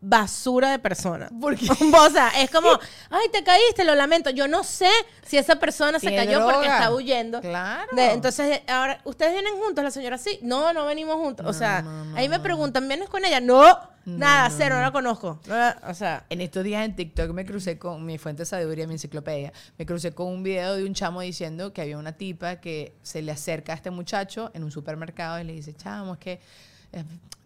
basura 0.05 0.73
de 0.73 0.81
persona. 0.81 1.31
¿Por 1.41 1.57
qué? 1.57 1.67
o 1.71 2.11
sea, 2.11 2.29
es 2.43 2.51
como, 2.51 2.69
ay, 3.11 3.29
te 3.33 3.43
caíste, 3.45 3.85
lo 3.85 3.95
lamento. 3.95 4.31
Yo 4.31 4.49
no 4.49 4.65
sé 4.65 4.91
si 5.25 5.39
esa 5.39 5.57
persona 5.57 5.99
se 6.01 6.15
cayó 6.15 6.41
porque 6.43 6.59
droga. 6.59 6.75
está 6.77 6.93
huyendo. 6.93 7.41
Claro. 7.41 7.89
De- 7.93 8.11
entonces, 8.11 8.63
ahora, 8.67 9.01
¿ustedes 9.05 9.33
vienen 9.33 9.57
juntos? 9.59 9.83
La 9.85 9.93
señora 9.93 10.19
sí. 10.19 10.41
No, 10.43 10.73
no 10.73 10.85
venimos 10.87 11.17
juntos. 11.17 11.47
o 11.47 11.53
sea, 11.53 11.83
no, 11.83 12.05
no, 12.07 12.17
ahí 12.17 12.29
me 12.29 12.41
preguntan, 12.41 12.87
¿vienes 12.89 13.09
con 13.09 13.25
ella? 13.25 13.41
No, 13.41 13.79
nada, 14.05 14.51
cero, 14.51 14.75
no 14.75 14.83
la 14.83 14.91
conozco. 14.91 15.41
O 15.87 15.95
sea, 15.95 16.25
En 16.29 16.41
estos 16.41 16.65
días 16.65 16.85
en 16.85 16.97
TikTok 16.97 17.31
me 17.31 17.47
crucé 17.47 17.79
con 17.79 18.05
mi 18.05 18.19
fuente 18.19 18.43
de 18.43 18.47
sabiduría, 18.47 18.89
mi 18.89 18.95
enciclopedia. 18.95 19.53
Me 19.79 19.87
crucé 19.87 20.13
con 20.13 20.27
un 20.27 20.43
video 20.43 20.75
de 20.75 20.85
un 20.85 20.95
chamo 20.95 21.21
diciendo 21.21 21.73
que 21.73 21.81
había 21.81 21.97
una 21.97 22.13
tipa 22.13 22.57
que 22.57 22.97
se 23.03 23.23
le 23.23 23.31
acerca 23.31 23.73
a 23.73 23.77
este 23.77 23.93
muchacho 23.93 24.51
en 24.53 24.65
un 24.65 24.73
supermercado 24.73 25.39
y 25.41 25.45
le 25.45 25.53
dice, 25.53 25.75
chamo, 25.77 26.15
es 26.15 26.19
que 26.19 26.33
eh, 26.33 26.41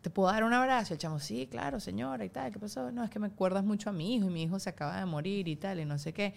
te 0.03 0.11
puedo 0.11 0.31
dar 0.31 0.45
un 0.45 0.53
abrazo. 0.53 0.95
El 0.95 1.01
chamo, 1.01 1.19
sí, 1.19 1.49
claro, 1.51 1.81
señora, 1.81 2.25
y 2.25 2.29
tal. 2.29 2.53
¿Qué 2.53 2.59
pasó? 2.59 2.93
No, 2.93 3.03
es 3.03 3.11
que 3.11 3.19
me 3.19 3.27
acuerdas 3.27 3.65
mucho 3.65 3.91
a 3.91 3.93
mi 3.93 4.15
hijo 4.15 4.27
y 4.27 4.31
mi 4.31 4.45
hijo 4.45 4.59
se 4.59 4.71
acaba 4.71 4.99
de 5.01 5.07
morir 5.07 5.49
y 5.49 5.57
tal, 5.57 5.81
y 5.81 5.85
no 5.85 5.99
sé 5.99 6.13
qué. 6.13 6.35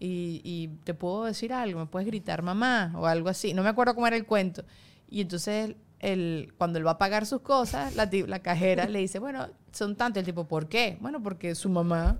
Y, 0.00 0.70
te 0.82 0.94
puedo 0.94 1.24
decir 1.24 1.52
algo, 1.52 1.78
me 1.78 1.86
puedes 1.86 2.08
gritar 2.08 2.42
mamá 2.42 2.92
o 2.96 3.06
algo 3.06 3.28
así. 3.28 3.54
No 3.54 3.62
me 3.62 3.68
acuerdo 3.68 3.94
cómo 3.94 4.08
era 4.08 4.16
el 4.16 4.26
cuento. 4.26 4.64
Y 5.08 5.20
entonces 5.20 5.76
el, 6.00 6.52
cuando 6.58 6.80
él 6.80 6.86
va 6.86 6.92
a 6.92 6.98
pagar 6.98 7.24
sus 7.24 7.42
cosas, 7.42 7.94
la, 7.94 8.10
la 8.26 8.40
cajera 8.40 8.86
le 8.88 8.98
dice, 8.98 9.20
bueno, 9.20 9.46
son 9.70 9.94
tantos. 9.94 10.20
El 10.20 10.26
tipo, 10.26 10.48
¿por 10.48 10.68
qué? 10.68 10.98
Bueno, 11.00 11.22
porque 11.22 11.54
su 11.54 11.68
mamá 11.68 12.18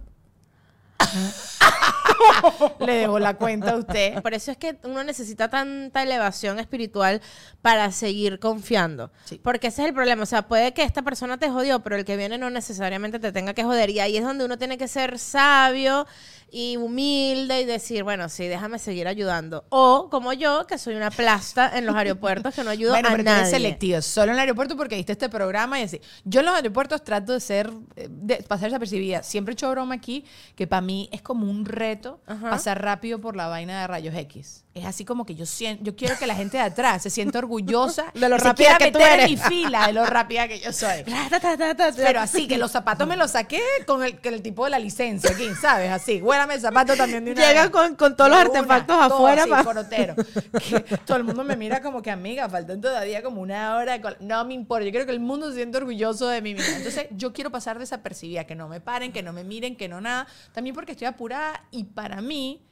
le 2.81 2.93
dejó 2.95 3.19
la 3.19 3.35
cuenta 3.35 3.73
a 3.73 3.77
usted. 3.77 4.23
por 4.23 4.35
eso 4.35 4.51
es 4.51 4.57
que 4.57 4.77
uno 4.85 5.05
necesita 5.05 5.49
tanta 5.49 6.03
elevación 6.03 6.59
espiritual 6.59 7.21
para 7.61 7.91
seguir 7.93 8.39
confiando. 8.39 9.11
Sí. 9.25 9.41
Porque 9.43 9.69
ese 9.69 9.83
es 9.83 9.89
el 9.89 9.95
problema. 9.95 10.23
O 10.23 10.27
sea, 10.27 10.43
puede 10.43 10.73
que 10.73 10.83
esta 10.83 11.03
persona 11.03 11.39
te 11.39 11.51
jodió, 11.51 11.81
pero 11.81 11.97
el 11.97 12.05
que 12.05 12.17
viene 12.17 12.39
no 12.39 12.51
necesariamente 12.51 13.19
te 13.19 13.33
tenga 13.33 13.55
que 13.55 13.65
joder. 13.65 13.91
Y 13.91 14.01
ahí 14.01 14.17
es 14.17 14.25
donde 14.25 14.45
uno 14.45 14.59
tiene 14.59 14.79
que 14.79 14.89
ser 14.89 15.19
sabio 15.19 16.07
y 16.55 16.77
humilde 16.77 17.63
y 17.63 17.65
decir, 17.65 18.05
bueno, 18.05 18.29
sí, 18.29 18.47
déjame 18.47 18.79
seguir 18.79 19.09
ayudando. 19.09 19.65
O 19.71 20.09
como 20.11 20.35
yo, 20.35 20.67
que 20.67 20.77
soy 20.77 20.95
una 20.95 21.11
plasta 21.11 21.79
en 21.79 21.87
los 21.87 21.97
aeropuertos 21.97 22.55
que 22.55 22.63
no 22.63 22.69
ayudo 22.71 22.91
Bueno, 22.93 23.09
a 23.09 23.13
pero 23.13 23.23
nadie. 23.25 23.51
selectiva. 23.51 24.03
Solo 24.03 24.27
en 24.33 24.35
el 24.35 24.41
aeropuerto 24.41 24.77
porque 24.77 24.97
viste 24.97 25.13
este 25.13 25.31
programa 25.31 25.81
y 25.81 25.85
así. 25.85 26.01
Yo 26.25 26.41
en 26.41 26.47
los 26.47 26.55
aeropuertos 26.55 27.03
trato 27.03 27.33
de 27.33 27.41
ser, 27.41 27.73
eh, 27.97 28.07
de 28.11 28.37
pasar 28.43 28.69
desapercibida. 28.69 29.23
Siempre 29.23 29.53
he 29.53 29.55
hecho 29.55 29.71
broma 29.71 29.95
aquí 29.95 30.27
que 30.55 30.67
para 30.67 30.83
mí 30.83 31.09
es 31.11 31.23
como 31.23 31.51
un 31.51 31.65
reto 31.65 32.21
Ajá. 32.27 32.51
pasar 32.51 32.83
rápido 32.83 33.19
por 33.19 33.35
la 33.35 33.47
vaina 33.49 33.81
de 33.81 33.87
rayos 33.87 34.15
X. 34.15 34.62
Es 34.75 34.87
así 34.87 35.05
como 35.05 35.27
que 35.27 35.35
yo 35.35 35.45
siento, 35.45 35.85
yo 35.85 35.95
quiero 35.95 36.17
que 36.19 36.27
la 36.27 36.35
gente 36.35 36.57
de 36.57 36.63
atrás 36.63 37.03
se 37.03 37.11
sienta 37.11 37.39
orgullosa 37.39 38.07
De 38.15 38.27
lo 38.27 38.39
rápida 38.39 38.79
que 38.79 38.91
tú 38.91 38.99
meter 39.01 39.13
en 39.13 39.21
eres. 39.21 39.31
mi 39.31 39.37
fila 39.37 39.87
de 39.87 39.93
lo 39.93 40.07
rápida 40.07 40.49
que 40.49 40.61
yo 40.61 40.73
soy. 40.73 41.05
Pero 41.97 42.21
así, 42.21 42.49
que 42.49 42.57
los 42.57 42.71
zapatos 42.71 43.07
me 43.07 43.17
los 43.17 43.33
saqué 43.33 43.61
con 43.87 44.03
el, 44.03 44.19
con 44.21 44.33
el 44.33 44.41
tipo 44.41 44.65
de 44.65 44.71
la 44.71 44.79
licencia 44.79 45.31
aquí, 45.31 45.51
¿sabes? 45.61 45.91
Así, 45.91 46.23
tráeme 46.27 46.55
el 46.55 46.61
zapato 46.63 46.97
también 46.97 47.25
de 47.25 47.33
una 47.33 47.47
Llega 47.47 47.63
vez. 47.65 47.71
con- 47.71 47.97
con 47.97 48.17
todos 48.17 48.31
los 48.31 48.39
una, 48.39 48.47
artefactos 48.61 49.09
todo 49.09 49.17
afuera 49.17 49.43
así. 49.43 49.51
Que 50.89 50.97
todo 51.05 51.17
el 51.19 51.25
mundo 51.25 51.45
me 51.45 51.55
mira 51.57 51.83
como 51.83 52.01
que, 52.01 52.11
amiga, 52.11 52.49
faltan 52.49 52.81
todavía 52.81 53.23
como 53.23 53.43
una 53.43 53.77
hora. 53.77 53.93
de 53.93 54.01
col-". 54.01 54.17
No 54.21 54.45
me 54.47 54.55
importa, 54.55 54.85
yo 54.87 54.91
quiero 54.91 55.05
que 55.07 55.13
el 55.13 55.21
mundo 55.21 55.51
se 55.51 55.57
sienta 55.57 55.79
orgulloso 55.79 56.29
de 56.29 56.41
mí 56.41 56.55
misma. 56.55 56.77
Entonces, 56.79 57.07
yo 57.11 57.33
quiero 57.35 57.51
pasar 57.51 57.79
desapercibida, 57.79 58.45
que 58.45 58.55
no 58.55 58.69
me 58.69 58.81
paren, 58.81 59.13
que 59.13 59.23
no 59.23 59.33
me 59.35 59.45
miren, 59.45 59.77
que 59.77 59.87
no 59.89 60.01
nada. 60.01 60.27
También 60.53 60.75
porque 60.75 60.93
estoy 60.93 61.09
apurada 61.09 61.63
y 61.71 61.85
para 61.85 62.23
mí... 62.23 62.63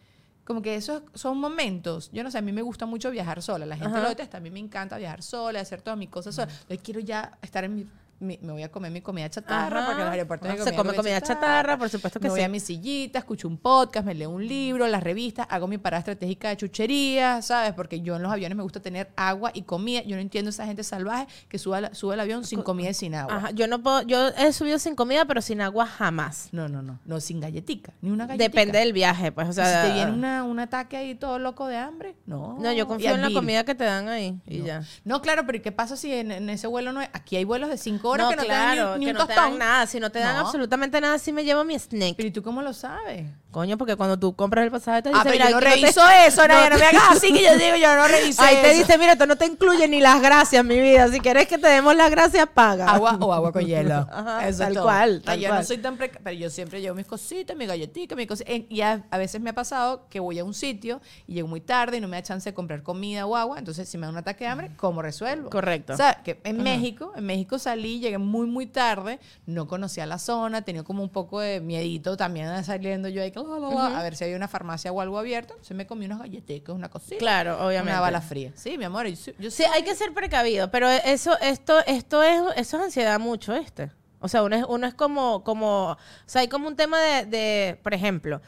Como 0.50 0.62
que 0.62 0.74
esos 0.74 1.04
son 1.14 1.38
momentos. 1.38 2.10
Yo 2.12 2.24
no 2.24 2.30
sé, 2.32 2.38
a 2.38 2.42
mí 2.42 2.50
me 2.50 2.62
gusta 2.62 2.84
mucho 2.84 3.12
viajar 3.12 3.40
sola. 3.40 3.66
La 3.66 3.76
gente 3.76 3.92
Ajá. 3.92 4.02
lo 4.02 4.08
detesta. 4.08 4.38
A 4.38 4.40
mí 4.40 4.50
me 4.50 4.58
encanta 4.58 4.98
viajar 4.98 5.22
sola, 5.22 5.60
hacer 5.60 5.80
todas 5.80 5.96
mis 5.96 6.08
cosas 6.08 6.34
sola. 6.34 6.50
Entonces 6.50 6.80
quiero 6.82 6.98
ya 6.98 7.38
estar 7.40 7.62
en 7.62 7.76
mi, 7.76 7.86
Me 8.20 8.36
voy 8.52 8.62
a 8.62 8.70
comer 8.70 8.90
mi 8.92 9.00
comida 9.00 9.28
chatarra 9.30 9.78
Ajá. 9.78 9.86
porque 9.86 10.00
en 10.02 10.06
los 10.06 10.12
aeropuertos 10.12 10.50
hay 10.50 10.58
Se 10.58 10.74
come 10.76 10.94
comida 10.94 11.20
chatarra, 11.22 11.78
por 11.78 11.88
supuesto 11.88 12.20
que 12.20 12.24
me 12.24 12.30
voy 12.30 12.40
sí. 12.40 12.44
a 12.44 12.48
mi 12.48 12.60
sillita, 12.60 13.18
escucho 13.18 13.48
un 13.48 13.56
podcast, 13.56 14.06
me 14.06 14.14
leo 14.14 14.28
un 14.30 14.46
libro, 14.46 14.86
las 14.88 15.02
revistas, 15.02 15.46
hago 15.50 15.66
mi 15.66 15.78
parada 15.78 16.00
estratégica 16.00 16.50
de 16.50 16.56
chuchería, 16.58 17.42
¿sabes? 17.42 17.72
Porque 17.72 18.00
yo 18.02 18.16
en 18.16 18.22
los 18.22 18.30
aviones 18.32 18.56
me 18.56 18.62
gusta 18.62 18.80
tener 18.80 19.10
agua 19.16 19.50
y 19.54 19.62
comida. 19.62 20.02
Yo 20.02 20.16
no 20.16 20.22
entiendo 20.22 20.50
esa 20.50 20.66
gente 20.66 20.84
salvaje 20.84 21.26
que 21.48 21.58
sube, 21.58 21.94
sube 21.94 22.14
al 22.14 22.20
avión 22.20 22.44
sin 22.44 22.62
comida 22.62 22.90
y 22.90 22.94
sin 22.94 23.14
agua. 23.14 23.36
Ajá, 23.36 23.50
yo 23.52 23.66
no 23.66 23.82
puedo, 23.82 24.02
yo 24.02 24.28
he 24.36 24.52
subido 24.52 24.78
sin 24.78 24.94
comida, 24.94 25.24
pero 25.24 25.40
sin 25.40 25.60
agua 25.60 25.86
jamás. 25.86 26.48
No, 26.52 26.68
no, 26.68 26.82
no. 26.82 26.98
No, 27.06 27.20
sin 27.20 27.40
galletica. 27.40 27.92
Ni 28.02 28.10
una 28.10 28.26
galletica. 28.26 28.50
Depende 28.50 28.78
del 28.80 28.92
viaje, 28.92 29.32
pues, 29.32 29.48
o 29.48 29.52
sea. 29.52 29.82
si 29.82 29.88
te 29.88 29.94
viene 29.94 30.12
una- 30.12 30.44
un 30.44 30.58
ataque 30.60 30.96
ahí 30.96 31.14
todo 31.14 31.38
loco 31.38 31.66
de 31.66 31.76
hambre, 31.78 32.16
no. 32.26 32.58
No, 32.60 32.72
yo 32.72 32.86
confío 32.86 33.14
en 33.14 33.22
la 33.22 33.30
comida 33.32 33.64
que 33.64 33.74
te 33.74 33.84
dan 33.84 34.08
ahí 34.08 34.38
y 34.46 34.58
No. 34.58 34.66
ya. 34.66 34.82
No, 35.04 35.22
claro, 35.22 35.44
pero 35.46 35.58
¿y 35.58 35.60
qué 35.62 35.72
pasa 35.72 35.96
si 35.96 36.12
en, 36.12 36.30
en 36.32 36.50
ese 36.50 36.66
vuelo 36.66 36.92
no 36.92 37.00
hay? 37.00 37.08
Aquí 37.12 37.36
hay 37.36 37.44
vuelos 37.44 37.70
de 37.70 37.78
5 37.78 38.09
No, 38.18 38.30
que 38.30 38.36
no 38.36 38.42
te 38.42 38.48
dan 38.48 38.74
claro, 38.76 38.92
ni, 38.94 39.00
ni 39.00 39.04
que 39.06 39.10
un 39.12 39.18
no 39.18 39.26
te 39.26 39.34
tostón. 39.34 39.50
dan 39.50 39.58
nada. 39.58 39.86
Si 39.86 40.00
no 40.00 40.10
te 40.10 40.18
dan 40.18 40.34
No. 40.36 40.40
absolutamente 40.42 41.00
nada, 41.00 41.18
sí 41.18 41.32
me 41.32 41.44
llevo 41.44 41.64
mi 41.64 41.78
snake. 41.78 42.14
Pero 42.16 42.28
¿y 42.28 42.32
tú 42.32 42.42
cómo 42.42 42.62
lo 42.62 42.72
sabes? 42.72 43.26
Coño, 43.50 43.76
porque 43.76 43.96
cuando 43.96 44.16
tú 44.18 44.34
compras 44.36 44.64
el 44.64 44.70
pasaje 44.70 45.02
te 45.02 45.08
dice, 45.08 45.20
Ah, 45.20 45.24
pero 45.24 45.34
mira, 45.34 45.50
yo 45.50 45.56
no 45.56 45.60
te- 45.60 45.70
reviso 45.70 46.00
eso, 46.26 46.46
Naya, 46.46 46.70
no 46.70 46.78
me 46.78 46.84
hagas 46.84 47.02
así 47.10 47.32
que 47.32 47.42
yo 47.42 47.56
digo, 47.58 47.76
yo 47.76 47.96
no 47.96 48.06
reviso 48.06 48.40
Ahí 48.44 48.56
te 48.62 48.74
dice, 48.74 48.96
mira, 48.96 49.12
esto 49.12 49.26
no 49.26 49.34
te 49.36 49.46
incluye 49.46 49.88
ni 49.88 50.00
las 50.00 50.22
gracias, 50.22 50.64
mi 50.64 50.78
vida. 50.78 51.08
Si 51.08 51.18
quieres 51.18 51.48
que 51.48 51.58
te 51.58 51.66
demos 51.66 51.96
las 51.96 52.10
gracias, 52.10 52.46
paga. 52.54 52.86
Agua 52.88 53.16
o 53.20 53.32
agua 53.32 53.52
con 53.52 53.64
hielo. 53.66 54.06
Ajá, 54.10 54.46
Eso 54.46 54.58
tal 54.60 54.68
es 54.68 54.74
todo. 54.74 54.84
cual, 54.84 55.22
tal 55.24 55.40
yo 55.40 55.48
cual. 55.48 55.60
no 55.60 55.66
soy 55.66 55.78
tan 55.78 55.98
preca- 55.98 56.20
pero 56.22 56.36
yo 56.36 56.48
siempre 56.48 56.80
llevo 56.80 56.94
mis 56.94 57.06
cositas, 57.06 57.56
mi 57.56 57.66
galletita, 57.66 58.14
mi 58.14 58.26
cosita. 58.26 58.50
Y 58.52 58.80
a, 58.82 59.02
a 59.10 59.18
veces 59.18 59.40
me 59.40 59.50
ha 59.50 59.54
pasado 59.54 60.06
que 60.08 60.20
voy 60.20 60.38
a 60.38 60.44
un 60.44 60.54
sitio 60.54 61.00
y 61.26 61.34
llego 61.34 61.48
muy 61.48 61.60
tarde 61.60 61.96
y 61.96 62.00
no 62.00 62.06
me 62.06 62.16
da 62.18 62.22
chance 62.22 62.48
de 62.50 62.54
comprar 62.54 62.84
comida 62.84 63.26
o 63.26 63.34
agua. 63.34 63.58
Entonces, 63.58 63.88
si 63.88 63.98
me 63.98 64.06
da 64.06 64.12
un 64.12 64.18
ataque 64.18 64.44
de 64.44 64.50
hambre, 64.50 64.70
¿cómo 64.76 65.02
resuelvo? 65.02 65.50
Correcto. 65.50 65.94
O 65.94 65.96
sea, 65.96 66.20
que 66.22 66.40
en 66.44 66.62
México, 66.62 67.12
en 67.16 67.26
México 67.26 67.58
salí, 67.58 67.99
llegué 68.00 68.18
muy, 68.18 68.46
muy 68.46 68.66
tarde, 68.66 69.20
no 69.46 69.66
conocía 69.66 70.06
la 70.06 70.18
zona, 70.18 70.62
tenía 70.62 70.82
como 70.82 71.02
un 71.02 71.10
poco 71.10 71.40
de 71.40 71.60
miedito 71.60 72.16
también 72.16 72.48
de 72.54 72.64
saliendo 72.64 73.08
yo 73.08 73.22
ahí, 73.22 73.32
la, 73.34 73.42
la, 73.42 73.98
a 73.98 74.02
ver 74.02 74.16
si 74.16 74.24
había 74.24 74.36
una 74.36 74.48
farmacia 74.48 74.90
o 74.92 75.00
algo 75.00 75.18
abierto. 75.18 75.52
Entonces 75.54 75.76
me 75.76 75.86
comí 75.86 76.06
unas 76.06 76.18
galletitas, 76.18 76.74
una 76.74 76.88
cosita. 76.88 77.18
Claro, 77.18 77.64
obviamente. 77.64 77.92
Una 77.92 78.00
bala 78.00 78.20
fría. 78.20 78.52
Sí, 78.54 78.76
mi 78.78 78.84
amor, 78.84 79.06
yo, 79.06 79.50
Sí, 79.50 79.64
hay 79.64 79.82
que 79.82 79.94
ser 79.94 80.12
precavido, 80.12 80.70
pero 80.70 80.88
eso, 80.88 81.38
esto, 81.40 81.78
esto 81.86 82.22
es, 82.22 82.40
eso 82.56 82.76
es 82.78 82.82
ansiedad 82.82 83.20
mucho, 83.20 83.54
este. 83.54 83.90
O 84.20 84.28
sea, 84.28 84.42
uno 84.42 84.56
es, 84.56 84.64
uno 84.68 84.86
es 84.86 84.94
como, 84.94 85.42
como, 85.44 85.92
o 85.92 85.98
sea, 86.26 86.42
hay 86.42 86.48
como 86.48 86.68
un 86.68 86.76
tema 86.76 87.00
de, 87.00 87.24
de 87.24 87.80
por 87.82 87.94
ejemplo, 87.94 88.42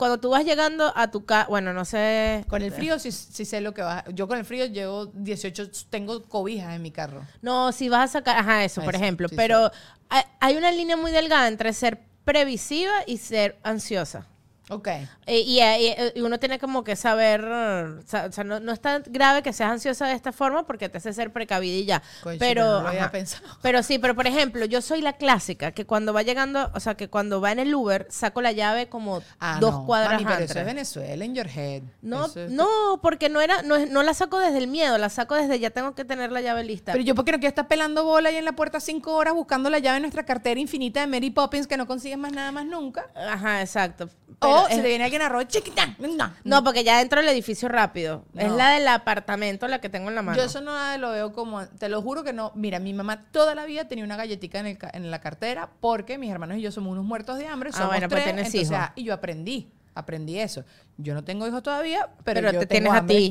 cuando 0.00 0.18
tú 0.18 0.30
vas 0.30 0.46
llegando 0.46 0.90
a 0.96 1.10
tu 1.10 1.26
casa, 1.26 1.46
bueno, 1.50 1.74
no 1.74 1.84
sé. 1.84 2.42
Con 2.48 2.62
el 2.62 2.72
frío 2.72 2.98
sí, 2.98 3.12
sí 3.12 3.44
sé 3.44 3.60
lo 3.60 3.74
que 3.74 3.82
va. 3.82 4.02
Yo 4.14 4.26
con 4.26 4.38
el 4.38 4.46
frío 4.46 4.64
llevo 4.64 5.06
18, 5.12 5.70
tengo 5.90 6.24
cobijas 6.24 6.74
en 6.74 6.80
mi 6.80 6.90
carro. 6.90 7.20
No, 7.42 7.70
si 7.70 7.90
vas 7.90 8.08
a 8.08 8.12
sacar, 8.14 8.38
ajá, 8.38 8.64
eso, 8.64 8.80
por 8.80 8.94
Eso, 8.94 9.04
ejemplo. 9.04 9.28
sí, 9.28 9.36
pero 9.36 9.70
hay 10.40 10.56
una 10.56 10.72
línea 10.72 10.96
muy 10.96 11.12
delgada 11.12 11.48
entre 11.48 11.74
ser 11.74 12.00
previsiva 12.24 12.92
y 13.06 13.18
ser 13.18 13.58
ansiosa. 13.62 14.26
Ok. 14.70 14.88
Eh, 15.26 15.40
Y, 15.40 15.60
y- 15.60 15.94
y 16.14 16.20
uno 16.22 16.38
tiene 16.38 16.58
como 16.58 16.84
que 16.84 16.96
saber, 16.96 17.40
eh, 17.44 17.98
o 17.98 18.06
sea, 18.06 18.26
o 18.26 18.32
sea, 18.32 18.44
no, 18.44 18.60
no 18.60 18.72
es 18.72 18.80
tan 18.80 19.02
grave 19.06 19.42
que 19.42 19.52
seas 19.52 19.70
ansiosa 19.72 20.06
de 20.06 20.14
esta 20.14 20.32
forma 20.32 20.66
porque 20.66 20.88
te 20.88 20.98
hace 20.98 21.12
ser 21.12 21.32
precavida 21.32 21.76
y 21.76 21.84
ya. 21.84 22.02
Coño, 22.22 22.36
pero, 22.38 22.64
no 22.64 22.80
lo 22.82 22.88
había 22.88 23.02
ajá. 23.02 23.10
pensado. 23.12 23.44
pero 23.62 23.82
sí, 23.82 23.98
pero 23.98 24.14
por 24.14 24.26
ejemplo, 24.26 24.64
yo 24.64 24.80
soy 24.80 25.02
la 25.02 25.12
clásica 25.14 25.72
que 25.72 25.84
cuando 25.86 26.12
va 26.12 26.22
llegando, 26.22 26.70
o 26.74 26.80
sea, 26.80 26.94
que 26.94 27.08
cuando 27.08 27.40
va 27.40 27.52
en 27.52 27.58
el 27.58 27.74
Uber 27.74 28.06
saco 28.10 28.40
la 28.42 28.52
llave 28.52 28.88
como 28.88 29.22
Ah, 29.40 29.58
dos 29.60 29.72
no. 29.72 29.86
cuadras 29.86 30.12
Mami, 30.14 30.24
pero 30.24 30.34
antes. 30.36 30.50
eso 30.50 30.60
es 30.60 30.66
Venezuela, 30.66 31.24
in 31.24 31.34
your 31.34 31.48
head. 31.48 31.82
no, 32.02 32.26
es- 32.26 32.36
no, 32.50 33.00
porque 33.02 33.28
no 33.28 33.40
era, 33.40 33.62
no, 33.62 33.78
no 33.86 34.02
la 34.02 34.14
saco 34.14 34.38
desde 34.38 34.58
el 34.58 34.68
miedo, 34.68 34.96
la 34.98 35.08
saco 35.08 35.34
desde 35.34 35.58
ya 35.58 35.70
tengo 35.70 35.94
que 35.94 36.04
tener 36.04 36.30
la 36.32 36.40
llave 36.40 36.64
lista. 36.64 36.92
Pero 36.92 37.04
yo, 37.04 37.14
¿por 37.14 37.24
qué 37.24 37.32
no 37.32 37.38
quiero 37.38 37.48
estar 37.50 37.66
pelando 37.68 38.04
bola 38.04 38.28
ahí 38.28 38.36
en 38.36 38.44
la 38.44 38.52
puerta 38.52 38.78
cinco 38.80 39.14
horas 39.16 39.34
buscando 39.34 39.68
la 39.68 39.78
llave 39.80 39.96
en 39.96 40.02
nuestra 40.02 40.24
cartera 40.24 40.60
infinita 40.60 41.00
de 41.00 41.06
Mary 41.08 41.30
Poppins 41.30 41.66
que 41.66 41.76
no 41.76 41.86
consigues 41.88 42.18
más 42.18 42.32
nada 42.32 42.52
más 42.52 42.64
nunca? 42.66 43.06
Ajá, 43.16 43.60
exacto. 43.62 44.08
O 44.64 44.68
si 44.68 44.76
te 44.80 44.88
viene 44.88 45.04
alguien 45.04 45.22
a 45.22 45.28
robar, 45.28 45.46
chiquita, 45.48 45.94
no. 45.98 46.32
No, 46.44 46.64
porque 46.64 46.84
ya 46.84 46.98
dentro 46.98 47.20
del 47.20 47.28
edificio 47.30 47.68
rápido. 47.68 48.24
Es 48.36 48.50
la 48.52 48.70
del 48.70 48.86
apartamento 48.88 49.68
la 49.68 49.80
que 49.80 49.88
tengo 49.88 50.08
en 50.08 50.14
la 50.14 50.22
mano. 50.22 50.36
Yo 50.38 50.44
eso 50.44 50.60
no 50.60 50.72
lo 50.98 51.10
veo 51.10 51.32
como, 51.32 51.66
te 51.66 51.88
lo 51.88 52.02
juro 52.02 52.22
que 52.24 52.32
no. 52.32 52.52
Mira, 52.54 52.78
mi 52.78 52.92
mamá 52.94 53.24
toda 53.32 53.54
la 53.54 53.64
vida 53.64 53.86
tenía 53.86 54.04
una 54.04 54.16
galletita 54.16 54.58
en, 54.60 54.66
el 54.66 54.78
ca- 54.78 54.90
en 54.92 55.10
la 55.10 55.20
cartera 55.20 55.68
porque 55.80 56.18
mis 56.18 56.30
hermanos 56.30 56.58
y 56.58 56.60
yo 56.62 56.72
somos 56.72 56.92
unos 56.92 57.04
muertos 57.04 57.38
de 57.38 57.46
hambre. 57.46 57.70
Ah, 57.74 57.86
bueno, 57.86 58.08
pues 58.08 58.22
tres, 58.22 58.24
tienes 58.24 58.54
entonces, 58.54 58.70
hijos. 58.72 58.88
y 58.96 59.04
yo 59.04 59.14
aprendí, 59.14 59.68
aprendí 59.94 60.38
eso. 60.38 60.64
Yo 60.98 61.14
no 61.14 61.24
tengo 61.24 61.46
hijos 61.46 61.62
todavía, 61.62 62.08
pero, 62.24 62.40
pero, 62.40 62.52
yo 62.52 62.60
te 62.60 62.66
tengo 62.66 62.90
tienes 62.90 63.02
a 63.02 63.06
ti. 63.06 63.30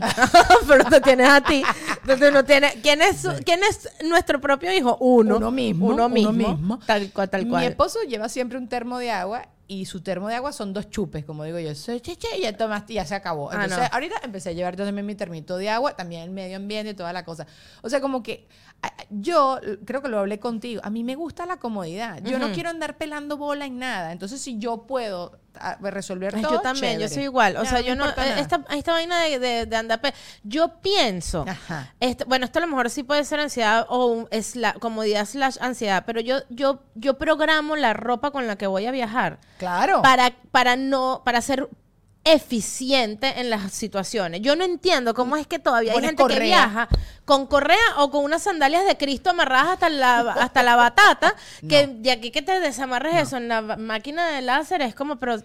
pero 0.68 0.84
te 0.86 1.02
tienes 1.02 1.30
a 1.30 1.42
ti. 1.42 1.64
Entonces 2.02 2.30
uno 2.32 2.44
tiene, 2.44 2.74
¿quién 2.82 3.02
es, 3.02 3.28
¿quién 3.46 3.60
es 3.64 3.88
nuestro 4.06 4.42
propio 4.42 4.74
hijo? 4.74 4.98
Uno. 5.00 5.38
Uno 5.38 5.52
mismo, 5.52 5.86
Uno 5.86 6.08
uno 6.08 6.10
mismo. 6.10 6.80
Tal 6.88 7.12
cual, 7.12 7.30
tal 7.30 7.44
Mi 7.46 7.52
cual. 7.52 7.64
esposo 7.66 8.00
lleva 8.08 8.28
siempre 8.30 8.58
un 8.58 8.68
termo 8.68 8.98
de 8.98 9.12
agua 9.12 9.48
y 9.70 9.86
su 9.86 10.02
termo 10.02 10.28
de 10.28 10.36
agua 10.36 10.52
son 10.52 10.74
dos 10.74 10.90
chupes, 10.90 11.24
como 11.24 11.44
digo 11.44 11.60
yo. 11.60 11.72
Che, 11.74 12.02
che, 12.02 12.38
y 12.38 12.42
ya 12.42 12.58
tomaste 12.58 12.94
y 12.94 12.96
ya 12.96 13.06
se 13.06 13.14
acabó. 13.14 13.52
Ah, 13.52 13.54
Entonces, 13.54 13.88
no. 13.88 13.94
ahorita 13.94 14.16
empecé 14.24 14.50
a 14.50 14.54
llevar 14.54 14.76
yo 14.76 14.84
también 14.84 15.06
mi 15.06 15.14
termito 15.14 15.58
de 15.58 15.70
agua, 15.70 15.96
también 15.96 16.24
el 16.24 16.32
medio 16.32 16.58
ambiente 16.58 16.92
y 16.92 16.96
toda 16.96 17.14
la 17.14 17.24
cosa. 17.24 17.46
O 17.84 17.90
sea, 17.90 18.02
como 18.02 18.24
que 18.24 18.48
yo 19.12 19.60
creo 19.86 20.02
que 20.02 20.10
lo 20.10 20.18
hablé 20.18 20.40
contigo. 20.40 20.82
A 20.84 20.90
mí 20.90 21.04
me 21.04 21.14
gusta 21.14 21.46
la 21.46 21.58
comodidad. 21.58 22.20
Yo 22.24 22.40
no 22.40 22.52
quiero 22.52 22.72
andar 22.72 22.98
pelando 22.98 23.38
bola 23.38 23.68
en 23.68 23.78
nada. 23.78 24.12
Entonces, 24.12 24.42
si 24.42 24.58
yo 24.58 24.88
puedo 24.88 25.40
resolver 25.82 26.36
Ay, 26.36 26.42
todo, 26.42 26.54
yo 26.54 26.62
también, 26.62 27.00
yo 27.00 27.08
soy 27.10 27.24
igual. 27.24 27.58
O 27.58 27.66
sea, 27.66 27.82
yo 27.82 27.96
no. 27.96 28.08
eh. 28.08 28.14
Esta, 28.38 28.62
esta 28.70 28.92
vaina 28.94 29.20
de, 29.22 29.40
de, 29.40 29.66
de 29.66 29.76
andar. 29.76 30.02
pe- 30.02 30.14
Yo 30.44 30.80
pienso. 30.82 31.46
Ajá. 31.48 31.94
este- 32.00 32.24
bueno, 32.26 32.46
esto 32.46 32.60
a 32.60 32.62
lo 32.62 32.68
mejor 32.68 32.90
sí 32.90 33.04
puede 33.04 33.24
ser 33.26 33.40
ansiedad 33.40 33.86
o 33.90 34.06
un- 34.08 34.28
es 34.32 34.56
la 34.56 34.74
comodidad 34.74 35.26
slash 35.26 35.58
ansiedad, 35.62 36.04
pero 36.06 36.22
yo, 36.22 36.38
yo, 36.50 36.84
yo 36.96 37.18
programo 37.18 37.76
la 37.76 37.94
ropa 37.94 38.32
con 38.32 38.48
la 38.48 38.56
que 38.58 38.68
voy 38.68 38.86
a 38.86 38.92
viajar. 38.92 39.40
Claro. 39.58 40.02
para, 40.02 40.32
para 40.52 40.76
no, 40.76 41.22
para 41.26 41.42
ser 41.42 41.68
eficiente 42.24 43.40
en 43.40 43.50
las 43.50 43.72
situaciones. 43.74 44.42
Yo 44.42 44.56
no 44.56 44.64
entiendo 44.64 45.14
cómo 45.14 45.38
es 45.38 45.48
que 45.48 45.58
todavía 45.60 45.94
hay 45.94 46.02
gente 46.02 46.24
que 46.28 46.40
viaja 46.40 46.88
con 47.26 47.48
correa 47.48 47.78
o 47.98 48.12
con 48.12 48.24
unas 48.24 48.44
sandalias 48.44 48.86
de 48.86 48.98
Cristo 48.98 49.30
amarradas 49.30 49.70
hasta 49.74 49.90
la, 49.90 50.20
hasta 50.34 50.64
la 50.64 50.76
batata, 50.76 51.34
que 51.70 51.88
de 51.88 52.12
aquí 52.12 52.32
que 52.32 52.42
te 52.42 52.60
desamarres 52.60 53.16
eso 53.16 53.38
en 53.38 53.48
la 53.48 53.62
máquina 53.62 54.28
de 54.30 54.42
láser 54.42 54.82
es 54.82 54.94
como, 54.96 55.18
pero 55.18 55.42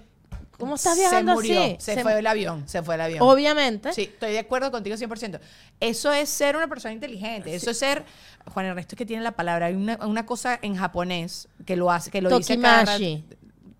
¿cómo 0.58 0.74
estás 0.74 0.96
viajando 0.96 1.32
se 1.32 1.36
murió, 1.36 1.62
así? 1.62 1.76
Se, 1.78 1.94
Se- 1.94 2.02
fue 2.02 2.18
el 2.18 2.26
avión, 2.26 2.68
se 2.68 2.82
fue 2.82 2.96
el 2.96 3.00
avión. 3.02 3.18
Obviamente. 3.22 3.92
Sí, 3.92 4.02
estoy 4.02 4.32
de 4.32 4.38
acuerdo 4.40 4.70
contigo 4.70 4.96
100%. 4.96 5.40
Eso 5.80 6.12
es 6.12 6.28
ser 6.28 6.56
una 6.56 6.68
persona 6.68 6.92
inteligente. 6.92 7.54
Eso 7.54 7.70
es 7.70 7.78
ser. 7.78 8.04
Juan 8.52 8.66
Ernesto 8.66 8.94
es 8.94 8.98
que 8.98 9.06
tiene 9.06 9.22
la 9.22 9.32
palabra. 9.32 9.66
Hay 9.66 9.74
una, 9.74 9.96
una 10.04 10.26
cosa 10.26 10.58
en 10.60 10.76
japonés 10.76 11.48
que 11.64 11.76
lo 11.76 11.90
hace, 11.90 12.10
que 12.10 12.20
lo 12.20 12.36
dice 12.36 12.60
cada 12.60 12.84
rato. 12.84 13.04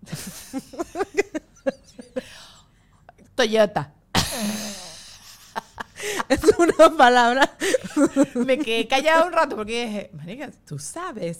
Toyota. 3.35 3.91
Es 6.29 6.39
una 6.57 6.95
palabra. 6.97 7.49
Me 8.35 8.57
quedé 8.59 8.87
callada 8.87 9.25
un 9.25 9.33
rato 9.33 9.55
porque 9.55 9.85
dije, 9.85 10.09
marica, 10.13 10.49
tú 10.67 10.77
sabes. 10.77 11.39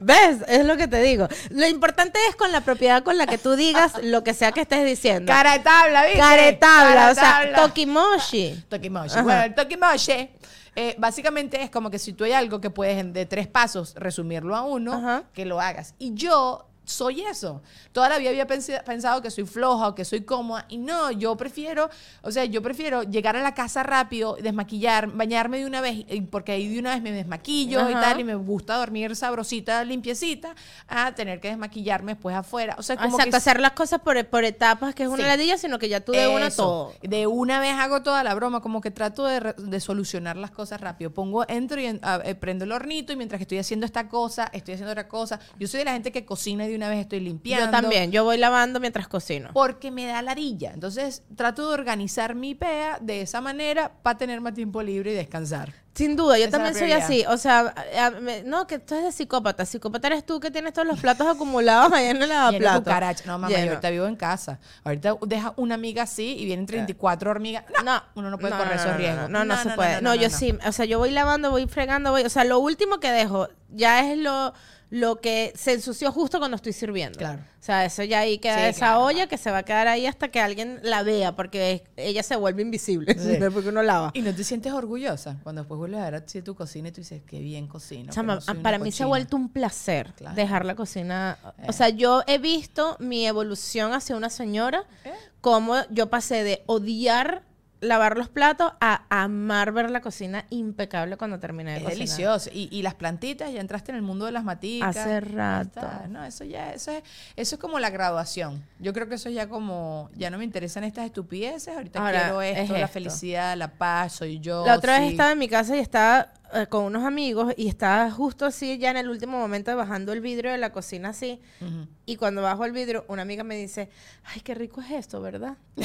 ¿Ves? 0.00 0.38
Es 0.48 0.64
lo 0.64 0.76
que 0.76 0.88
te 0.88 1.00
digo. 1.02 1.28
Lo 1.50 1.66
importante 1.68 2.18
es 2.28 2.34
con 2.36 2.50
la 2.50 2.62
propiedad 2.62 3.02
con 3.04 3.18
la 3.18 3.26
que 3.26 3.38
tú 3.38 3.54
digas 3.56 3.92
lo 4.02 4.24
que 4.24 4.34
sea 4.34 4.52
que 4.52 4.62
estés 4.62 4.84
diciendo. 4.84 5.30
Cara 5.32 5.52
de 5.52 5.58
tabla, 5.60 6.04
¿viste? 6.04 6.18
Cara 6.18 6.42
de 6.42 6.52
tabla, 6.54 7.10
o 7.10 7.14
sea. 7.14 7.52
Tokimoshi. 7.54 8.64
Tokimoshi. 8.68 9.12
Ajá. 9.14 9.22
Bueno, 9.22 9.42
el 9.44 9.54
Tokimoshi 9.54 10.30
eh, 10.76 10.94
básicamente 10.98 11.62
es 11.62 11.70
como 11.70 11.90
que 11.90 11.98
si 11.98 12.12
tú 12.14 12.24
hay 12.24 12.32
algo 12.32 12.60
que 12.60 12.70
puedes 12.70 12.98
en- 12.98 13.12
de 13.12 13.26
tres 13.26 13.46
pasos 13.48 13.94
resumirlo 13.96 14.56
a 14.56 14.62
uno, 14.62 14.94
Ajá. 14.94 15.24
que 15.34 15.44
lo 15.44 15.60
hagas. 15.60 15.94
Y 15.98 16.14
yo 16.14 16.69
soy 16.90 17.22
eso. 17.22 17.62
Toda 17.92 18.08
la 18.08 18.18
vida 18.18 18.30
había 18.30 18.46
pensado 18.46 19.22
que 19.22 19.30
soy 19.30 19.44
floja 19.46 19.88
o 19.88 19.94
que 19.94 20.04
soy 20.04 20.22
cómoda 20.22 20.66
y 20.68 20.78
no, 20.78 21.10
yo 21.10 21.36
prefiero, 21.36 21.88
o 22.22 22.30
sea, 22.30 22.44
yo 22.44 22.62
prefiero 22.62 23.02
llegar 23.02 23.36
a 23.36 23.42
la 23.42 23.54
casa 23.54 23.82
rápido, 23.82 24.36
desmaquillar, 24.40 25.10
bañarme 25.12 25.58
de 25.58 25.66
una 25.66 25.80
vez, 25.80 26.04
porque 26.30 26.52
ahí 26.52 26.68
de 26.72 26.78
una 26.78 26.90
vez 26.94 27.02
me 27.02 27.12
desmaquillo 27.12 27.88
y 27.88 27.94
tal 27.94 28.20
y 28.20 28.24
me 28.24 28.34
gusta 28.34 28.76
dormir 28.76 29.16
sabrosita, 29.16 29.84
limpiecita, 29.84 30.54
a 30.88 31.14
tener 31.14 31.40
que 31.40 31.48
desmaquillarme 31.48 32.12
después 32.14 32.34
afuera. 32.36 32.74
O 32.78 32.82
sea, 32.82 32.96
como 32.96 33.08
Exacto, 33.16 33.30
que 33.30 33.36
hacer 33.36 33.60
las 33.60 33.72
cosas 33.72 34.00
por, 34.00 34.24
por 34.28 34.44
etapas, 34.44 34.94
que 34.94 35.04
es 35.04 35.08
una 35.08 35.22
Sí. 35.22 35.28
ladilla, 35.28 35.58
sino 35.58 35.78
que 35.78 35.88
ya 35.88 36.00
tú 36.00 36.12
de 36.12 36.28
una 36.28 36.50
todo. 36.50 36.92
De 37.02 37.26
una 37.26 37.60
vez 37.60 37.74
hago 37.74 38.02
toda 38.02 38.22
la 38.24 38.34
broma, 38.34 38.60
como 38.60 38.80
que 38.80 38.90
trato 38.90 39.24
de, 39.26 39.54
de 39.56 39.80
solucionar 39.80 40.36
las 40.36 40.50
cosas 40.50 40.80
rápido. 40.80 41.10
Pongo, 41.12 41.44
entro 41.48 41.80
y 41.80 41.86
en- 41.86 42.00
a- 42.02 42.20
eh, 42.24 42.34
prendo 42.34 42.64
el 42.64 42.72
hornito 42.72 43.12
y 43.12 43.16
mientras 43.16 43.38
que 43.38 43.42
estoy 43.44 43.58
haciendo 43.58 43.86
esta 43.86 44.08
cosa, 44.08 44.48
estoy 44.52 44.74
haciendo 44.74 44.92
otra 44.92 45.06
cosa. 45.08 45.38
Yo 45.58 45.68
soy 45.68 45.78
de 45.78 45.84
la 45.84 45.92
gente 45.92 46.10
que 46.12 46.24
cocina 46.24 46.66
de 46.66 46.74
una 46.74 46.79
vez 46.88 46.98
estoy 47.00 47.20
limpiando. 47.20 47.66
Yo 47.66 47.70
también, 47.70 48.10
yo 48.12 48.24
voy 48.24 48.38
lavando 48.38 48.80
mientras 48.80 49.08
cocino. 49.08 49.50
Porque 49.52 49.90
me 49.90 50.06
da 50.06 50.22
ladilla. 50.22 50.70
Entonces 50.72 51.22
trato 51.36 51.68
de 51.68 51.74
organizar 51.74 52.34
mi 52.34 52.54
pea 52.54 52.98
de 53.00 53.22
esa 53.22 53.40
manera 53.40 53.92
para 54.02 54.18
tener 54.18 54.40
más 54.40 54.54
tiempo 54.54 54.82
libre 54.82 55.12
y 55.12 55.14
descansar. 55.14 55.72
Sin 55.92 56.14
duda, 56.14 56.38
yo 56.38 56.44
Esa 56.44 56.52
también 56.58 56.74
soy 56.76 56.92
así. 56.92 57.24
O 57.28 57.36
sea, 57.36 57.74
a- 57.98 58.06
a- 58.06 58.10
me- 58.12 58.44
no, 58.44 58.66
que 58.68 58.78
tú 58.78 58.94
eres 58.94 59.06
de 59.06 59.12
psicópata. 59.12 59.66
Psicópata 59.66 60.06
eres 60.06 60.24
tú 60.24 60.38
que 60.38 60.50
tienes 60.50 60.72
todos 60.72 60.86
los 60.86 61.00
platos 61.00 61.26
acumulados 61.26 61.92
allá 61.92 62.10
en 62.10 62.22
el 62.22 62.28
lavaplatos. 62.28 63.26
No, 63.26 63.32
mamá, 63.32 63.50
yo 63.50 63.56
Lleno. 63.56 63.70
ahorita 63.72 63.90
vivo 63.90 64.06
en 64.06 64.14
casa. 64.16 64.60
Ahorita 64.84 65.16
deja 65.26 65.52
una 65.56 65.74
amiga 65.74 66.04
así 66.04 66.36
y 66.38 66.44
vienen 66.44 66.66
34 66.66 67.32
hormigas. 67.32 67.64
No, 67.76 67.82
No, 67.82 68.02
uno 68.14 68.30
no 68.30 68.38
puede 68.38 68.56
correr 68.56 68.76
esos 68.76 68.96
riesgos. 68.96 69.28
No, 69.30 69.44
no, 69.44 69.56
se 69.60 69.70
puede. 69.70 70.00
No, 70.00 70.14
yo 70.14 70.30
sí. 70.30 70.56
O 70.66 70.70
sea, 70.72 70.84
yo 70.84 70.98
voy 70.98 71.10
lavando, 71.10 71.50
voy 71.50 71.66
fregando, 71.66 72.12
voy. 72.12 72.22
O 72.22 72.30
sea, 72.30 72.44
lo 72.44 72.60
último 72.60 73.00
que 73.00 73.10
dejo 73.10 73.48
ya 73.70 74.08
es 74.10 74.16
lo, 74.16 74.54
lo 74.90 75.20
que 75.20 75.52
se 75.54 75.72
ensució 75.74 76.10
justo 76.10 76.38
cuando 76.40 76.56
estoy 76.56 76.72
sirviendo. 76.72 77.16
Claro. 77.18 77.38
O 77.60 77.62
sea, 77.62 77.84
eso 77.84 78.02
ya 78.02 78.20
ahí 78.20 78.38
queda 78.38 78.56
Sí, 78.56 78.62
esa 78.70 78.78
claro. 78.86 79.04
olla 79.04 79.26
que 79.28 79.38
se 79.38 79.50
va 79.50 79.58
a 79.58 79.62
quedar 79.62 79.86
ahí 79.86 80.06
hasta 80.06 80.28
que 80.28 80.40
alguien 80.40 80.80
la 80.82 81.02
vea, 81.04 81.36
porque 81.36 81.84
ella 81.96 82.22
se 82.24 82.34
vuelve 82.34 82.62
invisible 82.62 83.14
Sí. 83.14 83.28
después 83.38 83.62
que 83.62 83.68
uno 83.68 83.82
lava. 83.82 84.10
¿Y 84.14 84.22
no 84.22 84.34
te 84.34 84.42
sientes 84.42 84.72
orgullosa 84.72 85.36
cuando 85.44 85.62
después 85.62 85.78
vuelves 85.78 86.00
a 86.00 86.04
ver 86.10 86.14
así 86.16 86.42
tu 86.42 86.54
cocina 86.56 86.88
y 86.88 86.92
tú 86.92 87.02
dices, 87.02 87.22
qué 87.26 87.38
bien 87.38 87.68
cocino? 87.68 88.06
que 88.06 88.14
Chama, 88.14 88.40
no 88.46 88.62
para 88.62 88.78
mí 88.78 88.90
se 88.90 89.02
ha 89.02 89.06
cochina"? 89.06 89.08
vuelto 89.08 89.36
un 89.36 89.48
placer 89.50 90.12
Claro. 90.16 90.34
dejar 90.34 90.64
la 90.64 90.74
cocina. 90.74 91.38
Eh. 91.58 91.66
O 91.68 91.72
sea, 91.72 91.90
yo 91.90 92.22
he 92.26 92.38
visto 92.38 92.96
mi 92.98 93.26
evolución 93.26 93.92
hacia 93.92 94.16
una 94.16 94.30
señora, 94.30 94.84
Eh. 95.04 95.12
cómo 95.40 95.76
yo 95.90 96.08
pasé 96.10 96.42
de 96.42 96.62
odiar 96.66 97.42
lavar 97.80 98.18
los 98.18 98.28
platos 98.28 98.72
a 98.80 99.04
amar 99.08 99.72
ver 99.72 99.90
la 99.90 100.00
cocina 100.00 100.44
impecable 100.50 101.16
cuando 101.16 101.38
terminé 101.40 101.70
de 101.72 101.76
Es 101.78 101.82
cocinar. 101.84 101.98
delicioso. 101.98 102.50
Y, 102.52 102.68
y 102.70 102.82
las 102.82 102.94
plantitas, 102.94 103.52
ya 103.52 103.60
entraste 103.60 103.90
en 103.90 103.96
el 103.96 104.02
mundo 104.02 104.26
de 104.26 104.32
las 104.32 104.44
maticas. 104.44 104.96
Hace 104.96 105.20
rato. 105.20 105.80
No, 106.08 106.24
eso 106.24 106.44
ya, 106.44 106.72
eso 106.72 106.90
es, 106.92 107.02
eso 107.36 107.54
es 107.56 107.60
como 107.60 107.78
la 107.80 107.90
graduación. 107.90 108.64
Yo 108.78 108.92
creo 108.92 109.08
que 109.08 109.14
eso 109.14 109.30
ya 109.30 109.48
como, 109.48 110.10
ya 110.14 110.30
no 110.30 110.38
me 110.38 110.44
interesan 110.44 110.84
estas 110.84 111.06
estupideces. 111.06 111.74
Ahorita 111.74 112.00
Ahora, 112.04 112.20
quiero 112.24 112.42
es 112.42 112.58
esto, 112.58 112.72
la 112.74 112.80
esto. 112.80 112.92
felicidad, 112.92 113.56
la 113.56 113.68
paz, 113.72 114.12
soy 114.12 114.40
yo. 114.40 114.64
La 114.66 114.76
otra 114.76 114.98
vez 114.98 115.06
sí. 115.08 115.12
estaba 115.12 115.32
en 115.32 115.38
mi 115.38 115.48
casa 115.48 115.76
y 115.76 115.80
estaba 115.80 116.32
eh, 116.52 116.66
con 116.68 116.84
unos 116.84 117.04
amigos 117.04 117.54
y 117.56 117.68
estaba 117.68 118.10
justo 118.10 118.44
así 118.44 118.76
ya 118.78 118.90
en 118.90 118.96
el 118.98 119.08
último 119.08 119.38
momento 119.38 119.74
bajando 119.76 120.12
el 120.12 120.20
vidrio 120.20 120.50
de 120.50 120.58
la 120.58 120.70
cocina 120.72 121.10
así. 121.10 121.40
Ujú. 121.60 121.86
Y 122.06 122.16
cuando 122.16 122.42
bajo 122.42 122.64
el 122.64 122.72
vidrio, 122.72 123.04
una 123.08 123.22
amiga 123.22 123.42
me 123.44 123.56
dice, 123.56 123.88
ay, 124.24 124.40
qué 124.42 124.54
rico 124.54 124.80
es 124.82 124.90
esto, 124.90 125.20
¿verdad? 125.22 125.56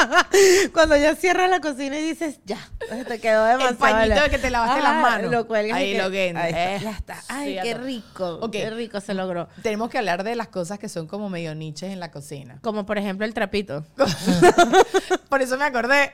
cuando 0.72 0.96
ya 0.96 1.14
cierras 1.16 1.48
la 1.50 1.60
cocina 1.60 1.98
y 1.98 2.02
dices, 2.02 2.40
ya, 2.44 2.58
te 3.06 3.20
quedó 3.20 3.44
demasiado. 3.44 3.76
pañito 3.78 4.14
lejos". 4.14 4.24
de 4.24 4.30
que 4.30 4.38
te 4.38 4.50
lavaste 4.50 4.82
las 4.82 5.02
manos. 5.02 5.30
Lo 5.30 5.46
cuelgas 5.46 5.78
y 5.80 5.82
Ahí 5.82 5.92
que- 5.92 6.02
lo 6.02 6.10
que- 6.10 6.34
ahí 6.36 6.50
está, 6.50 6.74
eh, 6.74 6.80
ya 6.82 6.90
está. 6.90 7.22
Ay, 7.28 7.54
sí, 7.54 7.60
qué 7.62 7.74
rico, 7.74 8.38
Ok. 8.42 8.52
qué 8.52 8.70
rico 8.70 9.00
se 9.00 9.14
logró. 9.14 9.48
Tenemos 9.62 9.90
que 9.90 9.98
hablar 9.98 10.24
de 10.24 10.34
las 10.36 10.48
cosas 10.48 10.78
que 10.78 10.88
son 10.88 11.06
como 11.06 11.28
medio 11.30 11.54
niches 11.54 11.90
en 11.92 12.00
la 12.00 12.10
cocina. 12.10 12.58
Como 12.62 12.86
por 12.86 12.98
ejemplo 12.98 13.26
el 13.26 13.34
trapito. 13.34 13.84
Por 15.28 15.42
eso 15.42 15.56
me 15.58 15.64
acordé. 15.64 16.10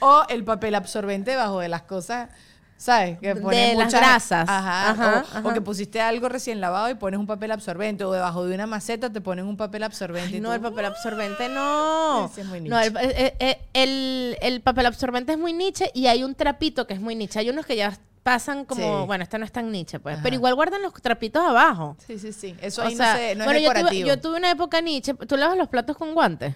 O 0.00 0.24
el 0.28 0.44
papel 0.44 0.74
absorbente 0.74 1.32
debajo 1.32 1.60
de 1.60 1.68
las 1.68 1.82
cosas. 1.82 2.30
¿Sabes? 2.78 3.18
Que 3.18 3.34
De 3.34 3.40
pones 3.40 3.74
las 3.76 3.86
muchas- 3.86 4.00
grasas. 4.00 4.48
Ajá. 4.48 4.90
Ajá, 4.90 5.24
o, 5.34 5.38
ajá. 5.38 5.48
o 5.48 5.52
que 5.54 5.60
pusiste 5.62 6.00
algo 6.00 6.28
recién 6.28 6.60
lavado 6.60 6.90
y 6.90 6.94
pones 6.94 7.18
un 7.18 7.26
papel 7.26 7.50
absorbente. 7.52 8.04
O 8.04 8.12
debajo 8.12 8.44
de 8.46 8.54
una 8.54 8.66
maceta 8.66 9.10
te 9.10 9.20
ponen 9.20 9.46
un 9.46 9.56
papel 9.56 9.82
absorbente. 9.82 10.28
Ay, 10.32 10.36
y 10.36 10.40
no, 10.40 10.50
tú, 10.50 10.54
el 10.56 10.60
papel 10.60 10.84
absorbente 10.84 11.48
no. 11.48 12.26
Ese 12.26 12.42
es 12.42 12.46
muy 12.46 12.60
no, 12.60 12.78
el, 12.80 12.94
el- 12.98 13.32
el- 13.38 13.56
el- 13.72 14.36
el 14.42 14.60
papel 14.60 14.86
absorbente 14.86 15.32
es 15.32 15.38
muy 15.38 15.52
niche 15.52 15.90
y 15.94 16.06
hay 16.06 16.22
un 16.22 16.34
trapito 16.34 16.86
que 16.86 16.94
es 16.94 17.00
muy 17.00 17.14
niche. 17.14 17.38
Hay 17.38 17.48
unos 17.50 17.64
que 17.66 17.76
ya 17.76 17.96
pasan 18.22 18.64
como, 18.64 19.00
Sí. 19.02 19.06
bueno, 19.06 19.22
este 19.22 19.38
no 19.38 19.44
es 19.44 19.52
tan 19.52 19.70
niche, 19.70 19.98
pues. 20.00 20.14
Ajá. 20.16 20.22
Pero 20.22 20.34
igual 20.34 20.54
guardan 20.56 20.82
los 20.82 20.92
trapitos 20.94 21.42
abajo. 21.44 21.96
Sí, 22.06 22.18
sí, 22.18 22.32
sí. 22.32 22.56
Eso 22.60 22.82
O 22.82 22.84
ahí 22.86 22.96
sea, 22.96 23.12
no, 23.12 23.18
sé, 23.18 23.34
no 23.36 23.44
bueno, 23.44 23.58
es 23.58 23.64
yo 23.64 23.70
tuve, 23.70 23.78
decorativo. 23.78 24.08
yo 24.08 24.20
tuve 24.20 24.36
una 24.36 24.50
época 24.50 24.80
niche. 24.80 25.14
¿Tú 25.14 25.36
lavas 25.36 25.56
los 25.56 25.68
platos 25.68 25.96
con 25.96 26.12
guantes? 26.12 26.54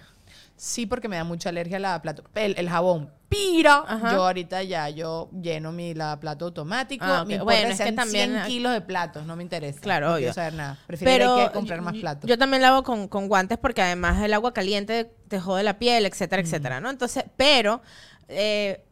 Sí, 0.63 0.85
porque 0.85 1.07
me 1.07 1.15
da 1.15 1.23
mucha 1.23 1.49
alergia 1.49 1.77
al 1.77 1.81
lavaplato. 1.81 2.23
El, 2.35 2.53
el 2.55 2.69
jabón. 2.69 3.11
Pira. 3.29 3.83
Ajá. 3.87 4.11
Yo 4.11 4.25
ahorita 4.27 4.61
ya, 4.61 4.89
yo 4.89 5.31
lleno 5.31 5.71
mi 5.71 5.95
lavaplato 5.95 6.45
automático. 6.45 7.03
Ah, 7.03 7.23
ok. 7.23 7.27
Me 7.29 7.33
importa 7.33 7.43
Bueno, 7.55 7.69
es 7.73 7.81
que 7.81 7.91
también 7.93 8.29
100 8.29 8.41
hay- 8.43 8.51
kilos 8.51 8.71
de 8.73 8.81
platos. 8.81 9.25
No 9.25 9.35
me 9.35 9.41
interesa. 9.41 9.79
Claro, 9.81 10.05
no 10.09 10.11
obvio. 10.13 10.19
quiero 10.19 10.33
saber 10.35 10.53
nada. 10.53 10.77
Que 10.87 11.49
comprar 11.51 11.81
más 11.81 11.95
platos. 11.95 12.29
Yo 12.29 12.37
también 12.37 12.61
lavo 12.61 12.83
con, 12.83 13.07
con 13.07 13.27
guantes 13.27 13.57
porque 13.57 13.81
además 13.81 14.21
el 14.21 14.35
agua 14.35 14.53
caliente 14.53 15.11
te 15.29 15.39
jode 15.39 15.63
la 15.63 15.79
piel, 15.79 16.05
etcétera, 16.05 16.43
etcétera, 16.43 16.79
¿no? 16.79 16.91
Entonces, 16.91 17.23
pero 17.37 17.81
eh, 18.27 18.85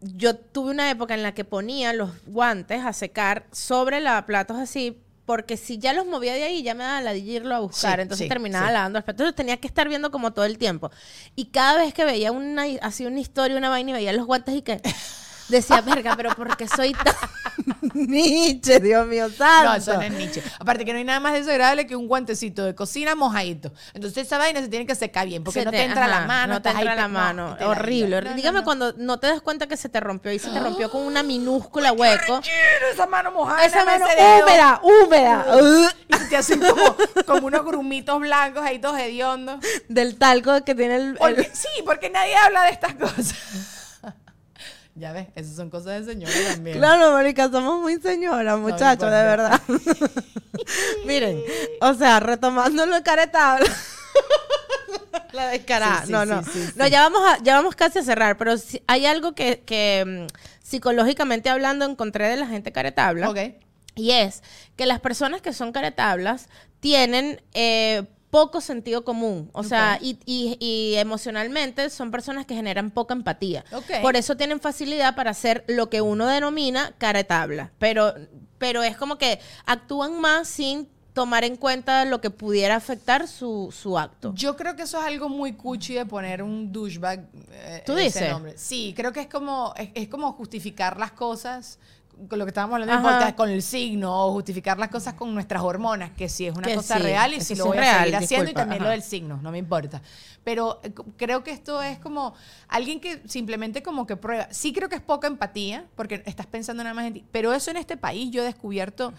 yo 0.00 0.36
tuve 0.36 0.70
una 0.70 0.90
época 0.90 1.12
en 1.12 1.22
la 1.22 1.34
que 1.34 1.44
ponía 1.44 1.92
los 1.92 2.12
guantes 2.24 2.82
a 2.82 2.94
secar 2.94 3.44
sobre 3.52 4.00
lavaplatos 4.00 4.56
así 4.56 5.02
porque 5.30 5.56
si 5.56 5.78
ya 5.78 5.92
los 5.92 6.06
movía 6.06 6.34
de 6.34 6.42
ahí 6.42 6.64
ya 6.64 6.74
me 6.74 6.82
daba 6.82 7.00
la 7.02 7.14
irlo 7.14 7.54
a 7.54 7.60
buscar, 7.60 7.98
Sí, 7.98 8.02
entonces 8.02 8.24
sí, 8.24 8.28
terminaba 8.28 8.66
sí. 8.66 8.72
lavando 8.72 8.98
los 8.98 9.04
platos. 9.04 9.20
Entonces 9.20 9.36
tenía 9.36 9.56
que 9.58 9.68
estar 9.68 9.88
viendo 9.88 10.10
como 10.10 10.32
todo 10.32 10.44
el 10.44 10.58
tiempo. 10.58 10.90
Y 11.36 11.52
cada 11.52 11.78
vez 11.78 11.94
que 11.94 12.04
veía 12.04 12.32
una 12.32 12.64
así 12.82 13.06
una 13.06 13.20
historia, 13.20 13.56
una 13.56 13.68
vaina 13.68 13.90
y 13.90 13.92
veía 13.92 14.12
los 14.12 14.26
guantes 14.26 14.56
y 14.56 14.62
que 14.62 14.82
decía, 15.50 15.80
"Verga, 15.80 16.14
pero 16.16 16.30
¿por 16.34 16.56
qué 16.56 16.66
soy 16.68 16.92
tan 16.94 17.14
niche, 17.94 18.80
Dios 18.80 19.06
mío 19.06 19.28
santo?" 19.30 19.70
No, 19.70 19.74
eso 19.76 19.94
no 19.94 20.02
es 20.02 20.12
niche. 20.12 20.42
Aparte 20.58 20.84
que 20.84 20.92
no 20.92 20.98
hay 20.98 21.04
nada 21.04 21.20
más 21.20 21.32
desagradable 21.34 21.86
que 21.86 21.96
un 21.96 22.06
guantecito 22.08 22.64
de 22.64 22.74
cocina 22.74 23.14
mojadito. 23.14 23.72
Entonces 23.94 24.26
esa 24.26 24.38
vaina 24.38 24.60
se 24.60 24.68
tiene 24.68 24.86
que 24.86 24.94
secar 24.94 25.26
bien 25.26 25.44
porque 25.44 25.60
Se 25.60 25.64
no 25.64 25.70
te, 25.70 25.82
entra 25.82 26.04
ajá, 26.06 26.20
la 26.20 26.26
mano. 26.26 26.54
No 26.54 26.62
te 26.62 26.68
entra 26.70 26.94
la 26.94 27.08
no, 27.08 27.14
mano. 27.14 27.56
Horrible. 27.60 28.22
no, 28.22 28.34
Dígame 28.34 28.62
cuando 28.62 28.92
no 28.96 29.18
te 29.18 29.26
das 29.26 29.40
cuenta 29.40 29.66
que 29.66 29.76
se 29.76 29.88
te 29.88 30.00
rompió 30.00 30.32
y 30.32 30.38
se 30.38 30.50
te 30.50 30.60
rompió 30.60 30.90
con 30.90 31.02
una 31.02 31.22
minúscula 31.22 31.92
hueco. 31.92 32.40
Esa 32.92 33.06
mano 33.06 33.32
mojada. 33.32 33.64
Esa 33.64 33.84
mano 33.84 34.06
húmeda, 34.06 34.80
húmeda. 34.82 35.46
Y 36.08 36.28
te 36.28 36.36
hacen 36.36 36.60
como, 36.60 36.96
como 37.26 37.46
unos 37.46 37.64
grumitos 37.64 38.18
blancos 38.20 38.62
ahí 38.62 38.78
todos 38.78 38.98
hediondos. 38.98 39.60
Del 39.88 40.16
talco 40.16 40.64
que 40.64 40.74
tiene 40.74 40.96
el... 40.96 41.02
el- 41.10 41.16
Porque- 41.16 41.50
sí, 41.52 41.68
porque 41.84 42.10
nadie 42.10 42.36
habla 42.36 42.62
de 42.64 42.70
estas 42.70 42.94
cosas. 42.94 43.34
Ya 45.00 45.12
ves, 45.12 45.28
esas 45.34 45.56
son 45.56 45.70
cosas 45.70 46.04
de 46.06 46.12
señora 46.12 46.32
también. 46.52 46.78
Claro, 46.78 47.12
marica, 47.12 47.50
somos 47.50 47.80
muy 47.80 47.96
señoras, 48.00 48.58
muchachos, 48.58 49.10
de 49.10 49.22
verdad. 49.22 49.60
Miren, 51.06 51.42
o 51.80 51.94
sea, 51.94 52.20
retomando 52.20 52.86
lo 52.86 53.02
caretable. 53.02 53.68
La 55.32 55.46
descarada. 55.48 56.00
Sí, 56.00 56.06
sí, 56.06 56.12
no, 56.12 56.26
no. 56.26 56.42
sí. 56.42 56.70
No, 56.76 56.86
ya 56.88 57.02
vamos, 57.08 57.20
a, 57.28 57.38
ya 57.42 57.54
vamos 57.54 57.76
casi 57.76 58.00
a 58.00 58.02
cerrar, 58.02 58.36
pero 58.36 58.58
sí- 58.58 58.82
hay 58.88 59.06
algo 59.06 59.32
que, 59.32 59.60
que, 59.60 60.26
mm, 60.28 60.66
psicológicamente 60.66 61.48
hablando 61.48 61.84
encontré 61.84 62.28
de 62.28 62.36
la 62.36 62.46
gente 62.46 62.72
caretabla. 62.72 63.30
Ok. 63.30 63.38
Y 63.94 64.10
es 64.10 64.42
que 64.76 64.86
las 64.86 65.00
personas 65.00 65.40
que 65.40 65.52
son 65.52 65.72
caretablas 65.72 66.48
tienen 66.80 67.40
eh, 67.54 68.04
poco 68.30 68.60
sentido 68.60 69.04
común. 69.04 69.50
O 69.52 69.62
sea, 69.64 69.98
y, 70.00 70.18
y- 70.24 70.56
y 70.60 70.94
emocionalmente 70.96 71.90
son 71.90 72.10
personas 72.10 72.46
que 72.46 72.54
generan 72.54 72.90
poca 72.90 73.12
empatía. 73.14 73.64
Por 74.02 74.16
eso 74.16 74.36
tienen 74.36 74.60
facilidad 74.60 75.14
para 75.16 75.30
hacer 75.32 75.64
lo 75.68 75.90
que 75.90 76.00
uno 76.00 76.26
denomina 76.26 76.94
caretabla. 76.98 77.72
Pero, 77.78 78.14
pero 78.58 78.82
es 78.82 78.96
como 78.96 79.18
que 79.18 79.40
actúan 79.66 80.20
más 80.20 80.48
sin 80.48 80.88
tomar 81.12 81.42
en 81.42 81.56
cuenta 81.56 82.04
lo 82.04 82.20
que 82.20 82.30
pudiera 82.30 82.76
afectar 82.76 83.26
su, 83.26 83.74
su 83.76 83.98
acto. 83.98 84.32
Yo 84.36 84.56
creo 84.56 84.76
que 84.76 84.82
eso 84.82 84.98
es 85.00 85.04
algo 85.06 85.28
muy 85.28 85.54
cuchi 85.54 85.94
de 85.94 86.06
poner 86.06 86.40
un 86.42 86.70
douchebag. 86.72 87.28
eh, 87.50 87.82
¿Tú 87.84 87.96
ese 87.96 88.28
nombre. 88.30 88.56
Sí, 88.56 88.94
creo 88.96 89.12
que 89.12 89.22
es 89.22 89.26
como, 89.26 89.74
es, 89.76 89.90
es 89.94 90.08
como 90.08 90.32
justificar 90.34 90.98
las 91.00 91.10
cosas 91.10 91.80
con 92.28 92.38
lo 92.38 92.44
que 92.44 92.50
estábamos 92.50 92.74
hablando 92.74 92.94
en 92.94 93.00
el 93.00 93.06
Ajá. 93.06 93.18
podcast, 93.18 93.36
con 93.36 93.50
el 93.50 93.62
signo, 93.62 94.26
o 94.26 94.32
justificar 94.32 94.78
las 94.78 94.88
cosas 94.88 95.14
con 95.14 95.32
nuestras 95.34 95.62
hormonas, 95.62 96.10
que 96.12 96.28
sí 96.28 96.46
es 96.46 96.56
una 96.56 96.68
Que 96.68 96.74
cosa 96.74 96.96
sí, 96.96 97.02
real 97.02 97.34
y 97.34 97.40
sí 97.40 97.46
sí 97.46 97.54
lo 97.56 97.66
voy 97.66 97.78
a 97.78 97.98
seguir 98.00 98.16
haciendo, 98.16 98.50
y 98.50 98.54
también 98.54 98.82
lo 98.82 98.88
del 98.88 99.02
signo, 99.02 99.38
no 99.42 99.50
me 99.50 99.58
importa. 99.58 100.02
Pero 100.44 100.80
eh, 100.82 100.92
creo 101.16 101.44
que 101.44 101.50
esto 101.50 101.82
es 101.82 101.98
como 101.98 102.34
alguien 102.68 103.00
que 103.00 103.22
simplemente 103.26 103.82
como 103.82 104.06
que 104.06 104.16
prueba. 104.16 104.48
Sí 104.50 104.72
creo 104.72 104.88
que 104.88 104.96
es 104.96 105.02
poca 105.02 105.26
empatía, 105.26 105.86
porque 105.96 106.22
estás 106.26 106.46
pensando 106.46 106.82
nada 106.82 106.94
más 106.94 107.06
en 107.06 107.14
ti, 107.14 107.24
pero 107.30 107.52
eso 107.52 107.70
en 107.70 107.76
este 107.76 107.96
país 107.96 108.30
yo 108.30 108.42
he 108.42 108.44
descubierto 108.44 109.12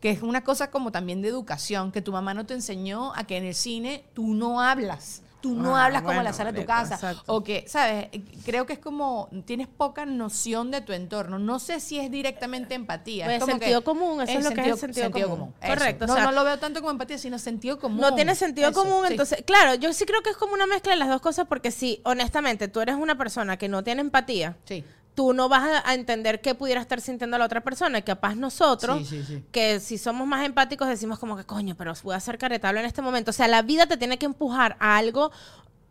que 0.00 0.10
es 0.10 0.22
una 0.22 0.44
cosa 0.44 0.70
como 0.70 0.92
también 0.92 1.22
de 1.22 1.28
educación, 1.28 1.90
que 1.90 2.02
tu 2.02 2.12
mamá 2.12 2.34
no 2.34 2.44
te 2.44 2.54
enseñó 2.54 3.14
a 3.14 3.24
que 3.24 3.36
en 3.38 3.44
el 3.44 3.54
cine 3.54 4.04
tú 4.14 4.34
no 4.34 4.60
hablas. 4.60 5.22
Tú 5.54 5.54
no 5.62 5.76
Ah, 5.76 5.86
hablas 5.86 6.02
como 6.02 6.18
en 6.18 6.24
la 6.24 6.32
sala 6.32 6.52
de 6.52 6.60
tu 6.60 6.66
casa. 6.66 6.94
exacto. 6.94 7.22
O 7.26 7.42
que, 7.44 7.64
¿sabes? 7.68 8.08
Creo 8.44 8.66
que 8.66 8.72
es 8.74 8.78
como, 8.78 9.28
tienes 9.44 9.68
poca 9.68 10.06
noción 10.06 10.70
de 10.70 10.80
tu 10.80 10.92
entorno. 10.92 11.38
No 11.38 11.58
sé 11.58 11.80
si 11.80 11.98
es 11.98 12.10
directamente 12.10 12.74
empatía. 12.74 13.24
Pues 13.26 13.36
es 13.36 13.40
como 13.40 13.52
sentido 13.52 13.80
que- 13.80 13.84
común, 13.84 14.20
eso 14.22 14.38
es 14.38 14.44
lo 14.44 14.50
que 14.50 14.60
es 14.62 14.82
el 14.82 14.94
sentido 14.94 15.10
común. 15.28 15.54
Correcto, 15.64 16.04
o 16.04 16.08
No, 16.08 16.14
sea, 16.14 16.24
no 16.24 16.32
lo 16.32 16.44
veo 16.44 16.58
tanto 16.58 16.80
como 16.80 16.90
empatía, 16.90 17.18
sino 17.18 17.38
sentido 17.38 17.78
común. 17.78 18.00
No 18.00 18.14
tiene 18.14 18.34
sentido 18.34 18.70
Eso, 18.70 18.82
común, 18.82 19.04
sí. 19.06 19.12
entonces, 19.12 19.42
claro, 19.46 19.74
yo 19.74 19.92
sí 19.92 20.04
creo 20.04 20.22
que 20.22 20.30
es 20.30 20.36
como 20.36 20.54
una 20.54 20.66
mezcla 20.66 20.92
de 20.92 20.98
las 20.98 21.08
dos 21.08 21.20
cosas, 21.20 21.46
porque 21.48 21.70
si 21.70 22.00
honestamente 22.04 22.68
tú 22.68 22.80
eres 22.80 22.96
una 22.96 23.16
persona 23.16 23.56
que 23.56 23.68
no 23.68 23.82
tiene 23.84 24.00
empatía, 24.00 24.56
Sí. 24.64 24.84
Tú 25.16 25.32
no 25.32 25.48
vas 25.48 25.82
a, 25.84 25.94
entender 25.94 26.40
qué 26.40 26.54
pudiera 26.54 26.80
estar 26.80 27.00
sintiendo 27.00 27.36
la 27.38 27.46
otra 27.46 27.62
persona, 27.62 27.98
y 27.98 28.02
capaz 28.02 28.36
nosotros, 28.36 28.98
Sí, 29.08 29.22
sí, 29.22 29.24
sí. 29.26 29.44
que 29.50 29.80
si 29.80 29.98
somos 29.98 30.28
más 30.28 30.44
empáticos 30.46 30.86
decimos 30.86 31.18
como 31.18 31.36
que 31.36 31.44
coño, 31.44 31.74
pero 31.74 31.94
voy 32.04 32.14
a 32.14 32.20
ser 32.20 32.38
caretable 32.38 32.78
en 32.80 32.86
este 32.86 33.02
momento. 33.02 33.30
O 33.30 33.34
sea, 33.34 33.48
la 33.48 33.62
vida 33.62 33.86
te 33.86 33.96
tiene 33.96 34.18
que 34.18 34.26
empujar 34.26 34.76
a 34.78 34.96
algo 34.98 35.32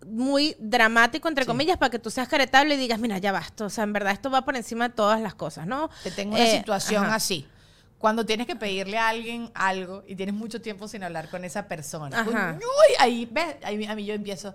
muy 0.06 0.56
dramático, 0.60 1.28
entre 1.28 1.46
comillas, 1.46 1.78
para 1.78 1.90
que 1.90 1.98
tú 2.00 2.12
seas 2.12 2.28
caretable 2.28 2.76
y 2.76 2.78
digas, 2.78 3.00
mira, 3.00 3.18
ya 3.18 3.32
basta. 3.32 3.66
O 3.66 3.70
sea, 3.70 3.84
en 3.84 3.94
verdad 3.94 4.14
esto 4.14 4.30
va 4.30 4.44
por 4.46 4.56
encima 4.56 4.90
de 4.90 4.94
todas 4.94 5.20
las 5.20 5.34
cosas, 5.34 5.66
¿no? 5.66 5.90
Te 6.04 6.12
tengo 6.12 6.36
una 6.36 6.46
Eh, 6.46 6.58
situación 6.58 7.06
ajá. 7.06 7.16
así. 7.16 7.48
Cuando 8.06 8.24
tienes 8.24 8.46
que 8.46 8.56
pedirle 8.56 9.00
a 9.00 9.08
alguien 9.10 9.50
algo 9.56 10.04
y 10.06 10.16
tienes 10.16 10.36
mucho 10.36 10.62
tiempo 10.62 10.88
sin 10.88 11.04
hablar 11.04 11.28
con 11.28 11.44
esa 11.44 11.68
persona. 11.68 12.20
Ajá. 12.22 12.56
Uy, 12.60 12.96
ahí, 13.00 13.28
¿ves? 13.32 13.56
Ahí, 13.64 13.84
a 13.84 13.96
mí 13.96 14.06
yo 14.06 14.14
empiezo, 14.14 14.54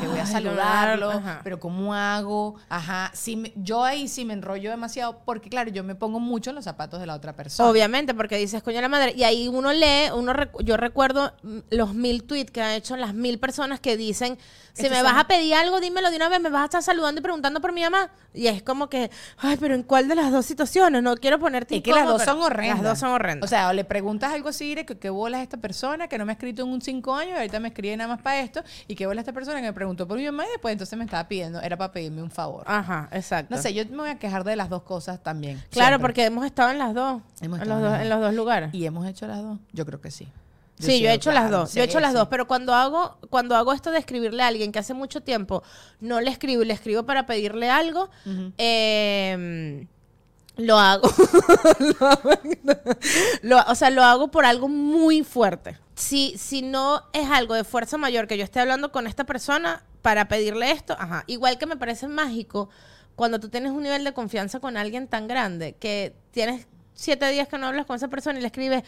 que 0.00 0.08
voy 0.08 0.18
a 0.18 0.24
saludarlo, 0.24 1.10
ajá. 1.10 1.42
pero 1.44 1.60
¿cómo 1.60 1.92
hago? 1.92 2.54
Ajá, 2.70 3.10
sí, 3.12 3.52
yo 3.54 3.84
ahí 3.84 4.08
sí 4.08 4.24
me 4.24 4.32
enrollo 4.32 4.70
demasiado 4.70 5.18
porque, 5.26 5.50
claro, 5.50 5.70
yo 5.70 5.84
me 5.84 5.94
pongo 5.94 6.20
mucho 6.20 6.48
en 6.48 6.56
los 6.56 6.64
zapatos 6.64 6.98
de 6.98 7.04
la 7.06 7.14
otra 7.14 7.36
persona. 7.36 7.68
Obviamente, 7.68 8.14
porque 8.14 8.38
dices, 8.38 8.62
coño 8.62 8.80
la 8.80 8.88
madre. 8.88 9.12
Y 9.14 9.24
ahí 9.24 9.46
uno 9.46 9.74
lee, 9.74 10.10
uno 10.14 10.32
recu- 10.32 10.64
yo 10.64 10.78
recuerdo 10.78 11.34
mm, 11.42 11.58
los 11.72 11.92
mil 11.92 12.24
tweets 12.24 12.50
que 12.50 12.62
han 12.62 12.70
hecho 12.72 12.96
las 12.96 13.12
mil 13.12 13.38
personas 13.38 13.78
que 13.78 13.98
dicen, 13.98 14.38
si 14.76 14.90
me 14.90 15.02
vas 15.02 15.16
a 15.16 15.26
pedir 15.26 15.54
algo, 15.54 15.80
dímelo 15.80 16.10
de 16.10 16.16
una 16.16 16.28
vez, 16.28 16.40
me 16.40 16.50
vas 16.50 16.62
a 16.62 16.64
estar 16.66 16.82
saludando 16.82 17.20
y 17.20 17.22
preguntando 17.22 17.60
por 17.60 17.72
mi 17.72 17.82
mamá. 17.82 18.10
Y 18.34 18.48
es 18.48 18.62
como 18.62 18.88
que, 18.88 19.10
ay, 19.38 19.56
pero 19.58 19.74
¿en 19.74 19.82
cuál 19.82 20.08
de 20.08 20.14
las 20.14 20.30
dos 20.30 20.44
situaciones? 20.44 21.02
No 21.02 21.16
quiero 21.16 21.38
ponerte 21.38 21.76
Y 21.76 21.80
que 21.80 21.92
las 21.92 22.06
dos 22.06 22.22
pero 22.22 22.32
son 22.32 22.42
horrendas. 22.42 22.82
Las 22.82 22.90
dos 22.90 22.98
son 22.98 23.10
horrendas. 23.10 23.46
O 23.46 23.48
sea, 23.48 23.68
o 23.68 23.72
le 23.72 23.84
preguntas 23.84 24.32
algo 24.32 24.50
así, 24.50 24.74
que 24.84 24.98
qué 24.98 25.08
bola 25.08 25.38
es 25.38 25.44
esta 25.44 25.56
persona 25.56 26.08
que 26.08 26.18
no 26.18 26.26
me 26.26 26.32
ha 26.32 26.34
escrito 26.34 26.62
en 26.62 26.68
un 26.68 26.82
cinco 26.82 27.14
años 27.14 27.32
y 27.32 27.36
ahorita 27.36 27.60
me 27.60 27.68
escribe 27.68 27.96
nada 27.96 28.08
más 28.08 28.20
para 28.20 28.40
esto. 28.40 28.62
Y 28.86 28.94
qué 28.94 29.06
bola 29.06 29.20
esta 29.20 29.32
persona 29.32 29.60
que 29.60 29.66
me 29.66 29.72
preguntó 29.72 30.06
por 30.06 30.18
mi 30.18 30.26
mamá 30.26 30.44
y 30.44 30.50
después 30.50 30.72
entonces 30.72 30.98
me 30.98 31.04
estaba 31.04 31.26
pidiendo, 31.26 31.60
era 31.62 31.78
para 31.78 31.92
pedirme 31.92 32.22
un 32.22 32.30
favor. 32.30 32.64
Ajá, 32.66 33.08
exacto. 33.12 33.54
No 33.54 33.62
sé, 33.62 33.72
yo 33.72 33.84
me 33.86 33.96
voy 33.96 34.10
a 34.10 34.18
quejar 34.18 34.44
de 34.44 34.56
las 34.56 34.68
dos 34.68 34.82
cosas 34.82 35.22
también. 35.22 35.62
Claro, 35.70 35.88
siempre. 35.88 35.98
porque 36.00 36.24
hemos 36.24 36.44
estado 36.44 36.70
en 36.70 36.78
las 36.78 36.94
dos. 36.94 37.22
Hemos 37.40 37.60
en, 37.62 37.68
los 37.68 37.80
dos 37.80 37.98
en 37.98 38.08
los 38.10 38.20
dos 38.20 38.34
lugares. 38.34 38.74
¿Y 38.74 38.84
hemos 38.84 39.06
hecho 39.06 39.26
las 39.26 39.40
dos? 39.40 39.58
Yo 39.72 39.86
creo 39.86 40.00
que 40.00 40.10
sí. 40.10 40.28
Sí, 40.78 41.00
yo 41.00 41.08
he 41.10 41.14
hecho 41.14 41.32
las 41.32 41.50
dos. 41.50 41.74
Yo 41.74 41.82
he 41.82 41.84
sí, 41.84 41.90
hecho 41.90 42.00
las 42.00 42.12
dos, 42.14 42.28
pero 42.28 42.46
cuando 42.46 42.74
hago, 42.74 43.18
cuando 43.30 43.54
hago 43.56 43.72
esto 43.72 43.90
de 43.90 43.98
escribirle 43.98 44.42
a 44.42 44.48
alguien 44.48 44.72
que 44.72 44.78
hace 44.78 44.94
mucho 44.94 45.20
tiempo 45.22 45.62
no 46.00 46.20
le 46.20 46.30
escribo 46.30 46.62
y 46.62 46.66
le 46.66 46.74
escribo 46.74 47.04
para 47.04 47.26
pedirle 47.26 47.70
algo, 47.70 48.10
eh, 48.58 49.86
lo 50.56 50.78
hago. 50.78 51.08
Lo 51.80 52.06
hago- 52.06 52.30
lo- 53.42 53.62
o 53.68 53.74
sea, 53.74 53.90
lo 53.90 54.02
hago 54.02 54.28
por 54.30 54.44
algo 54.46 54.68
muy 54.68 55.22
fuerte. 55.22 55.78
Si, 55.94 56.34
si 56.38 56.62
no 56.62 57.02
es 57.12 57.28
algo 57.30 57.54
de 57.54 57.64
fuerza 57.64 57.96
mayor 57.98 58.26
que 58.26 58.36
yo 58.38 58.44
esté 58.44 58.60
hablando 58.60 58.92
con 58.92 59.06
esta 59.06 59.24
persona 59.24 59.84
para 60.02 60.28
pedirle 60.28 60.70
esto, 60.70 60.96
ajá. 60.98 61.24
Igual 61.26 61.58
que 61.58 61.66
me 61.66 61.76
parece 61.76 62.08
mágico 62.08 62.68
cuando 63.16 63.40
tú 63.40 63.48
tienes 63.48 63.72
un 63.72 63.82
nivel 63.82 64.04
de 64.04 64.12
confianza 64.12 64.60
con 64.60 64.76
alguien 64.76 65.08
tan 65.08 65.26
grande 65.26 65.74
que 65.78 66.14
tienes 66.32 66.66
siete 66.94 67.28
días 67.30 67.48
que 67.48 67.58
no 67.58 67.66
hablas 67.66 67.86
con 67.86 67.96
esa 67.96 68.08
persona 68.08 68.38
y 68.38 68.42
le 68.42 68.46
escribes, 68.48 68.82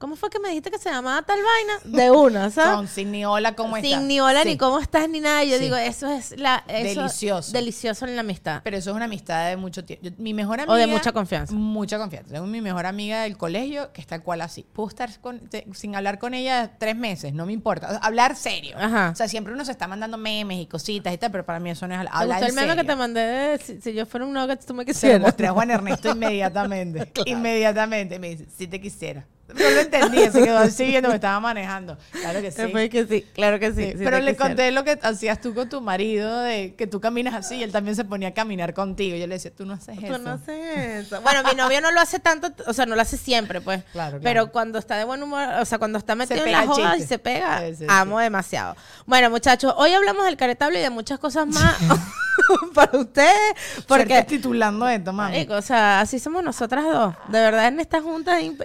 ¿cómo 0.00 0.16
fue 0.16 0.30
que 0.30 0.40
me 0.40 0.48
dijiste 0.48 0.70
que 0.72 0.78
se 0.78 0.90
llamaba 0.90 1.22
tal 1.22 1.38
vaina? 1.38 1.98
De 1.98 2.10
una, 2.10 2.50
¿sabes? 2.50 2.74
Con, 2.74 2.88
sin 2.88 3.12
ni 3.12 3.24
hola, 3.24 3.54
¿cómo 3.54 3.76
estás? 3.76 3.90
Sin 4.00 4.08
ni 4.08 4.18
hola, 4.18 4.42
Sí. 4.42 4.48
ni 4.48 4.56
cómo 4.56 4.80
estás, 4.80 5.08
ni 5.08 5.20
nada. 5.20 5.44
Yo 5.44 5.58
Sí. 5.58 5.62
digo, 5.64 5.76
eso 5.76 6.08
es 6.10 6.36
la, 6.38 6.64
eso- 6.66 7.00
Delicioso. 7.02 7.52
Delicioso 7.52 8.06
en 8.06 8.16
la 8.16 8.22
amistad. 8.22 8.62
Pero 8.64 8.76
eso 8.78 8.90
es 8.90 8.96
una 8.96 9.04
amistad 9.04 9.48
de 9.48 9.56
mucho 9.56 9.84
tiempo. 9.84 10.06
Yo- 10.08 10.12
mi 10.18 10.34
mejor 10.34 10.58
amiga. 10.60 10.72
O 10.72 10.76
de 10.76 10.86
mucha 10.88 11.12
confianza. 11.12 11.52
Mucha 11.54 11.98
confianza. 11.98 12.32
Tengo 12.32 12.46
mi 12.46 12.60
mejor 12.60 12.86
amiga 12.86 13.22
del 13.22 13.36
colegio 13.36 13.92
que 13.92 14.00
está 14.00 14.18
cual 14.20 14.40
así. 14.40 14.66
Puedo 14.72 14.88
estar 14.88 15.20
con- 15.20 15.38
te- 15.48 15.66
sin 15.74 15.94
hablar 15.94 16.18
con 16.18 16.34
ella 16.34 16.72
tres 16.78 16.96
meses, 16.96 17.32
no 17.34 17.46
me 17.46 17.52
importa. 17.52 17.86
O 17.88 17.90
sea, 17.90 17.98
hablar 18.00 18.34
serio. 18.36 18.76
Ajá. 18.78 19.10
O 19.12 19.16
sea, 19.16 19.28
siempre 19.28 19.52
uno 19.52 19.64
se 19.64 19.72
está 19.72 19.86
mandando 19.86 20.16
memes 20.16 20.58
y 20.60 20.66
cositas 20.66 21.12
y 21.14 21.18
tal, 21.18 21.30
pero 21.30 21.44
para 21.44 21.60
mí 21.60 21.70
eso 21.70 21.86
no 21.86 21.94
es 21.94 22.00
¿Te 22.00 22.08
hablar 22.10 22.40
gustó 22.42 22.58
el 22.60 22.66
meme 22.66 22.80
que 22.80 22.86
te 22.88 22.96
mandé 22.96 23.20
de 23.20 23.58
si, 23.58 23.80
si 23.80 23.92
yo 23.92 24.06
fuera 24.06 24.24
un 24.24 24.32
nugget 24.32 24.64
tú 24.64 24.72
me 24.74 24.84
Se 24.84 24.88
lo 24.88 24.92
quisieras? 24.94 25.20
mostré 25.20 25.46
a 25.46 25.52
Juan 25.52 25.70
Ernesto 25.70 26.10
inmediatamente. 26.10 27.12
Inmediatamente. 27.26 28.18
Me 28.18 28.30
dice, 28.30 28.46
si 28.56 28.66
te 28.66 28.80
quisiera. 28.80 29.26
No 29.54 29.70
lo 29.70 29.80
entendía, 29.80 30.30
se 30.32 30.42
quedó 30.42 30.58
así 30.58 30.84
viendo 30.86 31.08
que 31.08 31.16
estaba 31.16 31.40
manejando. 31.40 31.96
Claro 32.12 32.40
que 32.40 32.50
sí. 32.50 32.62
Después 32.62 32.90
que 32.90 33.06
sí, 33.06 33.26
claro 33.34 33.58
que 33.58 33.72
sí. 33.72 33.94
Pero 33.98 34.18
le 34.20 34.36
conté 34.36 34.70
lo 34.70 34.84
que 34.84 34.98
hacías 35.02 35.40
tú 35.40 35.54
con 35.54 35.68
tu 35.68 35.80
marido, 35.80 36.40
de 36.40 36.74
que 36.74 36.86
tú 36.86 37.00
caminas 37.00 37.34
así 37.34 37.56
y 37.56 37.62
él 37.62 37.72
también 37.72 37.96
se 37.96 38.04
ponía 38.04 38.28
a 38.28 38.34
caminar 38.34 38.74
contigo. 38.74 39.16
Yo 39.16 39.26
le 39.26 39.34
decía, 39.34 39.50
tú 39.54 39.64
no 39.66 39.74
haces 39.74 39.98
Tú 39.98 40.06
eso. 40.06 40.18
no 40.18 40.30
haces 40.32 41.06
eso. 41.06 41.20
Bueno, 41.22 41.42
mi 41.44 41.54
novio 41.54 41.80
no 41.80 41.90
lo 41.92 42.00
hace 42.00 42.18
tanto, 42.18 42.52
o 42.66 42.72
sea, 42.72 42.86
no 42.86 42.94
lo 42.96 43.02
hace 43.02 43.16
siempre, 43.16 43.60
pues. 43.60 43.82
Claro, 43.92 44.18
claro. 44.18 44.22
Pero 44.22 44.52
cuando 44.52 44.78
está 44.78 44.96
de 44.96 45.04
buen 45.04 45.22
humor, 45.22 45.46
o 45.60 45.64
sea, 45.64 45.78
cuando 45.78 45.98
está 45.98 46.14
metido 46.14 46.44
en 46.44 46.52
la 46.52 46.66
joda 46.66 46.96
y 46.96 47.02
se 47.02 47.18
pega, 47.18 47.60
Sí, 47.68 47.76
sí, 47.76 47.86
amo 47.88 48.18
demasiado. 48.18 48.76
Bueno, 49.06 49.30
muchachos, 49.30 49.74
hoy 49.76 49.92
hablamos 49.92 50.24
del 50.24 50.36
caretable 50.36 50.78
y 50.80 50.82
de 50.82 50.90
muchas 50.90 51.18
cosas 51.18 51.46
más 51.46 51.76
para 52.74 52.98
ustedes, 52.98 53.54
Porque 53.86 54.22
titulando 54.24 54.88
esto, 54.88 55.12
mami. 55.12 55.46
O 55.50 55.62
sea, 55.62 56.00
así 56.00 56.18
somos 56.18 56.42
nosotras 56.42 56.84
dos. 56.84 57.14
De 57.28 57.40
verdad, 57.40 57.68
en 57.68 57.80
esta 57.80 58.00
junta 58.00 58.40
es, 58.40 58.50
imp- 58.52 58.62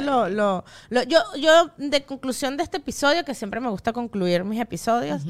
lo, 0.00 0.28
lo, 0.28 0.64
lo- 0.90 1.02
yo, 1.04 1.18
yo, 1.38 1.70
de 1.76 2.04
conclusión 2.04 2.56
de 2.56 2.62
este 2.62 2.78
episodio, 2.78 3.24
que 3.24 3.34
siempre 3.34 3.60
me 3.60 3.68
gusta 3.68 3.92
concluir 3.92 4.44
mis 4.44 4.60
episodios, 4.60 5.22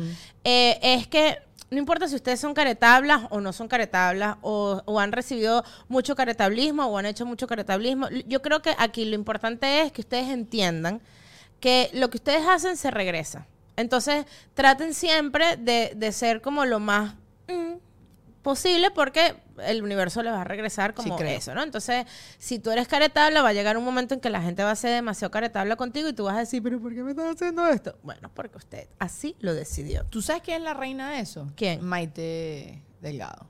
eh, 0.45 0.79
es 0.83 1.07
que 1.07 1.39
no 1.71 1.79
importa 1.79 2.07
si 2.07 2.15
ustedes 2.15 2.39
son 2.39 2.55
caretablas 2.55 3.23
o 3.31 3.41
no 3.41 3.53
son 3.53 3.67
caretablas, 3.67 4.37
o, 4.43 4.83
o 4.85 5.01
han 5.01 5.11
recibido 5.13 5.65
mucho 5.89 6.15
caretablismo 6.15 6.87
o 6.87 6.97
han 6.99 7.07
hecho 7.07 7.27
mucho 7.27 7.47
caretablismo. 7.49 8.09
Yo 8.27 8.41
creo 8.43 8.63
que 8.63 8.75
aquí 8.79 9.05
lo 9.05 9.15
importante 9.17 9.81
es 9.83 9.91
que 9.93 10.03
ustedes 10.03 10.29
entiendan 10.29 11.01
que 11.59 11.91
lo 11.93 12.09
que 12.11 12.19
ustedes 12.19 12.47
hacen 12.47 12.77
se 12.77 12.91
regresa. 12.93 13.47
Entonces, 13.77 14.27
traten 14.55 14.95
siempre 14.95 15.57
de, 15.57 15.93
de 15.97 16.13
ser 16.13 16.41
como 16.41 16.65
lo 16.65 16.79
más 16.81 17.15
posible 18.47 18.93
porque 18.93 19.35
el 19.65 19.83
universo 19.83 20.23
le 20.23 20.31
va 20.31 20.43
a 20.43 20.45
regresar 20.45 20.95
como 20.95 21.17
creo. 21.17 21.37
eso, 21.37 21.53
¿no? 21.53 21.65
Entonces, 21.65 22.07
si 22.39 22.61
tú 22.61 22.71
eres 22.71 22.87
caretabla, 22.87 23.43
va 23.43 23.49
a 23.49 23.53
llegar 23.53 23.77
un 23.77 23.85
momento 23.85 24.15
en 24.15 24.21
que 24.21 24.31
la 24.31 24.41
gente 24.41 24.63
va 24.63 24.71
a 24.71 24.77
ser 24.77 24.93
demasiado 24.93 25.33
caretabla 25.33 25.75
contigo 25.75 26.09
y 26.09 26.13
tú 26.13 26.23
vas 26.23 26.37
a 26.37 26.39
decir, 26.39 26.63
pero 26.63 26.81
¿por 26.81 26.95
qué 26.95 27.03
me 27.03 27.11
estás 27.11 27.35
haciendo 27.35 27.67
esto? 27.67 27.99
Bueno, 28.05 28.31
porque 28.33 28.59
usted 28.59 28.87
así 29.01 29.35
lo 29.41 29.53
decidió. 29.53 30.05
¿Tú 30.11 30.23
sabes 30.23 30.43
quién 30.43 30.59
es 30.59 30.63
la 30.63 30.75
reina 30.75 31.11
de 31.11 31.19
eso? 31.23 31.51
¿Quién? 31.57 31.85
Maite 31.85 32.85
Delgado. 33.01 33.49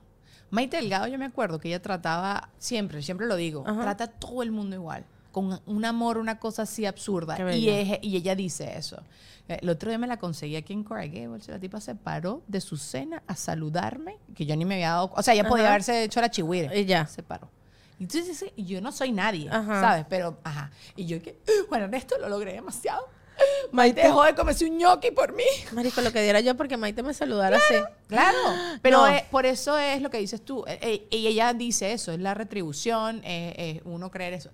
Maite 0.49 0.77
Delgado, 0.77 1.05
yo 1.05 1.19
me 1.19 1.25
acuerdo 1.25 1.59
que 1.59 1.67
ella 1.67 1.79
trataba, 1.79 2.49
siempre, 2.57 3.03
siempre 3.03 3.27
lo 3.27 3.35
digo, 3.35 3.65
Ajá. 3.67 3.79
trata 3.83 4.03
a 4.05 4.07
todo 4.07 4.41
el 4.41 4.49
mundo 4.51 4.75
igual. 4.75 5.05
Con 5.37 5.61
un 5.67 5.85
amor, 5.85 6.17
una 6.17 6.39
cosa 6.39 6.63
así 6.63 6.85
absurda. 6.87 7.37
Y, 7.53 7.69
es- 7.69 7.99
y 8.01 8.17
ella 8.17 8.33
dice 8.33 8.75
eso. 8.75 9.03
Eh, 9.47 9.59
El 9.61 9.69
otro 9.69 9.89
día 9.89 9.99
me 9.99 10.07
la 10.07 10.17
conseguí 10.17 10.55
aquí 10.55 10.73
en 10.73 10.83
Coral 10.83 11.09
Gables. 11.09 11.47
La 11.47 11.59
tipa 11.59 11.79
se 11.79 11.93
paró 11.93 12.41
de 12.47 12.59
su 12.59 12.75
cena 12.75 13.21
a 13.27 13.35
saludarme, 13.35 14.17
que 14.35 14.47
yo 14.47 14.55
ni 14.55 14.65
me 14.65 14.73
había 14.75 14.89
dado. 14.93 15.11
O 15.15 15.21
sea, 15.21 15.35
ella 15.35 15.47
podía 15.47 15.65
Ajá. 15.65 15.73
haberse 15.73 16.03
hecho 16.05 16.21
la 16.21 16.31
chihuire. 16.31 16.79
Y 16.79 16.85
ya. 16.85 17.05
Se 17.05 17.21
paró. 17.21 17.49
Entonces 17.99 18.45
yo 18.57 18.81
no 18.81 18.91
soy 18.91 19.11
nadie, 19.11 19.47
Ajá. 19.51 19.79
¿sabes? 19.81 20.05
Pero, 20.09 20.39
ajá. 20.43 20.71
Y 20.95 21.05
yo 21.05 21.21
que, 21.21 21.37
bueno, 21.69 21.85
Ernesto 21.85 22.15
lo 22.19 22.29
logré 22.29 22.53
demasiado. 22.53 23.07
Maite. 23.71 24.01
Dejó 24.01 24.23
de 24.23 24.33
comerse 24.33 24.65
un 24.65 24.79
ñoqui 24.79 25.11
por 25.11 25.33
mí. 25.35 25.43
Marico, 25.71 26.01
lo 26.01 26.11
que 26.11 26.23
diera 26.23 26.39
yo 26.39 26.57
porque 26.57 26.75
Maite 26.77 27.03
me 27.03 27.13
saludara 27.13 27.57
así. 27.57 27.75
Claro, 28.07 28.37
pero 28.81 29.01
No. 29.01 29.07
es- 29.07 29.21
por 29.25 29.45
eso 29.45 29.77
es 29.77 30.01
lo 30.01 30.09
que 30.09 30.17
dices 30.17 30.43
tú. 30.43 30.63
Eh, 30.67 30.79
eh, 30.81 31.07
Y 31.15 31.27
ella 31.27 31.53
dice 31.53 31.93
eso, 31.93 32.11
es 32.11 32.19
la 32.19 32.33
retribución, 32.33 33.21
eh, 33.23 33.53
eh, 33.57 33.81
uno 33.85 34.09
creer 34.09 34.33
eso. 34.33 34.49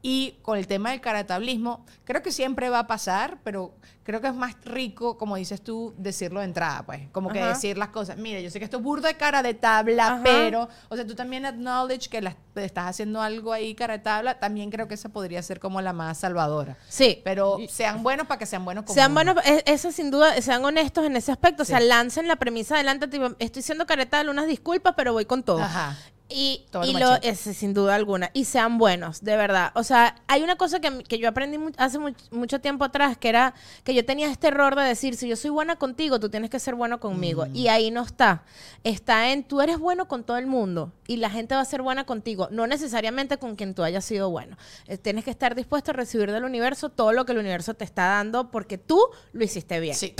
Y 0.00 0.36
con 0.42 0.56
el 0.56 0.68
tema 0.68 0.90
del 0.92 1.00
caratablismo, 1.00 1.84
creo 2.04 2.22
que 2.22 2.30
siempre 2.30 2.70
va 2.70 2.78
a 2.80 2.86
pasar, 2.86 3.38
pero 3.42 3.74
creo 4.04 4.20
que 4.20 4.28
es 4.28 4.34
más 4.34 4.54
rico, 4.64 5.18
como 5.18 5.34
dices 5.34 5.60
tú, 5.60 5.92
decirlo 5.98 6.38
de 6.38 6.46
entrada, 6.46 6.84
pues. 6.86 7.08
Como 7.10 7.30
que 7.30 7.40
Ajá. 7.40 7.48
decir 7.48 7.76
las 7.76 7.88
cosas. 7.88 8.16
Mira, 8.16 8.38
yo 8.40 8.48
sé 8.48 8.60
que 8.60 8.64
esto 8.64 8.76
es 8.76 8.82
burda 8.84 9.08
de 9.08 9.16
cara 9.16 9.42
de 9.42 9.54
tabla, 9.54 10.06
Ajá. 10.06 10.20
pero, 10.22 10.68
o 10.88 10.94
sea, 10.94 11.04
tú 11.04 11.16
también 11.16 11.44
acknowledge 11.44 12.08
que 12.08 12.22
la- 12.22 12.36
estás 12.54 12.86
haciendo 12.86 13.20
algo 13.20 13.52
ahí 13.52 13.74
cara 13.74 13.94
de 13.98 14.04
tabla. 14.04 14.38
También 14.38 14.70
creo 14.70 14.86
que 14.86 14.94
esa 14.94 15.08
podría 15.08 15.42
ser 15.42 15.58
como 15.58 15.80
la 15.80 15.92
más 15.92 16.18
salvadora. 16.18 16.76
Sí. 16.88 17.20
Pero 17.24 17.58
sean 17.68 18.02
buenos 18.04 18.28
para 18.28 18.38
que 18.38 18.46
sean 18.46 18.64
buenos 18.64 18.84
como 18.84 18.94
Sean 18.94 19.12
buenos, 19.12 19.36
e- 19.44 19.64
eso 19.66 19.90
sin 19.90 20.12
duda, 20.12 20.40
sean 20.40 20.64
honestos 20.64 21.04
en 21.06 21.16
ese 21.16 21.32
aspecto. 21.32 21.64
Sí. 21.64 21.72
O 21.72 21.76
sea, 21.76 21.80
lancen 21.84 22.28
la 22.28 22.36
premisa 22.36 22.76
adelante, 22.76 23.08
tipo, 23.08 23.34
estoy 23.40 23.62
siendo 23.62 23.84
caretable, 23.84 24.30
unas 24.30 24.46
disculpas, 24.46 24.94
pero 24.96 25.12
voy 25.12 25.24
con 25.24 25.42
todo. 25.42 25.60
Ajá. 25.60 25.96
Y, 26.30 26.66
y 26.84 26.92
lo, 26.92 27.14
ese, 27.22 27.54
sin 27.54 27.72
duda 27.72 27.94
alguna. 27.94 28.30
Y 28.34 28.44
sean 28.44 28.76
buenos, 28.76 29.22
de 29.22 29.34
verdad. 29.36 29.70
O 29.74 29.82
sea, 29.82 30.14
hay 30.26 30.42
una 30.42 30.56
cosa 30.56 30.78
que, 30.78 31.02
que 31.04 31.18
yo 31.18 31.26
aprendí 31.28 31.56
mu- 31.56 31.72
hace 31.78 31.98
mu- 31.98 32.12
mucho 32.30 32.60
tiempo 32.60 32.84
atrás, 32.84 33.16
que 33.16 33.30
era 33.30 33.54
que 33.82 33.94
yo 33.94 34.04
tenía 34.04 34.30
este 34.30 34.48
error 34.48 34.76
de 34.76 34.82
decir, 34.82 35.16
si 35.16 35.26
yo 35.26 35.36
soy 35.36 35.48
buena 35.50 35.76
contigo, 35.76 36.20
tú 36.20 36.28
tienes 36.28 36.50
que 36.50 36.58
ser 36.58 36.74
bueno 36.74 37.00
conmigo. 37.00 37.46
Mm. 37.46 37.56
Y 37.56 37.68
ahí 37.68 37.90
no 37.90 38.02
está. 38.02 38.42
Está 38.84 39.30
en, 39.32 39.42
tú 39.42 39.62
eres 39.62 39.78
bueno 39.78 40.06
con 40.06 40.22
todo 40.22 40.36
el 40.36 40.46
mundo 40.46 40.92
y 41.06 41.16
la 41.16 41.30
gente 41.30 41.54
va 41.54 41.62
a 41.62 41.64
ser 41.64 41.80
buena 41.80 42.04
contigo. 42.04 42.48
No 42.50 42.66
necesariamente 42.66 43.38
con 43.38 43.56
quien 43.56 43.74
tú 43.74 43.82
hayas 43.82 44.04
sido 44.04 44.28
bueno. 44.28 44.58
Eh, 44.86 44.98
tienes 44.98 45.24
que 45.24 45.30
estar 45.30 45.54
dispuesto 45.54 45.92
a 45.92 45.94
recibir 45.94 46.30
del 46.30 46.44
universo 46.44 46.90
todo 46.90 47.12
lo 47.12 47.24
que 47.24 47.32
el 47.32 47.38
universo 47.38 47.72
te 47.72 47.84
está 47.84 48.04
dando 48.06 48.50
porque 48.50 48.76
tú 48.76 49.00
lo 49.32 49.44
hiciste 49.44 49.80
bien. 49.80 49.94
Sí. 49.94 50.14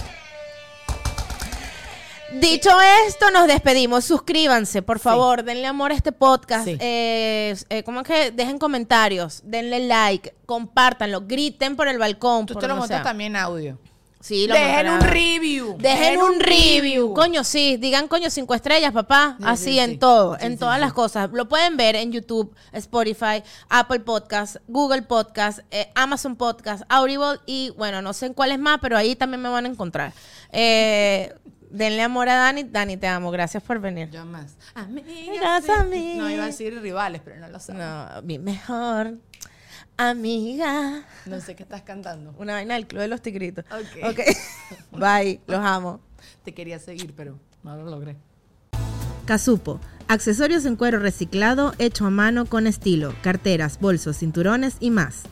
Dicho 2.32 2.70
esto, 3.06 3.30
nos 3.30 3.46
despedimos. 3.46 4.04
Suscríbanse, 4.04 4.82
por 4.82 4.98
favor, 4.98 5.42
denle 5.42 5.66
amor 5.66 5.92
a 5.92 5.94
este 5.94 6.12
podcast. 6.12 6.66
Sí. 6.66 6.76
Eh, 6.78 7.56
eh, 7.70 7.82
¿Cómo 7.82 8.00
es 8.00 8.06
que? 8.06 8.30
Dejen 8.30 8.58
comentarios, 8.58 9.40
denle 9.44 9.86
like, 9.86 10.34
compártanlo, 10.44 11.22
griten 11.22 11.74
por 11.74 11.88
el 11.88 11.98
balcón. 11.98 12.46
Tú 12.46 12.54
por 12.54 12.62
te 12.62 12.68
lo 12.68 12.74
montas 12.76 12.98
sea. 12.98 13.02
también 13.02 13.34
audio. 13.34 13.78
Sí, 14.20 14.46
lo 14.48 14.54
Dejen 14.54 14.90
un 14.90 15.00
review. 15.00 15.76
Dejen 15.78 16.20
un 16.20 16.40
review. 16.40 17.14
Coño, 17.14 17.44
sí. 17.44 17.76
Digan 17.76 18.08
coño 18.08 18.28
cinco 18.30 18.52
estrellas, 18.54 18.92
papá. 18.92 19.36
Sí, 19.38 19.44
Así 19.46 19.64
sí, 19.64 19.78
en 19.78 19.90
sí. 19.92 19.96
todo, 19.98 20.36
en 20.40 20.58
todas 20.58 20.80
las 20.80 20.92
cosas. 20.92 21.30
Lo 21.32 21.48
pueden 21.48 21.76
ver 21.76 21.94
en 21.94 22.10
YouTube, 22.10 22.52
Spotify, 22.72 23.42
Apple 23.68 24.00
Podcast, 24.00 24.56
Google 24.66 25.02
Podcast, 25.02 25.60
eh, 25.70 25.90
Amazon 25.94 26.34
Podcast, 26.34 26.82
Audible 26.88 27.38
y 27.46 27.70
bueno, 27.78 28.02
no 28.02 28.12
sé 28.12 28.26
en 28.26 28.34
cuáles 28.34 28.58
más, 28.58 28.80
pero 28.82 28.96
ahí 28.98 29.14
también 29.14 29.40
me 29.40 29.48
van 29.48 29.66
a 29.66 29.68
encontrar. 29.68 30.12
Eh, 30.50 31.32
denle 31.70 32.02
amor 32.02 32.28
a 32.28 32.36
Dani. 32.36 32.64
Dani, 32.64 32.96
te 32.96 33.06
amo. 33.06 33.30
Gracias 33.30 33.62
por 33.62 33.80
venir. 33.80 34.10
Yo 34.10 34.24
más. 34.24 34.56
Amigas. 34.74 35.64
Sí. 35.64 35.70
amigas. 35.70 36.16
No 36.18 36.30
iba 36.30 36.44
a 36.44 36.46
decir 36.46 36.80
rivales, 36.80 37.22
pero 37.24 37.38
no 37.38 37.48
lo 37.48 37.60
sé. 37.60 37.74
No, 37.74 38.22
mi 38.22 38.38
mejor 38.38 39.14
amiga. 39.98 41.04
No 41.26 41.40
sé 41.40 41.54
qué 41.54 41.64
estás 41.64 41.82
cantando. 41.82 42.34
Una 42.38 42.54
vaina 42.54 42.74
del 42.74 42.86
Club 42.86 43.02
de 43.02 43.08
los 43.08 43.20
Tigritos. 43.20 43.64
Ok. 43.70 44.10
Ok. 44.10 44.20
Bye. 44.98 45.40
Los 45.46 45.60
amo. 45.60 46.00
Te 46.44 46.54
quería 46.54 46.78
seguir, 46.78 47.12
pero 47.14 47.38
no 47.62 47.76
lo 47.76 47.84
logré. 47.84 48.16
Casupo. 49.26 49.80
Accesorios 50.06 50.64
en 50.64 50.76
cuero 50.76 50.98
reciclado 51.00 51.74
hecho 51.78 52.06
a 52.06 52.10
mano 52.10 52.46
con 52.46 52.66
estilo, 52.66 53.14
carteras, 53.20 53.78
bolsos, 53.78 54.16
cinturones 54.16 54.76
y 54.80 54.90
más. 54.90 55.24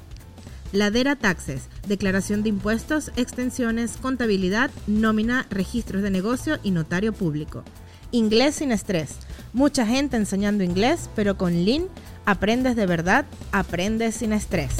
Ladera 0.73 1.17
Taxes. 1.17 1.69
Declaración 1.87 2.43
de 2.43 2.51
impuestos, 2.51 3.11
extensiones, 3.17 3.97
contabilidad, 3.97 4.71
nómina, 4.87 5.47
registros 5.51 6.03
de 6.03 6.11
negocio 6.11 6.59
y 6.63 6.71
notario 6.71 7.13
público. 7.13 7.65
Inglés 8.11 8.57
sin 8.57 8.73
estrés. 8.73 9.17
Mucha 9.53 9.87
gente 9.87 10.17
enseñando 10.17 10.65
inglés, 10.65 11.11
pero 11.15 11.37
con 11.37 11.65
Lean 11.65 11.87
aprendes 12.25 12.77
de 12.77 12.87
verdad, 12.87 13.27
aprendes 13.53 14.17
sin 14.17 14.33
estrés. 14.33 14.73